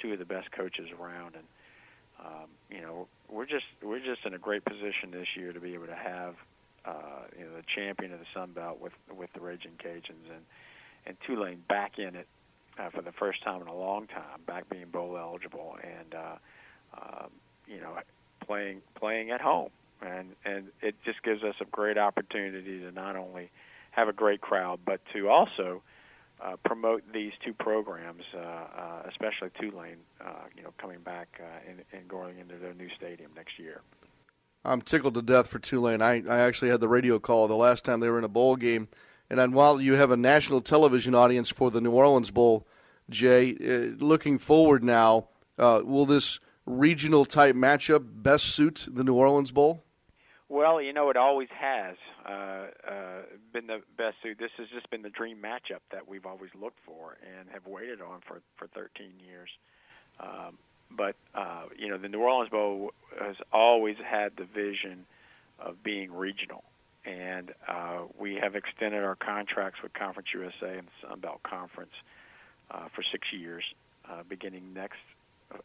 two 0.00 0.12
of 0.12 0.18
the 0.18 0.24
best 0.24 0.50
coaches 0.52 0.88
around, 1.00 1.36
and 1.36 1.44
um, 2.20 2.48
you 2.70 2.80
know 2.80 3.06
we're 3.30 3.46
just 3.46 3.66
we're 3.82 3.98
just 3.98 4.24
in 4.24 4.34
a 4.34 4.38
great 4.38 4.64
position 4.64 5.10
this 5.10 5.28
year 5.36 5.52
to 5.52 5.60
be 5.60 5.74
able 5.74 5.86
to 5.86 5.94
have 5.94 6.34
uh, 6.84 7.24
you 7.38 7.44
know 7.44 7.50
the 7.56 7.64
champion 7.74 8.12
of 8.12 8.18
the 8.18 8.26
Sun 8.34 8.52
Belt 8.52 8.80
with 8.80 8.92
with 9.16 9.32
the 9.32 9.40
Raging 9.40 9.72
Cajuns 9.82 10.30
and 10.30 10.44
and 11.06 11.16
Tulane 11.26 11.62
back 11.68 11.98
in 11.98 12.14
it 12.14 12.26
uh, 12.78 12.90
for 12.90 13.02
the 13.02 13.12
first 13.12 13.42
time 13.42 13.62
in 13.62 13.68
a 13.68 13.74
long 13.74 14.06
time, 14.06 14.40
back 14.46 14.68
being 14.68 14.88
bowl 14.88 15.16
eligible, 15.18 15.76
and 15.82 16.14
uh, 16.14 16.36
uh, 16.96 17.26
you 17.66 17.80
know 17.80 17.96
playing 18.46 18.82
playing 18.94 19.30
at 19.30 19.40
home. 19.40 19.70
And 20.02 20.34
and 20.44 20.66
it 20.82 20.96
just 21.04 21.22
gives 21.22 21.42
us 21.42 21.54
a 21.60 21.64
great 21.64 21.98
opportunity 21.98 22.80
to 22.80 22.90
not 22.90 23.16
only 23.16 23.50
have 23.92 24.08
a 24.08 24.12
great 24.12 24.40
crowd, 24.40 24.80
but 24.84 25.00
to 25.12 25.28
also 25.28 25.82
uh, 26.44 26.56
promote 26.64 27.02
these 27.12 27.32
two 27.44 27.54
programs, 27.54 28.22
uh, 28.34 28.38
uh, 28.38 29.02
especially 29.08 29.50
Tulane, 29.60 29.96
uh, 30.20 30.44
you 30.56 30.62
know, 30.62 30.72
coming 30.78 31.00
back 31.00 31.40
uh, 31.40 31.70
and, 31.70 31.82
and 31.92 32.06
going 32.08 32.38
into 32.38 32.56
their 32.56 32.74
new 32.74 32.88
stadium 32.96 33.30
next 33.34 33.58
year. 33.58 33.80
I'm 34.64 34.82
tickled 34.82 35.14
to 35.14 35.22
death 35.22 35.46
for 35.46 35.58
Tulane. 35.58 36.02
I, 36.02 36.22
I 36.28 36.40
actually 36.40 36.70
had 36.70 36.80
the 36.80 36.88
radio 36.88 37.18
call 37.18 37.48
the 37.48 37.54
last 37.54 37.84
time 37.84 38.00
they 38.00 38.08
were 38.08 38.18
in 38.18 38.24
a 38.24 38.28
bowl 38.28 38.56
game. 38.56 38.88
And 39.30 39.54
while 39.54 39.80
you 39.80 39.94
have 39.94 40.10
a 40.10 40.16
national 40.16 40.60
television 40.60 41.14
audience 41.14 41.50
for 41.50 41.70
the 41.70 41.80
New 41.80 41.90
Orleans 41.90 42.30
Bowl, 42.30 42.66
Jay, 43.08 43.56
uh, 43.60 44.04
looking 44.04 44.38
forward 44.38 44.84
now, 44.84 45.28
will 45.58 46.06
this 46.06 46.40
regional 46.66 47.24
type 47.24 47.54
matchup 47.54 48.04
best 48.22 48.46
suit 48.46 48.86
the 48.90 49.04
New 49.04 49.14
Orleans 49.14 49.50
Bowl? 49.50 49.83
Well, 50.54 50.80
you 50.80 50.92
know, 50.92 51.10
it 51.10 51.16
always 51.16 51.48
has 51.50 51.96
uh, 52.24 52.66
uh, 52.88 53.22
been 53.52 53.66
the 53.66 53.80
best 53.98 54.14
suit. 54.22 54.38
This 54.38 54.52
has 54.56 54.68
just 54.72 54.88
been 54.88 55.02
the 55.02 55.10
dream 55.10 55.38
matchup 55.42 55.80
that 55.90 56.06
we've 56.06 56.24
always 56.24 56.50
looked 56.54 56.78
for 56.86 57.16
and 57.36 57.48
have 57.52 57.66
waited 57.66 58.00
on 58.00 58.20
for 58.24 58.40
for 58.56 58.68
13 58.68 59.14
years. 59.26 59.48
Um, 60.20 60.56
but 60.96 61.16
uh, 61.34 61.64
you 61.76 61.88
know, 61.88 61.98
the 61.98 62.06
New 62.06 62.20
Orleans 62.20 62.50
Bowl 62.50 62.92
has 63.20 63.34
always 63.52 63.96
had 64.08 64.30
the 64.36 64.44
vision 64.44 65.06
of 65.58 65.82
being 65.82 66.12
regional, 66.12 66.62
and 67.04 67.50
uh, 67.66 68.02
we 68.16 68.36
have 68.40 68.54
extended 68.54 69.02
our 69.02 69.16
contracts 69.16 69.80
with 69.82 69.92
Conference 69.92 70.28
USA 70.32 70.78
and 70.78 70.86
the 70.86 71.08
Sun 71.08 71.18
Belt 71.18 71.40
Conference 71.42 71.94
uh, 72.70 72.86
for 72.94 73.02
six 73.10 73.26
years, 73.36 73.64
uh, 74.08 74.22
beginning 74.28 74.72
next 74.72 75.02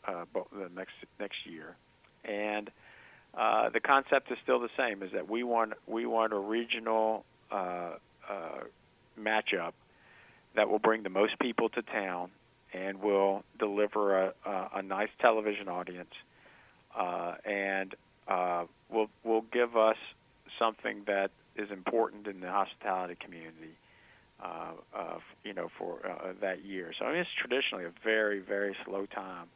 uh, 0.08 0.26
the 0.34 0.72
next 0.76 0.94
next 1.20 1.46
year, 1.46 1.76
and 2.26 2.72
uh, 3.38 3.70
the 3.70 3.80
concept 3.80 4.32
is 4.32 4.38
still 4.44 4.60
the 4.60 4.70
same: 4.78 5.04
is 5.04 5.12
that 5.14 5.30
we 5.30 5.44
want 5.44 5.74
we 5.88 6.06
want 6.06 6.34
a 6.34 6.40
regional 6.40 7.26
uh, 7.52 7.92
uh, 8.30 8.64
matchup 9.20 9.74
that 10.56 10.70
will 10.70 10.80
bring 10.80 11.04
the 11.04 11.10
most 11.10 11.38
people 11.40 11.70
to 11.70 11.82
town 11.82 12.32
and 12.74 13.02
will 13.02 13.44
deliver 13.58 14.26
a, 14.26 14.34
a, 14.46 14.70
a 14.76 14.82
nice 14.82 15.10
television 15.20 15.68
audience 15.68 16.14
uh, 16.98 17.36
and 17.46 17.96
uh, 18.28 18.66
will 18.90 19.10
will 19.24 19.44
give 19.54 19.78
us 19.78 19.98
something 20.58 21.04
that 21.08 21.32
is 21.56 21.70
important 21.72 22.28
in 22.28 22.40
the 22.40 22.50
hospitality 22.50 23.16
community. 23.24 23.76
Uh, 24.42 24.72
uh, 24.96 25.20
you 25.44 25.54
know, 25.54 25.68
for 25.78 26.00
uh, 26.08 26.32
that 26.40 26.64
year. 26.64 26.94
So 26.98 27.04
I 27.04 27.12
mean, 27.12 27.20
it's 27.20 27.30
traditionally 27.38 27.84
a 27.84 27.92
very, 28.06 28.40
very 28.40 28.74
slow 28.86 29.06
time 29.06 29.48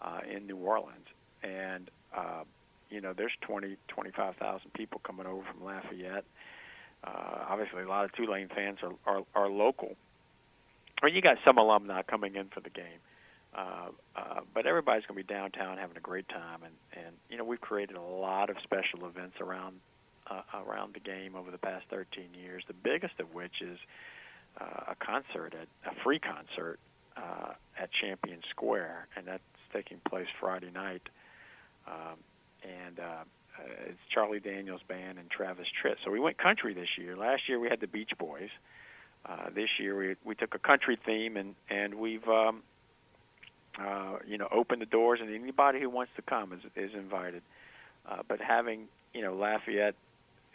uh, 0.00 0.20
in 0.34 0.46
New 0.46 0.56
Orleans, 0.56 1.04
and 1.42 1.90
uh, 2.16 2.44
you 2.90 3.00
know, 3.00 3.12
there's 3.16 3.32
20, 3.42 3.76
25,000 3.88 4.72
people 4.74 5.00
coming 5.04 5.26
over 5.26 5.42
from 5.50 5.64
Lafayette. 5.64 6.24
Uh, 7.02 7.44
obviously, 7.48 7.82
a 7.82 7.88
lot 7.88 8.04
of 8.04 8.12
Tulane 8.12 8.48
fans 8.54 8.78
are 8.82 8.92
are, 9.06 9.24
are 9.34 9.48
local. 9.48 9.96
Mean, 11.02 11.14
you 11.14 11.22
got 11.22 11.38
some 11.44 11.56
alumni 11.56 12.02
coming 12.02 12.34
in 12.34 12.48
for 12.48 12.60
the 12.60 12.68
game, 12.68 13.00
uh, 13.56 13.88
uh, 14.14 14.40
but 14.52 14.66
everybody's 14.66 15.06
going 15.06 15.18
to 15.18 15.26
be 15.26 15.34
downtown 15.34 15.78
having 15.78 15.96
a 15.96 16.00
great 16.00 16.28
time. 16.28 16.60
And 16.62 16.74
and 16.92 17.16
you 17.30 17.38
know, 17.38 17.44
we've 17.44 17.60
created 17.60 17.96
a 17.96 18.02
lot 18.02 18.50
of 18.50 18.56
special 18.62 19.06
events 19.08 19.36
around 19.40 19.76
uh, 20.30 20.42
around 20.66 20.92
the 20.92 21.00
game 21.00 21.34
over 21.36 21.50
the 21.50 21.58
past 21.58 21.86
13 21.90 22.34
years. 22.34 22.62
The 22.68 22.74
biggest 22.74 23.18
of 23.18 23.32
which 23.34 23.62
is 23.62 23.78
uh, 24.60 24.92
a 24.92 24.94
concert, 24.94 25.54
at, 25.54 25.68
a 25.90 25.94
free 26.02 26.18
concert 26.18 26.78
uh, 27.16 27.52
at 27.78 27.88
Champion 28.00 28.40
Square, 28.50 29.08
and 29.16 29.26
that's 29.26 29.42
taking 29.72 30.00
place 30.08 30.26
Friday 30.38 30.70
night. 30.70 31.02
Um, 31.86 32.18
and 32.62 32.98
uh, 32.98 33.24
it's 33.86 33.98
Charlie 34.12 34.40
Daniels 34.40 34.80
Band 34.88 35.18
and 35.18 35.30
Travis 35.30 35.66
Tritt. 35.82 35.96
So 36.04 36.10
we 36.10 36.20
went 36.20 36.38
country 36.38 36.74
this 36.74 36.88
year. 36.98 37.16
Last 37.16 37.42
year 37.48 37.58
we 37.58 37.68
had 37.68 37.80
the 37.80 37.86
Beach 37.86 38.12
Boys. 38.18 38.50
Uh, 39.26 39.50
this 39.54 39.68
year 39.78 39.96
we 39.96 40.16
we 40.24 40.34
took 40.34 40.54
a 40.54 40.58
country 40.58 40.98
theme 41.04 41.36
and 41.36 41.54
and 41.68 41.94
we've 41.94 42.26
um, 42.28 42.62
uh, 43.80 44.16
you 44.26 44.38
know 44.38 44.48
opened 44.50 44.82
the 44.82 44.86
doors 44.86 45.20
and 45.22 45.34
anybody 45.34 45.80
who 45.80 45.90
wants 45.90 46.12
to 46.16 46.22
come 46.22 46.52
is 46.52 46.60
is 46.76 46.94
invited. 46.94 47.42
Uh, 48.08 48.22
but 48.26 48.40
having 48.40 48.88
you 49.12 49.22
know 49.22 49.34
Lafayette 49.34 49.94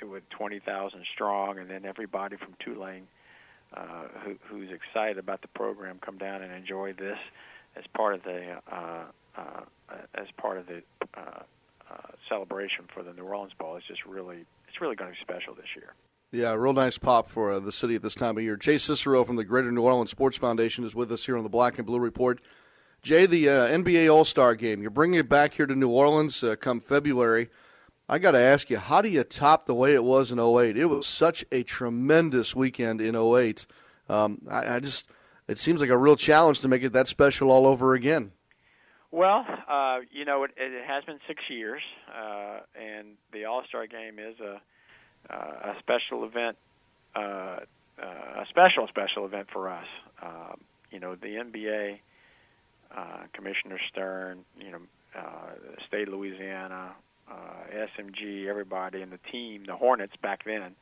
with 0.02 0.24
20,000 0.32 1.06
strong, 1.14 1.58
and 1.58 1.70
then 1.70 1.86
everybody 1.86 2.36
from 2.36 2.54
Tulane 2.60 3.08
uh, 3.76 4.08
who, 4.24 4.36
who's 4.48 4.70
excited 4.72 5.18
about 5.18 5.42
the 5.42 5.48
program 5.50 6.00
come 6.04 6.18
down 6.18 6.42
and 6.42 6.52
enjoy 6.52 6.94
this 6.94 7.18
as 7.76 7.84
part 7.94 8.14
of 8.14 8.24
the 8.24 8.58
uh, 8.72 9.04
uh, 9.38 9.62
as 10.16 10.28
part 10.38 10.58
of 10.58 10.66
the 10.68 10.82
uh, 11.18 11.44
celebration 12.30 12.86
for 12.94 13.04
the 13.04 13.14
New 13.14 13.24
Orleans 13.24 13.54
Bowl. 13.60 13.76
is 13.78 13.84
just 13.88 14.06
really 14.06 14.46
it's 14.68 14.82
really 14.82 14.96
going 14.96 15.12
to 15.12 15.18
be 15.18 15.22
special 15.22 15.54
this 15.54 15.76
year. 15.76 15.94
Yeah, 16.32 16.54
real 16.54 16.74
nice 16.74 16.98
pop 16.98 17.30
for 17.30 17.52
uh, 17.52 17.60
the 17.60 17.72
city 17.72 17.96
at 17.96 18.02
this 18.02 18.16
time 18.16 18.38
of 18.38 18.44
year. 18.44 18.58
Jay 18.58 18.78
Cicero 18.78 19.24
from 19.24 19.38
the 19.38 19.46
Greater 19.46 19.72
New 19.72 19.84
Orleans 19.84 20.12
Sports 20.12 20.38
Foundation 20.38 20.84
is 20.84 20.94
with 20.94 21.12
us 21.12 21.26
here 21.26 21.38
on 21.38 21.44
the 21.44 21.50
Black 21.50 21.78
and 21.78 21.88
Blue 21.88 22.00
Report. 22.00 22.42
Jay, 23.02 23.26
the 23.26 23.48
uh, 23.48 23.68
NBA 23.68 24.12
All 24.12 24.26
Star 24.26 24.56
Game, 24.56 24.82
you're 24.82 24.92
bringing 24.92 25.20
it 25.20 25.30
back 25.30 25.54
here 25.54 25.66
to 25.66 25.76
New 25.76 25.90
Orleans 25.90 26.44
uh, 26.44 26.56
come 26.56 26.82
February. 26.82 27.50
I 28.10 28.20
got 28.20 28.32
to 28.32 28.40
ask 28.40 28.70
you, 28.70 28.78
how 28.78 29.02
do 29.02 29.10
you 29.10 29.24
top 29.24 29.66
the 29.66 29.74
way 29.74 29.94
it 29.94 30.04
was 30.04 30.32
in 30.32 30.40
08? 30.40 30.78
It 30.78 30.86
was 30.86 31.08
such 31.08 31.46
a 31.52 31.64
tremendous 31.64 32.56
weekend 32.56 33.02
in 33.02 33.16
08. 33.16 33.66
Um, 34.10 34.42
I, 34.50 34.76
I 34.76 34.80
just, 34.80 35.08
it 35.48 35.58
seems 35.58 35.82
like 35.82 35.90
a 35.90 35.98
real 35.98 36.16
challenge 36.16 36.60
to 36.60 36.68
make 36.68 36.84
it 36.84 36.94
that 36.94 37.08
special 37.08 37.52
all 37.52 37.66
over 37.66 37.94
again. 37.94 38.32
Well, 39.16 39.46
uh, 39.70 40.00
you 40.12 40.26
know, 40.26 40.44
it, 40.44 40.52
it 40.58 40.86
has 40.86 41.06
been 41.06 41.20
six 41.26 41.42
years, 41.50 41.82
uh, 42.14 42.60
and 42.76 43.16
the 43.32 43.46
All 43.46 43.64
Star 43.70 43.88
Game 43.88 44.20
is 44.20 44.36
a 44.42 44.60
uh, 45.34 45.72
a 45.72 45.76
special 45.80 46.26
event, 46.26 46.58
uh, 47.16 47.20
uh, 47.20 48.42
a 48.42 48.46
special 48.50 48.86
special 48.90 49.24
event 49.26 49.48
for 49.54 49.70
us. 49.70 49.86
Um, 50.22 50.60
you 50.92 51.00
know, 51.00 51.16
the 51.16 51.28
NBA, 51.28 52.00
uh, 52.94 53.24
Commissioner 53.32 53.80
Stern, 53.90 54.44
you 54.60 54.72
know, 54.72 54.80
uh, 55.18 55.52
state 55.88 56.10
of 56.10 56.14
Louisiana, 56.14 56.92
uh, 57.32 57.88
SMG, 57.98 58.48
everybody, 58.48 59.02
and 59.02 59.14
the 59.14 59.20
team, 59.32 59.64
the 59.66 59.78
Hornets 59.78 60.14
back 60.22 60.44
then, 60.44 60.76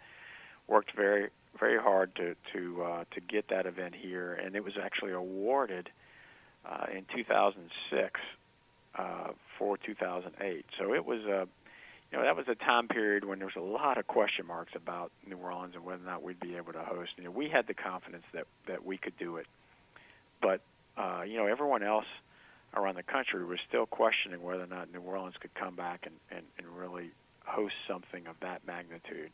worked 0.68 0.96
very 0.96 1.30
very 1.60 1.80
hard 1.80 2.16
to 2.16 2.36
to 2.52 2.84
uh, 2.84 3.04
to 3.14 3.22
get 3.22 3.50
that 3.50 3.68
event 3.68 3.94
here, 3.94 4.34
and 4.34 4.56
it 4.56 4.64
was 4.64 4.74
actually 4.84 5.12
awarded 5.12 5.92
uh, 6.70 6.86
in 6.96 7.06
2006 7.16 8.20
uh, 8.96 9.28
for 9.58 9.78
2008. 9.78 10.66
So 10.80 10.94
it 10.94 11.06
was 11.06 11.22
a 11.22 11.48
you 12.12 12.20
know 12.20 12.26
that 12.26 12.36
was 12.36 12.46
a 12.48 12.56
time 12.56 12.88
period 12.88 13.26
when 13.26 13.40
there 13.40 13.48
was 13.48 13.56
a 13.56 13.60
lot 13.60 13.98
of 13.98 14.06
question 14.06 14.46
marks 14.46 14.74
about 14.76 15.12
New 15.28 15.38
Orleans 15.38 15.74
and 15.76 15.84
whether 15.84 16.02
or 16.02 16.06
not 16.06 16.22
we'd 16.22 16.40
be 16.40 16.56
able 16.56 16.74
to 16.74 16.84
host. 16.84 17.12
You 17.18 17.24
know, 17.24 17.32
we 17.32 17.50
had 17.50 17.68
the 17.68 17.74
confidence 17.74 18.24
that 18.34 18.46
that 18.68 18.86
we 18.86 18.98
could 18.98 19.18
do 19.18 19.38
it, 19.38 19.48
but 20.42 20.62
uh, 20.98 21.24
you 21.26 21.38
know 21.38 21.48
everyone 21.48 21.84
else 21.84 22.06
around 22.76 22.96
the 22.96 23.04
country 23.04 23.44
was 23.46 23.60
still 23.68 23.86
questioning 23.86 24.42
whether 24.42 24.64
or 24.64 24.68
not 24.68 24.92
New 24.92 25.02
Orleans 25.02 25.36
could 25.40 25.54
come 25.54 25.76
back 25.76 26.06
and, 26.06 26.16
and, 26.32 26.46
and 26.58 26.68
really 26.76 27.12
host 27.46 27.76
something 27.88 28.26
of 28.26 28.36
that 28.42 28.66
magnitude. 28.66 29.30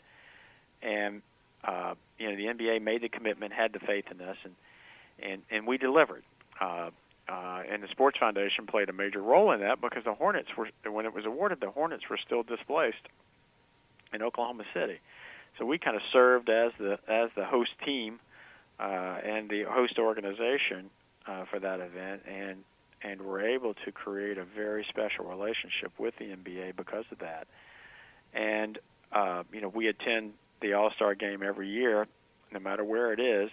And 0.81 1.21
uh, 1.63 1.95
you 2.17 2.29
know, 2.29 2.35
the 2.35 2.45
NBA 2.45 2.81
made 2.81 3.01
the 3.01 3.09
commitment, 3.09 3.53
had 3.53 3.73
the 3.73 3.79
faith 3.79 4.05
in 4.11 4.21
us, 4.21 4.37
and 4.43 4.55
and 5.21 5.41
and 5.51 5.67
we 5.67 5.77
delivered. 5.77 6.23
Uh, 6.59 6.91
uh, 7.29 7.61
and 7.69 7.83
the 7.83 7.87
Sports 7.89 8.17
Foundation 8.19 8.65
played 8.65 8.89
a 8.89 8.93
major 8.93 9.21
role 9.21 9.51
in 9.51 9.59
that 9.59 9.79
because 9.81 10.03
the 10.03 10.13
Hornets 10.13 10.49
were, 10.57 10.69
when 10.91 11.05
it 11.05 11.13
was 11.13 11.25
awarded, 11.25 11.59
the 11.61 11.69
Hornets 11.69 12.03
were 12.09 12.17
still 12.25 12.43
displaced 12.43 13.07
in 14.13 14.23
Oklahoma 14.23 14.63
City. 14.73 14.99
So 15.57 15.65
we 15.65 15.77
kind 15.77 15.95
of 15.95 16.01
served 16.11 16.49
as 16.49 16.71
the 16.79 16.97
as 17.07 17.29
the 17.35 17.45
host 17.45 17.71
team 17.85 18.19
uh, 18.79 19.17
and 19.23 19.49
the 19.49 19.63
host 19.69 19.99
organization 19.99 20.89
uh, 21.27 21.45
for 21.45 21.59
that 21.59 21.79
event, 21.79 22.23
and 22.27 22.63
and 23.03 23.21
were 23.21 23.41
able 23.41 23.73
to 23.85 23.91
create 23.91 24.37
a 24.37 24.45
very 24.45 24.85
special 24.89 25.25
relationship 25.25 25.91
with 25.97 26.15
the 26.17 26.25
NBA 26.25 26.75
because 26.75 27.05
of 27.11 27.19
that. 27.19 27.47
And 28.33 28.79
uh, 29.11 29.43
you 29.51 29.61
know, 29.61 29.69
we 29.69 29.87
attend 29.87 30.33
the 30.61 30.73
All 30.73 30.91
Star 30.95 31.13
game 31.13 31.43
every 31.43 31.69
year, 31.69 32.07
no 32.51 32.59
matter 32.59 32.83
where 32.83 33.13
it 33.13 33.19
is, 33.19 33.49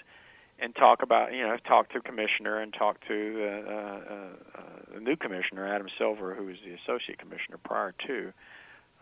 and 0.59 0.75
talk 0.75 1.03
about 1.03 1.33
you 1.33 1.43
know 1.43 1.57
talk 1.67 1.91
to 1.91 2.01
commissioner 2.01 2.61
and 2.61 2.73
talk 2.73 2.99
to 3.07 3.43
uh, 3.43 3.71
uh, 3.71 4.01
uh, 4.15 4.95
the 4.95 5.01
new 5.01 5.17
commissioner 5.17 5.67
Adam 5.67 5.89
Silver, 5.99 6.35
who 6.35 6.47
was 6.47 6.57
the 6.65 6.73
associate 6.73 7.19
commissioner 7.19 7.59
prior 7.63 7.95
to 8.07 8.33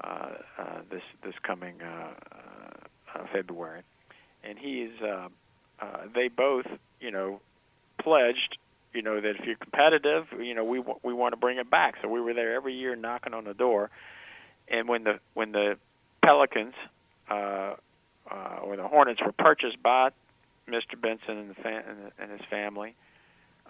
uh, 0.03 0.29
uh, 0.59 0.81
this 0.91 1.03
this 1.23 1.35
coming 1.43 1.81
uh, 1.83 2.13
uh, 3.15 3.27
February, 3.33 3.83
and 4.43 4.59
he's 4.59 4.91
uh, 5.03 5.29
uh, 5.81 5.87
they 6.15 6.29
both 6.29 6.67
you 7.01 7.11
know 7.11 7.41
pledged 8.01 8.59
you 8.93 9.03
know 9.03 9.21
that 9.21 9.37
if 9.39 9.45
you're 9.45 9.57
competitive, 9.57 10.27
you 10.41 10.55
know 10.55 10.65
we 10.65 10.83
we 11.03 11.13
want 11.13 11.33
to 11.33 11.37
bring 11.37 11.59
it 11.59 11.71
back. 11.71 11.95
So 12.03 12.09
we 12.09 12.21
were 12.21 12.35
there 12.35 12.55
every 12.55 12.75
year 12.75 12.97
knocking 12.97 13.35
on 13.35 13.45
the 13.45 13.55
door, 13.55 13.91
and 14.69 14.89
when 14.89 15.05
the 15.05 15.21
when 15.35 15.53
the 15.53 15.77
Pelicans 16.25 16.75
uh, 17.31 17.75
uh, 18.31 18.59
or 18.63 18.77
the 18.77 18.89
Hornets 18.89 19.21
were 19.25 19.33
purchased 19.33 19.83
by 19.83 20.11
Mr. 20.69 21.01
Benson 21.01 21.39
and, 21.39 21.51
the 21.51 21.55
fa- 21.55 21.85
and 22.19 22.31
his 22.31 22.41
family. 22.51 22.95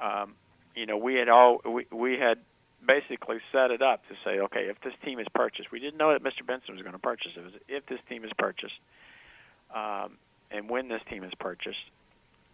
Um, 0.00 0.34
you 0.74 0.86
know, 0.86 0.96
we 0.96 1.14
had 1.14 1.28
all 1.28 1.60
we 1.64 1.86
we 1.92 2.18
had 2.18 2.38
basically 2.86 3.38
set 3.52 3.70
it 3.70 3.82
up 3.82 4.02
to 4.08 4.14
say, 4.24 4.40
okay, 4.40 4.68
if 4.68 4.80
this 4.82 4.92
team 5.04 5.18
is 5.18 5.26
purchased, 5.34 5.70
we 5.72 5.78
didn't 5.78 5.96
know 5.96 6.12
that 6.12 6.22
Mr. 6.22 6.46
Benson 6.46 6.74
was 6.74 6.82
going 6.82 6.92
to 6.92 6.98
purchase 6.98 7.32
it. 7.36 7.62
If 7.68 7.86
this 7.86 8.00
team 8.08 8.24
is 8.24 8.30
purchased, 8.36 8.74
um, 9.74 10.18
and 10.50 10.68
when 10.68 10.88
this 10.88 11.00
team 11.08 11.24
is 11.24 11.32
purchased, 11.38 11.78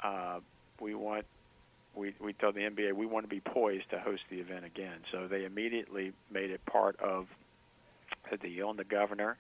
uh, 0.02 0.40
we 0.80 0.94
want 0.94 1.24
we 1.94 2.14
we 2.20 2.32
told 2.32 2.54
the 2.54 2.60
NBA 2.60 2.92
we 2.92 3.06
want 3.06 3.24
to 3.24 3.28
be 3.28 3.40
poised 3.40 3.90
to 3.90 3.98
host 3.98 4.22
the 4.30 4.36
event 4.36 4.64
again. 4.64 5.00
So 5.12 5.26
they 5.28 5.44
immediately 5.44 6.12
made 6.30 6.50
it 6.50 6.64
part 6.66 6.98
of 7.00 7.26
the 8.30 8.36
deal, 8.36 8.70
and 8.70 8.78
the 8.78 8.84
governor 8.84 9.36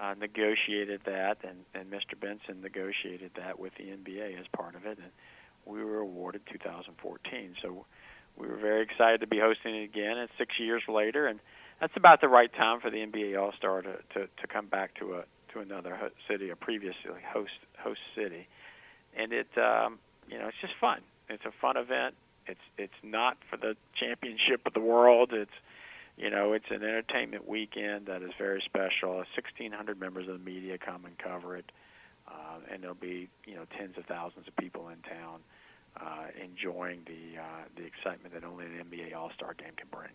uh, 0.00 0.14
negotiated 0.18 1.00
that, 1.06 1.38
and, 1.42 1.58
and 1.74 1.90
Mr. 1.90 2.18
Benson 2.20 2.60
negotiated 2.62 3.30
that 3.36 3.58
with 3.58 3.72
the 3.76 3.84
NBA 3.84 4.38
as 4.38 4.46
part 4.54 4.74
of 4.74 4.84
it, 4.84 4.98
and 4.98 5.10
we 5.64 5.82
were 5.84 5.98
awarded 5.98 6.42
2014. 6.50 7.56
So 7.62 7.86
we 8.36 8.46
were 8.46 8.56
very 8.56 8.82
excited 8.82 9.20
to 9.20 9.26
be 9.26 9.38
hosting 9.38 9.74
it 9.74 9.84
again. 9.84 10.18
It's 10.18 10.32
six 10.38 10.54
years 10.58 10.82
later, 10.88 11.26
and 11.26 11.40
that's 11.80 11.96
about 11.96 12.20
the 12.20 12.28
right 12.28 12.52
time 12.52 12.80
for 12.80 12.90
the 12.90 12.98
NBA 12.98 13.40
All 13.40 13.52
Star 13.56 13.82
to, 13.82 13.96
to 14.14 14.26
to 14.26 14.46
come 14.46 14.66
back 14.66 14.94
to 15.00 15.14
a 15.14 15.24
to 15.52 15.60
another 15.60 15.98
city, 16.28 16.50
a 16.50 16.56
previously 16.56 17.22
host 17.32 17.52
host 17.78 18.00
city, 18.14 18.46
and 19.16 19.32
it 19.32 19.48
um, 19.56 19.98
you 20.28 20.38
know 20.38 20.48
it's 20.48 20.60
just 20.60 20.74
fun. 20.80 21.00
It's 21.28 21.44
a 21.44 21.52
fun 21.60 21.76
event. 21.76 22.14
It's 22.46 22.60
it's 22.78 23.00
not 23.02 23.38
for 23.50 23.56
the 23.56 23.76
championship 23.98 24.66
of 24.66 24.74
the 24.74 24.80
world. 24.80 25.32
It's 25.32 25.50
you 26.16 26.30
know, 26.30 26.52
it's 26.54 26.70
an 26.70 26.82
entertainment 26.82 27.46
weekend 27.46 28.06
that 28.06 28.22
is 28.22 28.30
very 28.38 28.62
special. 28.64 29.16
1,600 29.16 30.00
members 30.00 30.28
of 30.28 30.38
the 30.38 30.44
media 30.44 30.78
come 30.78 31.04
and 31.04 31.18
cover 31.18 31.56
it, 31.56 31.70
uh, 32.26 32.58
and 32.72 32.82
there'll 32.82 32.94
be 32.94 33.28
you 33.44 33.54
know 33.54 33.64
tens 33.76 33.96
of 33.98 34.06
thousands 34.06 34.48
of 34.48 34.56
people 34.56 34.88
in 34.88 34.96
town 35.02 35.40
uh, 36.00 36.26
enjoying 36.42 37.00
the 37.06 37.38
uh, 37.40 37.64
the 37.76 37.84
excitement 37.84 38.34
that 38.34 38.44
only 38.44 38.64
an 38.64 38.84
NBA 38.90 39.14
All 39.14 39.30
Star 39.34 39.54
game 39.54 39.72
can 39.76 39.88
bring. 39.90 40.10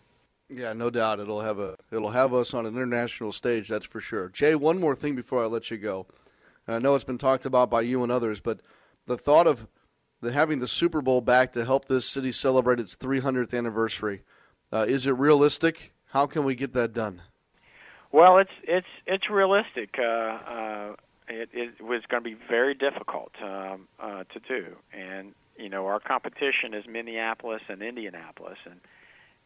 Yeah, 0.48 0.72
no 0.72 0.90
doubt 0.90 1.20
it'll 1.20 1.40
have 1.40 1.58
a 1.58 1.76
it'll 1.90 2.10
have 2.10 2.34
us 2.34 2.52
on 2.52 2.66
an 2.66 2.74
international 2.74 3.32
stage. 3.32 3.68
That's 3.68 3.86
for 3.86 4.00
sure. 4.00 4.28
Jay, 4.28 4.54
one 4.54 4.80
more 4.80 4.96
thing 4.96 5.14
before 5.14 5.42
I 5.42 5.46
let 5.46 5.70
you 5.70 5.78
go. 5.78 6.06
I 6.66 6.78
know 6.78 6.94
it's 6.94 7.04
been 7.04 7.18
talked 7.18 7.46
about 7.46 7.70
by 7.70 7.80
you 7.80 8.02
and 8.02 8.12
others, 8.12 8.40
but 8.40 8.60
the 9.06 9.18
thought 9.18 9.46
of 9.46 9.66
the, 10.20 10.32
having 10.32 10.60
the 10.60 10.68
Super 10.68 11.00
Bowl 11.00 11.20
back 11.20 11.52
to 11.52 11.64
help 11.64 11.86
this 11.86 12.06
city 12.06 12.30
celebrate 12.30 12.78
its 12.78 12.94
300th 12.94 13.56
anniversary 13.56 14.22
uh, 14.72 14.84
is 14.88 15.06
it 15.06 15.12
realistic? 15.12 15.92
How 16.06 16.26
can 16.26 16.44
we 16.44 16.54
get 16.54 16.72
that 16.74 16.92
done? 16.92 17.22
Well, 18.10 18.38
it's 18.38 18.50
it's 18.64 18.86
it's 19.06 19.30
realistic. 19.30 19.96
Uh, 19.98 20.02
uh, 20.02 20.92
it, 21.28 21.48
it 21.52 21.80
was 21.80 22.02
going 22.08 22.22
to 22.22 22.28
be 22.28 22.36
very 22.48 22.74
difficult 22.74 23.32
um, 23.42 23.88
uh, 23.98 24.24
to 24.24 24.40
do, 24.46 24.76
and 24.92 25.32
you 25.56 25.68
know 25.68 25.86
our 25.86 26.00
competition 26.00 26.74
is 26.74 26.84
Minneapolis 26.86 27.62
and 27.68 27.82
Indianapolis, 27.82 28.58
and 28.66 28.80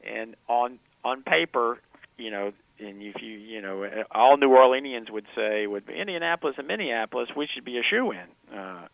and 0.05 0.37
on 0.49 0.81
on 1.05 1.23
paper, 1.23 1.79
you 2.19 2.31
know, 2.31 2.53
and 2.81 3.03
if 3.03 3.23
you 3.23 3.33
you 3.33 3.63
know 3.63 3.89
all 4.11 4.37
New 4.37 4.51
Orleanians 4.51 5.11
would 5.11 5.27
say 5.37 5.69
would 5.69 5.87
be 5.87 5.95
Indianapolis 5.95 6.57
and 6.59 6.67
Minneapolis, 6.67 7.29
we 7.37 7.47
should 7.53 7.65
be 7.65 7.79
a 7.79 7.83
shoe 7.89 8.11
in. 8.11 8.59
Uh, 8.59 8.89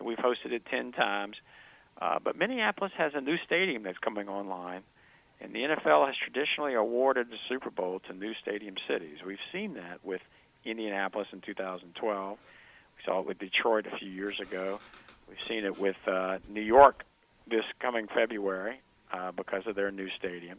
we've 0.00 0.18
hosted 0.18 0.52
it 0.52 0.62
ten 0.70 0.92
times, 0.92 1.36
uh, 2.00 2.20
but 2.22 2.36
Minneapolis 2.36 2.92
has 2.96 3.10
a 3.16 3.20
new 3.20 3.38
stadium 3.44 3.82
that's 3.82 3.98
coming 3.98 4.28
online 4.28 4.82
and 5.40 5.54
the 5.54 5.60
NFL 5.60 6.06
has 6.06 6.16
traditionally 6.16 6.74
awarded 6.74 7.30
the 7.30 7.36
Super 7.48 7.70
Bowl 7.70 8.00
to 8.08 8.12
new 8.12 8.32
stadium 8.40 8.76
cities. 8.88 9.18
We've 9.24 9.38
seen 9.52 9.74
that 9.74 10.04
with 10.04 10.22
Indianapolis 10.64 11.28
in 11.32 11.40
2012. 11.40 12.38
We 12.38 13.04
saw 13.04 13.20
it 13.20 13.26
with 13.26 13.38
Detroit 13.38 13.86
a 13.86 13.96
few 13.96 14.10
years 14.10 14.40
ago. 14.40 14.80
We've 15.28 15.38
seen 15.48 15.64
it 15.64 15.78
with 15.78 15.96
uh, 16.06 16.38
New 16.48 16.62
York 16.62 17.04
this 17.48 17.64
coming 17.80 18.08
February 18.12 18.80
uh, 19.12 19.32
because 19.32 19.66
of 19.66 19.76
their 19.76 19.90
new 19.90 20.08
stadium. 20.18 20.58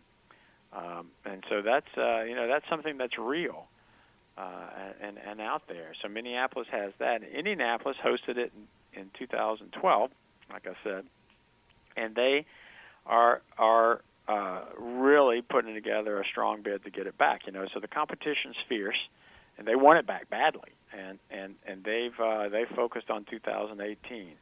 Um, 0.73 1.07
and 1.25 1.43
so 1.49 1.61
that's 1.61 1.87
uh, 1.97 2.23
you 2.23 2.35
know 2.35 2.47
that's 2.47 2.67
something 2.69 2.97
that's 2.97 3.17
real 3.17 3.67
uh, 4.37 4.69
and 5.01 5.17
and 5.17 5.41
out 5.41 5.63
there. 5.67 5.93
So 6.01 6.09
Minneapolis 6.09 6.67
has 6.71 6.93
that. 6.99 7.23
Indianapolis 7.23 7.97
hosted 8.03 8.37
it 8.37 8.51
in, 8.93 9.01
in 9.01 9.09
2012, 9.17 10.11
like 10.51 10.67
I 10.67 10.73
said, 10.83 11.05
and 11.95 12.15
they 12.15 12.45
are 13.05 13.41
are 13.57 14.01
uh, 14.27 14.61
really 14.77 15.41
putting 15.41 15.73
together 15.73 16.19
a 16.19 16.25
strong 16.25 16.61
bid 16.61 16.83
to 16.83 16.89
get 16.89 17.07
it 17.07 17.17
back. 17.17 17.41
You 17.45 17.53
know, 17.53 17.65
so 17.73 17.79
the 17.79 17.87
competition's 17.87 18.55
fierce, 18.67 18.97
and 19.57 19.67
they 19.67 19.75
want 19.75 19.99
it 19.99 20.07
back 20.07 20.29
badly, 20.29 20.71
and 20.97 21.19
and 21.31 21.55
and 21.65 21.83
they've 21.83 22.19
uh, 22.19 22.49
they 22.49 22.65
focused 22.75 23.09
on 23.09 23.25
2018. 23.29 24.33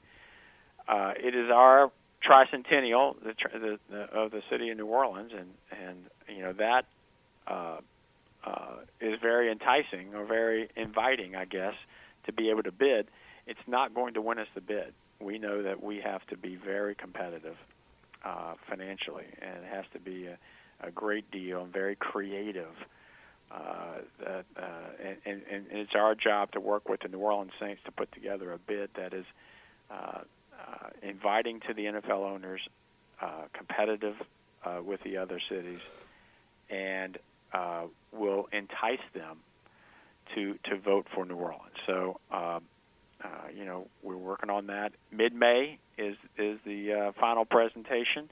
Uh, 0.88 1.14
it 1.18 1.36
is 1.36 1.50
our 1.52 1.92
tricentennial 2.28 3.16
the, 3.24 3.34
the, 3.54 3.80
the, 3.90 4.02
of 4.14 4.32
the 4.32 4.42
city 4.50 4.70
of 4.70 4.78
New 4.78 4.88
Orleans, 4.88 5.32
and 5.38 5.50
and 5.88 5.98
you 6.28 6.42
know 6.42 6.54
that 6.54 6.86
uh, 7.48 7.78
uh, 8.44 8.76
is 9.00 9.20
very 9.22 9.52
enticing 9.52 10.14
or 10.16 10.26
very 10.26 10.70
inviting, 10.76 11.36
I 11.36 11.46
guess, 11.46 11.74
to 12.26 12.34
be 12.34 12.50
able 12.50 12.64
to 12.64 12.72
bid. 12.72 13.08
It's 13.48 13.60
not 13.68 13.94
going 13.94 14.16
to 14.16 14.22
win 14.22 14.40
us 14.40 14.48
the 14.56 14.62
bid. 14.62 14.94
We 15.20 15.38
know 15.38 15.62
that 15.64 15.84
we 15.84 16.02
have 16.02 16.26
to 16.28 16.38
be 16.38 16.56
very 16.56 16.96
competitive 16.96 17.56
uh, 18.26 18.56
financially, 18.68 19.26
and 19.42 19.64
it 19.64 19.70
has 19.72 19.86
to 19.94 20.00
be 20.00 20.28
a, 20.28 20.38
a 20.86 20.92
great 20.92 21.30
deal 21.32 21.64
and 21.64 21.72
very 21.72 21.96
creative. 21.96 22.74
Uh, 23.52 24.00
that, 24.20 24.46
uh, 24.58 24.64
and, 25.26 25.42
and, 25.50 25.66
it's 25.70 25.92
our 25.94 26.16
job 26.16 26.52
to 26.52 26.60
work 26.60 26.90
with 26.90 27.00
the 27.02 27.08
New 27.08 27.20
Orleans 27.20 27.52
Saints 27.60 27.80
to 27.86 27.92
put 27.92 28.12
together 28.12 28.52
a 28.52 28.58
bid 28.58 28.90
that 28.98 29.14
is 29.14 29.26
uh, 29.92 30.22
uh, 30.60 30.88
inviting 31.04 31.60
to 31.68 31.74
the 31.74 31.84
NFL 31.84 32.26
owners, 32.26 32.62
uh, 33.22 33.44
competitive 33.54 34.16
uh, 34.66 34.80
with 34.84 35.00
the 35.04 35.18
other 35.18 35.40
cities, 35.48 35.80
and 36.72 37.20
uh, 37.54 37.84
will 38.12 38.48
entice 38.52 39.06
them 39.14 39.38
to 40.34 40.58
to 40.66 40.78
vote 40.80 41.06
for 41.14 41.24
New 41.24 41.36
Orleans. 41.36 41.76
So, 41.86 42.20
um, 42.32 42.64
uh, 43.24 43.28
you 43.56 43.64
know, 43.64 43.88
we're 44.02 44.18
working 44.18 44.50
on 44.50 44.68
that. 44.68 44.92
Mid 45.12 45.34
May 45.34 45.78
is 45.98 46.16
is 46.38 46.60
the 46.66 46.94
uh, 46.94 47.12
final 47.20 47.46
presentation, 47.46 48.30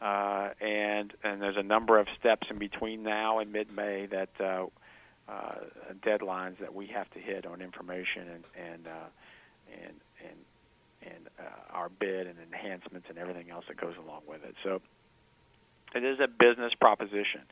uh, 0.00 0.50
and 0.60 1.12
and 1.22 1.42
there's 1.42 1.56
a 1.56 1.62
number 1.62 1.98
of 1.98 2.06
steps 2.18 2.46
in 2.50 2.58
between 2.58 3.02
now 3.02 3.38
and 3.38 3.52
mid-May 3.52 4.06
that 4.06 4.30
uh, 4.40 4.66
uh, 5.28 5.54
deadlines 6.04 6.58
that 6.60 6.74
we 6.74 6.86
have 6.86 7.10
to 7.10 7.18
hit 7.18 7.46
on 7.46 7.60
information 7.60 8.28
and 8.28 8.44
and 8.72 8.86
uh, 8.86 9.08
and 9.72 9.94
and 10.22 10.36
and 11.02 11.28
uh, 11.38 11.74
our 11.76 11.88
bid 11.88 12.26
and 12.26 12.36
enhancements 12.52 13.06
and 13.08 13.18
everything 13.18 13.50
else 13.50 13.64
that 13.68 13.76
goes 13.76 13.94
along 14.04 14.22
with 14.28 14.42
it. 14.44 14.54
So 14.62 14.80
it 15.94 16.04
is 16.04 16.18
a 16.20 16.28
business 16.28 16.72
proposition, 16.80 17.42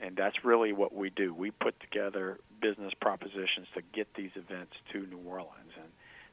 and 0.00 0.16
that's 0.16 0.44
really 0.44 0.72
what 0.72 0.94
we 0.94 1.10
do. 1.10 1.32
We 1.34 1.50
put 1.50 1.78
together 1.80 2.38
business 2.60 2.92
propositions 3.00 3.66
to 3.74 3.82
get 3.92 4.08
these 4.16 4.30
events 4.34 4.72
to 4.92 5.06
New 5.06 5.20
Orleans, 5.26 5.72
and 5.76 5.85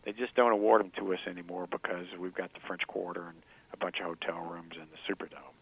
they 0.06 0.12
just 0.12 0.36
don't 0.36 0.51
award 0.51 0.82
them 0.82 0.91
to 0.99 1.14
us 1.14 1.20
anymore 1.28 1.68
because 1.72 2.06
we've 2.20 2.36
got 2.36 2.54
the 2.54 2.60
French 2.68 2.82
Quarter 2.88 3.28
and 3.28 3.38
a 3.74 3.78
bunch 3.78 3.95
of 3.99 4.06
hotel 4.06 4.41
rooms 4.41 4.74
and 4.80 4.88
the 4.91 4.99
Superdome. 5.08 5.56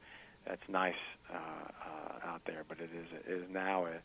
That's 0.48 0.62
nice 0.68 0.94
uh, 1.32 1.38
uh, 1.38 2.30
out 2.30 2.42
there, 2.46 2.64
but 2.68 2.80
it 2.80 2.90
is 2.96 3.08
it 3.28 3.32
is 3.32 3.44
now 3.52 3.86
a, 3.86 3.98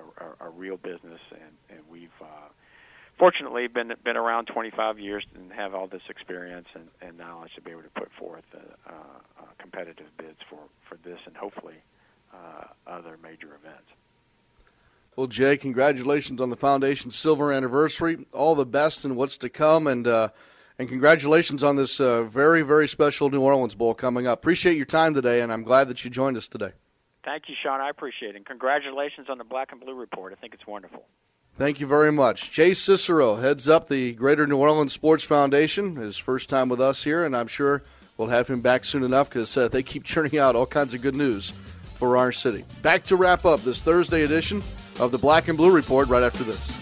a, 0.00 0.46
a 0.46 0.50
real 0.50 0.76
business, 0.76 1.20
and, 1.30 1.52
and 1.70 1.80
we've 1.90 2.08
uh, 2.22 2.48
fortunately 3.18 3.66
been 3.66 3.92
been 4.04 4.16
around 4.16 4.46
25 4.46 4.98
years 4.98 5.24
and 5.34 5.52
have 5.52 5.74
all 5.74 5.86
this 5.86 6.02
experience 6.08 6.66
and, 6.74 6.88
and 7.02 7.18
knowledge 7.18 7.50
to 7.54 7.60
be 7.60 7.70
able 7.70 7.82
to 7.82 7.90
put 7.90 8.08
forth 8.18 8.44
uh, 8.54 8.90
uh, 8.90 9.44
competitive 9.58 10.06
bids 10.18 10.38
for, 10.48 10.60
for 10.88 10.96
this 11.08 11.18
and 11.26 11.36
hopefully 11.36 11.76
uh, 12.32 12.64
other 12.86 13.18
major 13.22 13.54
events. 13.54 13.88
Well, 15.16 15.28
Jay, 15.28 15.56
congratulations 15.56 16.40
on 16.40 16.50
the 16.50 16.56
Foundation's 16.56 17.14
silver 17.14 17.52
anniversary. 17.52 18.26
All 18.32 18.56
the 18.56 18.66
best 18.66 19.04
in 19.04 19.14
what's 19.14 19.38
to 19.38 19.48
come, 19.48 19.86
and 19.86 20.06
uh, 20.08 20.30
and 20.76 20.88
congratulations 20.88 21.62
on 21.62 21.76
this 21.76 22.00
uh, 22.00 22.24
very 22.24 22.62
very 22.62 22.88
special 22.88 23.30
New 23.30 23.40
Orleans 23.40 23.76
Bowl 23.76 23.94
coming 23.94 24.26
up. 24.26 24.40
Appreciate 24.40 24.76
your 24.76 24.86
time 24.86 25.14
today, 25.14 25.40
and 25.40 25.52
I'm 25.52 25.62
glad 25.62 25.88
that 25.88 26.04
you 26.04 26.10
joined 26.10 26.36
us 26.36 26.48
today. 26.48 26.72
Thank 27.24 27.44
you, 27.48 27.54
Sean. 27.62 27.80
I 27.80 27.90
appreciate 27.90 28.30
it. 28.30 28.36
And 28.36 28.44
congratulations 28.46 29.28
on 29.30 29.38
the 29.38 29.44
Black 29.44 29.70
and 29.70 29.80
Blue 29.80 29.94
report. 29.94 30.32
I 30.32 30.36
think 30.36 30.52
it's 30.52 30.66
wonderful. 30.66 31.06
Thank 31.54 31.78
you 31.78 31.86
very 31.86 32.10
much. 32.10 32.50
Jay 32.50 32.74
Cicero 32.74 33.36
heads 33.36 33.68
up 33.68 33.88
the 33.88 34.12
Greater 34.12 34.46
New 34.46 34.56
Orleans 34.56 34.92
Sports 34.92 35.22
Foundation. 35.22 35.94
His 35.94 36.18
first 36.18 36.50
time 36.50 36.68
with 36.68 36.80
us 36.80 37.04
here, 37.04 37.24
and 37.24 37.36
I'm 37.36 37.46
sure 37.46 37.84
we'll 38.18 38.28
have 38.28 38.48
him 38.48 38.60
back 38.60 38.84
soon 38.84 39.04
enough 39.04 39.30
because 39.30 39.56
uh, 39.56 39.68
they 39.68 39.84
keep 39.84 40.02
churning 40.04 40.38
out 40.38 40.56
all 40.56 40.66
kinds 40.66 40.92
of 40.92 41.02
good 41.02 41.14
news 41.14 41.52
for 41.94 42.16
our 42.16 42.32
city. 42.32 42.64
Back 42.82 43.04
to 43.04 43.16
wrap 43.16 43.44
up 43.44 43.60
this 43.60 43.80
Thursday 43.80 44.24
edition 44.24 44.60
of 45.00 45.10
the 45.10 45.18
Black 45.18 45.48
and 45.48 45.56
Blue 45.56 45.70
Report 45.70 46.08
right 46.08 46.22
after 46.22 46.44
this. 46.44 46.76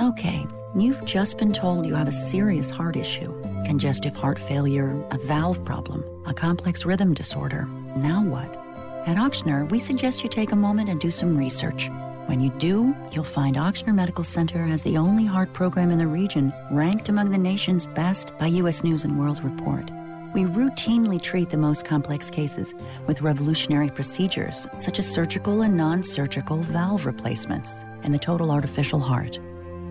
Okay, 0.00 0.46
you've 0.76 1.04
just 1.04 1.38
been 1.38 1.52
told 1.52 1.86
you 1.86 1.94
have 1.94 2.08
a 2.08 2.12
serious 2.12 2.70
heart 2.70 2.96
issue 2.96 3.34
congestive 3.66 4.14
heart 4.14 4.38
failure, 4.38 5.04
a 5.10 5.18
valve 5.18 5.62
problem, 5.64 6.04
a 6.24 6.32
complex 6.32 6.86
rhythm 6.86 7.12
disorder. 7.12 7.66
Now 7.96 8.22
what? 8.22 8.56
At 9.06 9.16
Ochsner, 9.16 9.68
we 9.70 9.80
suggest 9.80 10.22
you 10.22 10.28
take 10.28 10.52
a 10.52 10.56
moment 10.56 10.88
and 10.88 11.00
do 11.00 11.10
some 11.10 11.36
research. 11.36 11.90
When 12.26 12.40
you 12.40 12.50
do, 12.58 12.94
you'll 13.12 13.24
find 13.24 13.56
Ochsner 13.56 13.94
Medical 13.94 14.24
Center 14.24 14.64
has 14.64 14.82
the 14.82 14.96
only 14.96 15.24
heart 15.24 15.52
program 15.52 15.90
in 15.90 15.98
the 15.98 16.06
region 16.06 16.52
ranked 16.70 17.08
among 17.08 17.30
the 17.30 17.38
nation's 17.38 17.86
best 17.86 18.36
by 18.38 18.46
U.S. 18.46 18.82
News 18.82 19.04
and 19.04 19.18
World 19.18 19.42
Report. 19.44 19.90
We 20.36 20.44
routinely 20.44 21.18
treat 21.18 21.48
the 21.48 21.56
most 21.56 21.86
complex 21.86 22.28
cases 22.28 22.74
with 23.06 23.22
revolutionary 23.22 23.88
procedures 23.88 24.66
such 24.78 24.98
as 24.98 25.10
surgical 25.10 25.62
and 25.62 25.74
non 25.74 26.02
surgical 26.02 26.58
valve 26.58 27.06
replacements 27.06 27.86
and 28.02 28.12
the 28.12 28.18
total 28.18 28.50
artificial 28.50 29.00
heart. 29.00 29.38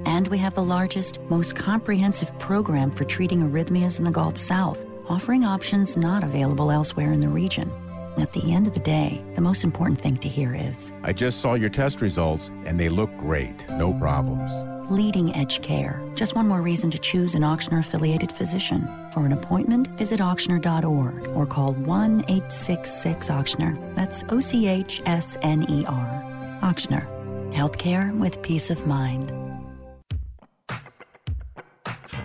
And 0.05 0.27
we 0.27 0.37
have 0.37 0.53
the 0.53 0.63
largest, 0.63 1.19
most 1.31 1.55
comprehensive 1.55 2.37
program 2.37 2.91
for 2.91 3.05
treating 3.05 3.39
arrhythmias 3.39 3.97
in 3.97 4.05
the 4.05 4.11
Gulf 4.11 4.37
South, 4.37 4.85
offering 5.09 5.45
options 5.45 5.97
not 5.97 6.23
available 6.23 6.69
elsewhere 6.69 7.11
in 7.11 7.21
the 7.21 7.27
region. 7.27 7.71
At 8.17 8.31
the 8.33 8.53
end 8.53 8.67
of 8.67 8.75
the 8.75 8.79
day, 8.79 9.25
the 9.33 9.41
most 9.41 9.63
important 9.63 9.99
thing 9.99 10.17
to 10.17 10.29
hear 10.29 10.53
is 10.53 10.91
I 11.01 11.11
just 11.11 11.41
saw 11.41 11.55
your 11.55 11.69
test 11.69 12.01
results 12.01 12.51
and 12.65 12.79
they 12.79 12.89
look 12.89 13.09
great. 13.17 13.67
No 13.71 13.93
problems. 13.93 14.51
Leading 14.89 15.35
edge 15.35 15.61
care. 15.61 16.01
Just 16.15 16.35
one 16.35 16.47
more 16.47 16.61
reason 16.61 16.91
to 16.91 16.97
choose 16.97 17.35
an 17.35 17.41
Ochsner 17.41 17.79
affiliated 17.79 18.31
physician. 18.31 18.87
For 19.11 19.25
an 19.25 19.31
appointment, 19.31 19.87
visit 19.97 20.19
Ochsner.org 20.19 21.27
or 21.29 21.45
call 21.45 21.73
1 21.73 22.21
866 22.21 23.29
Ochsner. 23.29 23.95
That's 23.95 24.23
O 24.29 24.39
C 24.39 24.67
H 24.67 25.01
S 25.05 25.37
N 25.41 25.69
E 25.69 25.85
R. 25.85 26.59
Ochsner. 26.61 27.05
Healthcare 27.53 28.17
with 28.17 28.41
peace 28.41 28.69
of 28.69 28.85
mind. 28.85 29.44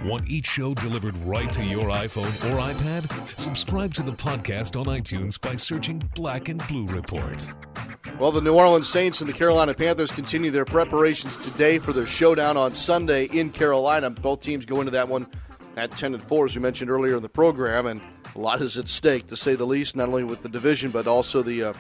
Want 0.05 0.26
each 0.30 0.46
show 0.46 0.72
delivered 0.72 1.14
right 1.18 1.53
to 1.53 1.62
your 1.62 1.90
iPhone 1.90 2.28
or 2.51 2.57
iPad? 2.57 3.38
Subscribe 3.38 3.92
to 3.92 4.03
the 4.03 4.12
podcast 4.12 4.74
on 4.80 4.86
iTunes 4.86 5.38
by 5.38 5.57
searching 5.57 5.98
Black 6.14 6.48
and 6.48 6.66
Blue 6.68 6.86
Report. 6.86 7.46
Well, 8.18 8.32
the 8.32 8.40
New 8.40 8.55
Orleans 8.55 8.88
Saints 8.88 9.20
and 9.20 9.28
the 9.28 9.34
Carolina 9.34 9.74
Panthers 9.74 10.11
continue 10.11 10.51
their 10.51 10.64
preparations 10.64 11.36
today 11.36 11.76
for 11.76 11.92
their 11.92 12.07
showdown 12.07 12.57
on 12.57 12.70
Sunday 12.70 13.26
in 13.26 13.51
Carolina. 13.51 14.09
Both 14.09 14.40
teams 14.40 14.64
go 14.64 14.80
into 14.80 14.90
that 14.92 15.07
one 15.07 15.26
at 15.76 15.90
10 15.90 16.14
and 16.14 16.22
4, 16.22 16.46
as 16.46 16.57
we 16.57 16.62
mentioned 16.62 16.90
earlier 16.90 17.16
in 17.16 17.22
the 17.22 17.28
program, 17.28 17.84
and 17.84 18.01
a 18.34 18.38
lot 18.38 18.62
is 18.62 18.78
at 18.78 18.88
stake, 18.88 19.26
to 19.26 19.36
say 19.36 19.55
the 19.55 19.66
least, 19.66 19.96
not 19.96 20.09
only 20.09 20.24
with 20.24 20.42
the 20.42 20.48
division, 20.48 20.90
but 20.90 21.07
also 21.07 21.42
the 21.42 21.62
uh, 21.62 21.72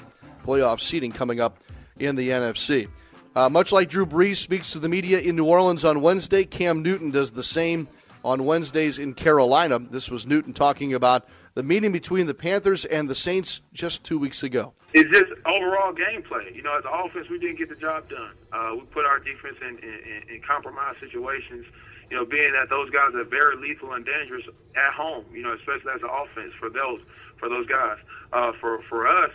playoff 0.44 0.82
seeding 0.82 1.10
coming 1.10 1.40
up 1.40 1.56
in 1.98 2.16
the 2.16 2.28
NFC. 2.28 2.86
Uh, 3.34 3.48
much 3.48 3.72
like 3.72 3.88
Drew 3.88 4.04
Brees 4.04 4.36
speaks 4.36 4.72
to 4.72 4.78
the 4.78 4.90
media 4.90 5.20
in 5.20 5.36
New 5.36 5.46
Orleans 5.46 5.86
on 5.86 6.02
Wednesday, 6.02 6.44
Cam 6.44 6.82
Newton 6.82 7.10
does 7.10 7.30
the 7.30 7.42
same 7.42 7.88
on 8.24 8.44
Wednesdays 8.44 8.98
in 8.98 9.14
Carolina. 9.14 9.78
This 9.78 10.10
was 10.10 10.26
Newton 10.26 10.52
talking 10.52 10.94
about 10.94 11.28
the 11.54 11.62
meeting 11.62 11.92
between 11.92 12.26
the 12.26 12.34
Panthers 12.34 12.84
and 12.84 13.08
the 13.08 13.14
Saints 13.14 13.60
just 13.72 14.04
two 14.04 14.18
weeks 14.18 14.42
ago. 14.42 14.72
It's 14.92 15.10
just 15.10 15.32
overall 15.46 15.92
gameplay. 15.92 16.54
You 16.54 16.62
know, 16.62 16.76
as 16.76 16.84
an 16.84 16.90
offense, 16.92 17.28
we 17.28 17.38
didn't 17.38 17.58
get 17.58 17.68
the 17.68 17.76
job 17.76 18.08
done. 18.08 18.32
Uh, 18.52 18.74
we 18.74 18.80
put 18.86 19.06
our 19.06 19.18
defense 19.18 19.56
in, 19.62 19.78
in, 19.78 20.34
in 20.34 20.42
compromised 20.42 20.98
situations. 21.00 21.66
You 22.10 22.16
know, 22.16 22.24
being 22.24 22.52
that 22.52 22.68
those 22.70 22.90
guys 22.90 23.14
are 23.14 23.24
very 23.24 23.56
lethal 23.56 23.92
and 23.92 24.04
dangerous 24.04 24.44
at 24.76 24.92
home. 24.92 25.24
You 25.32 25.42
know, 25.42 25.52
especially 25.54 25.92
as 25.94 26.02
an 26.02 26.10
offense 26.10 26.52
for 26.58 26.68
those 26.70 27.00
for 27.38 27.48
those 27.48 27.66
guys. 27.66 27.98
Uh, 28.32 28.52
for 28.60 28.82
for 28.88 29.06
us, 29.06 29.30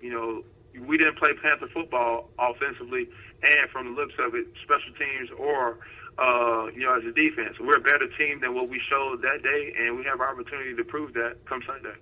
you 0.00 0.10
know, 0.10 0.44
we 0.86 0.96
didn't 0.96 1.18
play 1.18 1.30
Panther 1.42 1.68
football 1.72 2.30
offensively, 2.38 3.08
and 3.42 3.70
from 3.70 3.86
the 3.86 4.00
looks 4.00 4.14
of 4.18 4.34
it, 4.34 4.46
special 4.62 4.94
teams 4.94 5.30
or 5.36 5.78
uh, 6.18 6.66
you 6.74 6.80
know, 6.80 6.96
as 6.98 7.04
a 7.04 7.12
defense. 7.12 7.56
We're 7.60 7.76
a 7.76 7.80
better 7.80 8.08
team 8.18 8.40
than 8.40 8.54
what 8.54 8.68
we 8.68 8.80
showed 8.88 9.22
that 9.22 9.42
day, 9.42 9.74
and 9.78 9.96
we 9.96 10.04
have 10.04 10.20
our 10.20 10.30
opportunity 10.30 10.74
to 10.74 10.84
prove 10.84 11.12
that 11.14 11.36
come 11.46 11.62
Sunday. 11.66 11.94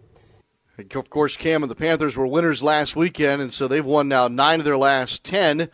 Of 0.94 1.10
course, 1.10 1.36
Cam 1.36 1.62
and 1.62 1.70
the 1.70 1.74
Panthers 1.74 2.16
were 2.16 2.26
winners 2.26 2.62
last 2.62 2.94
weekend, 2.94 3.42
and 3.42 3.52
so 3.52 3.66
they've 3.66 3.84
won 3.84 4.06
now 4.08 4.28
nine 4.28 4.60
of 4.60 4.64
their 4.64 4.78
last 4.78 5.24
ten. 5.24 5.70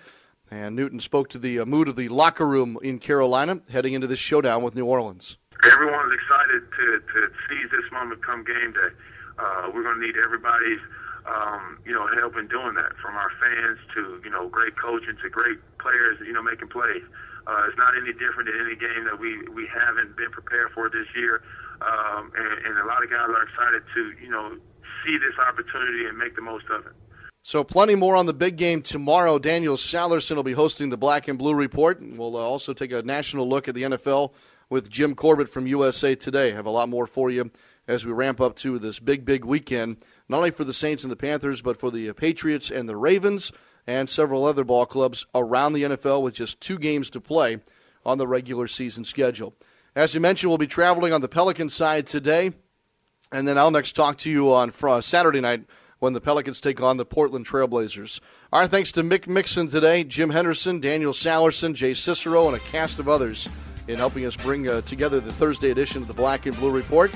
And 0.51 0.77
Newton 0.77 1.01
spoke 1.01 1.29
to 1.31 1.39
the 1.39 1.59
uh, 1.59 1.67
mood 1.67 1.89
of 1.89 1.97
the 1.97 2.09
locker 2.09 2.47
room 2.47 2.79
in 2.83 2.99
Carolina 2.99 3.61
heading 3.71 3.93
into 3.93 4.07
this 4.07 4.21
showdown 4.21 4.63
with 4.63 4.77
New 4.77 4.87
Orleans. 4.87 5.37
Everyone's 5.65 6.13
excited 6.13 6.63
to, 6.79 7.01
to 7.13 7.29
seize 7.49 7.71
this 7.71 7.91
moment 7.93 8.23
come 8.25 8.45
game 8.45 8.73
day. 8.73 8.95
Uh, 9.39 9.71
we're 9.75 9.83
going 9.83 9.99
to 9.99 10.07
need 10.07 10.17
everybody's, 10.23 10.81
um, 11.27 11.79
you 11.85 11.93
know, 11.93 12.07
help 12.21 12.37
in 12.37 12.47
doing 12.47 12.75
that, 12.75 12.93
from 13.03 13.17
our 13.17 13.33
fans 13.41 13.79
to, 13.95 14.21
you 14.23 14.31
know, 14.31 14.49
great 14.49 14.77
coaching 14.77 15.17
to 15.23 15.29
great 15.29 15.59
players, 15.79 16.19
you 16.25 16.33
know, 16.33 16.43
making 16.43 16.69
plays. 16.69 17.03
Uh, 17.47 17.69
it's 17.69 17.77
not 17.77 17.93
any 17.97 18.13
different 18.13 18.49
than 18.49 18.57
any 18.61 18.77
game 18.77 19.05
that 19.05 19.19
we, 19.19 19.37
we 19.49 19.69
haven't 19.69 20.17
been 20.17 20.31
prepared 20.31 20.73
for 20.73 20.89
this 20.89 21.07
year. 21.15 21.43
Um, 21.83 22.33
and, 22.37 22.67
and 22.67 22.79
a 22.79 22.87
lot 22.87 23.03
of 23.05 23.11
guys 23.11 23.29
are 23.29 23.43
excited 23.45 23.83
to, 23.95 24.13
you 24.23 24.31
know, 24.31 24.57
see 25.05 25.19
this 25.19 25.37
opportunity 25.39 26.07
and 26.07 26.17
make 26.17 26.35
the 26.37 26.43
most 26.43 26.65
of 26.71 26.87
it. 26.87 26.93
So, 27.43 27.63
plenty 27.63 27.95
more 27.95 28.17
on 28.17 28.25
the 28.25 28.33
big 28.33 28.57
game 28.57 28.81
tomorrow. 28.81 29.39
Daniel 29.39 29.77
Salerson 29.77 30.37
will 30.37 30.43
be 30.43 30.53
hosting 30.53 30.89
the 30.89 30.97
Black 30.97 31.29
and 31.29 31.39
Blue 31.39 31.55
Report. 31.55 32.01
And 32.01 32.19
We'll 32.19 32.37
uh, 32.37 32.41
also 32.41 32.73
take 32.73 32.91
a 32.91 33.03
national 33.03 33.47
look 33.47 33.69
at 33.69 33.75
the 33.75 33.83
NFL 33.83 34.33
with 34.71 34.89
Jim 34.89 35.15
Corbett 35.15 35.51
from 35.51 35.67
USA 35.67 36.15
Today. 36.15 36.53
Have 36.53 36.65
a 36.65 36.71
lot 36.71 36.89
more 36.89 37.07
for 37.07 37.31
you 37.31 37.51
as 37.87 38.07
we 38.07 38.13
ramp 38.13 38.41
up 38.41 38.57
to 38.57 38.79
this 38.79 38.99
big, 38.99 39.27
big 39.27 39.45
weekend, 39.45 39.99
not 40.27 40.39
only 40.39 40.51
for 40.51 40.65
the 40.65 40.73
Saints 40.73 41.05
and 41.05 41.13
the 41.13 41.17
Panthers, 41.17 41.61
but 41.61 41.77
for 41.77 41.91
the 41.91 42.11
Patriots 42.15 42.71
and 42.71 42.89
the 42.89 42.97
Ravens 42.97 43.53
and 43.87 44.09
several 44.09 44.45
other 44.45 44.65
ball 44.65 44.87
clubs 44.87 45.27
around 45.35 45.73
the 45.73 45.83
NFL 45.83 46.23
with 46.23 46.35
just 46.35 46.61
two 46.61 46.79
games 46.79 47.11
to 47.11 47.21
play 47.21 47.59
on 48.05 48.19
the 48.19 48.27
regular 48.27 48.67
season 48.67 49.05
schedule. 49.05 49.55
As 49.95 50.15
you 50.15 50.21
mentioned, 50.21 50.51
we'll 50.51 50.59
be 50.59 50.67
traveling 50.67 51.13
on 51.13 51.21
the 51.21 51.29
Pelican 51.29 51.69
side 51.69 52.07
today, 52.07 52.53
and 53.31 53.47
then 53.47 53.59
I'll 53.59 53.71
next 53.71 53.93
talk 53.93 54.19
to 54.19 54.31
you 54.31 54.53
on 54.53 54.73
Saturday 55.03 55.41
night 55.41 55.65
when 55.99 56.13
the 56.13 56.21
Pelicans 56.21 56.61
take 56.61 56.83
on 56.83 56.97
the 56.97 57.05
Portland 57.05 57.47
Trailblazers. 57.47 58.21
Our 58.53 58.67
thanks 58.67 58.93
to 58.93 59.03
Mick 59.03 59.27
Mixon 59.27 59.69
today, 59.69 60.05
Jim 60.05 60.31
Henderson, 60.31 60.81
Daniel 60.81 61.13
Salerson, 61.13 61.75
Jay 61.75 61.95
Cicero, 61.95 62.47
and 62.49 62.57
a 62.57 62.61
cast 62.61 62.99
of 62.99 63.09
others 63.09 63.49
in 63.89 63.97
helping 63.97 64.27
us 64.27 64.37
bring 64.37 64.69
uh, 64.69 64.81
together 64.83 65.21
the 65.21 65.33
Thursday 65.33 65.71
edition 65.71 66.03
of 66.03 66.09
the 66.09 66.15
Black 66.15 66.47
and 66.47 66.57
Blue 66.57 66.71
Report. 66.71 67.13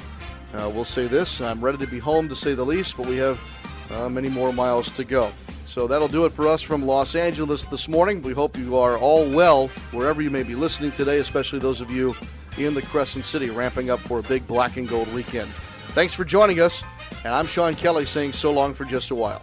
Uh, 0.55 0.71
we'll 0.73 0.85
say 0.85 1.07
this 1.07 1.41
I'm 1.41 1.61
ready 1.63 1.79
to 1.79 1.87
be 1.87 1.99
home 1.99 2.29
to 2.29 2.37
say 2.37 2.55
the 2.55 2.65
least, 2.65 2.97
but 2.97 3.07
we 3.07 3.17
have 3.17 3.43
uh, 3.91 4.09
many 4.09 4.29
more 4.29 4.53
miles 4.53 4.91
to 4.93 5.05
go. 5.05 5.31
So 5.69 5.87
that'll 5.87 6.09
do 6.09 6.25
it 6.25 6.33
for 6.33 6.49
us 6.49 6.63
from 6.63 6.83
Los 6.83 7.15
Angeles 7.15 7.67
this 7.67 7.89
morning. 7.89 8.23
We 8.23 8.33
hope 8.33 8.57
you 8.57 8.79
are 8.79 8.97
all 8.97 9.31
well 9.31 9.69
wherever 9.93 10.23
you 10.23 10.31
may 10.31 10.43
be 10.43 10.55
listening 10.55 10.93
today, 10.93 11.19
especially 11.19 11.59
those 11.59 11.83
of 11.83 11.91
you 11.91 12.17
in 12.57 12.73
the 12.73 12.81
Crescent 12.81 13.27
City 13.27 13.51
ramping 13.51 13.91
up 13.91 14.01
for 14.01 14.19
a 14.19 14.23
big 14.23 14.47
black 14.47 14.79
and 14.79 14.89
gold 14.89 15.13
weekend. 15.13 15.51
Thanks 15.89 16.15
for 16.15 16.25
joining 16.25 16.61
us, 16.61 16.83
and 17.23 17.35
I'm 17.35 17.47
Sean 17.47 17.75
Kelly 17.75 18.07
saying 18.07 18.33
so 18.33 18.51
long 18.51 18.73
for 18.73 18.87
just 18.87 19.11
a 19.11 19.15
while. 19.15 19.43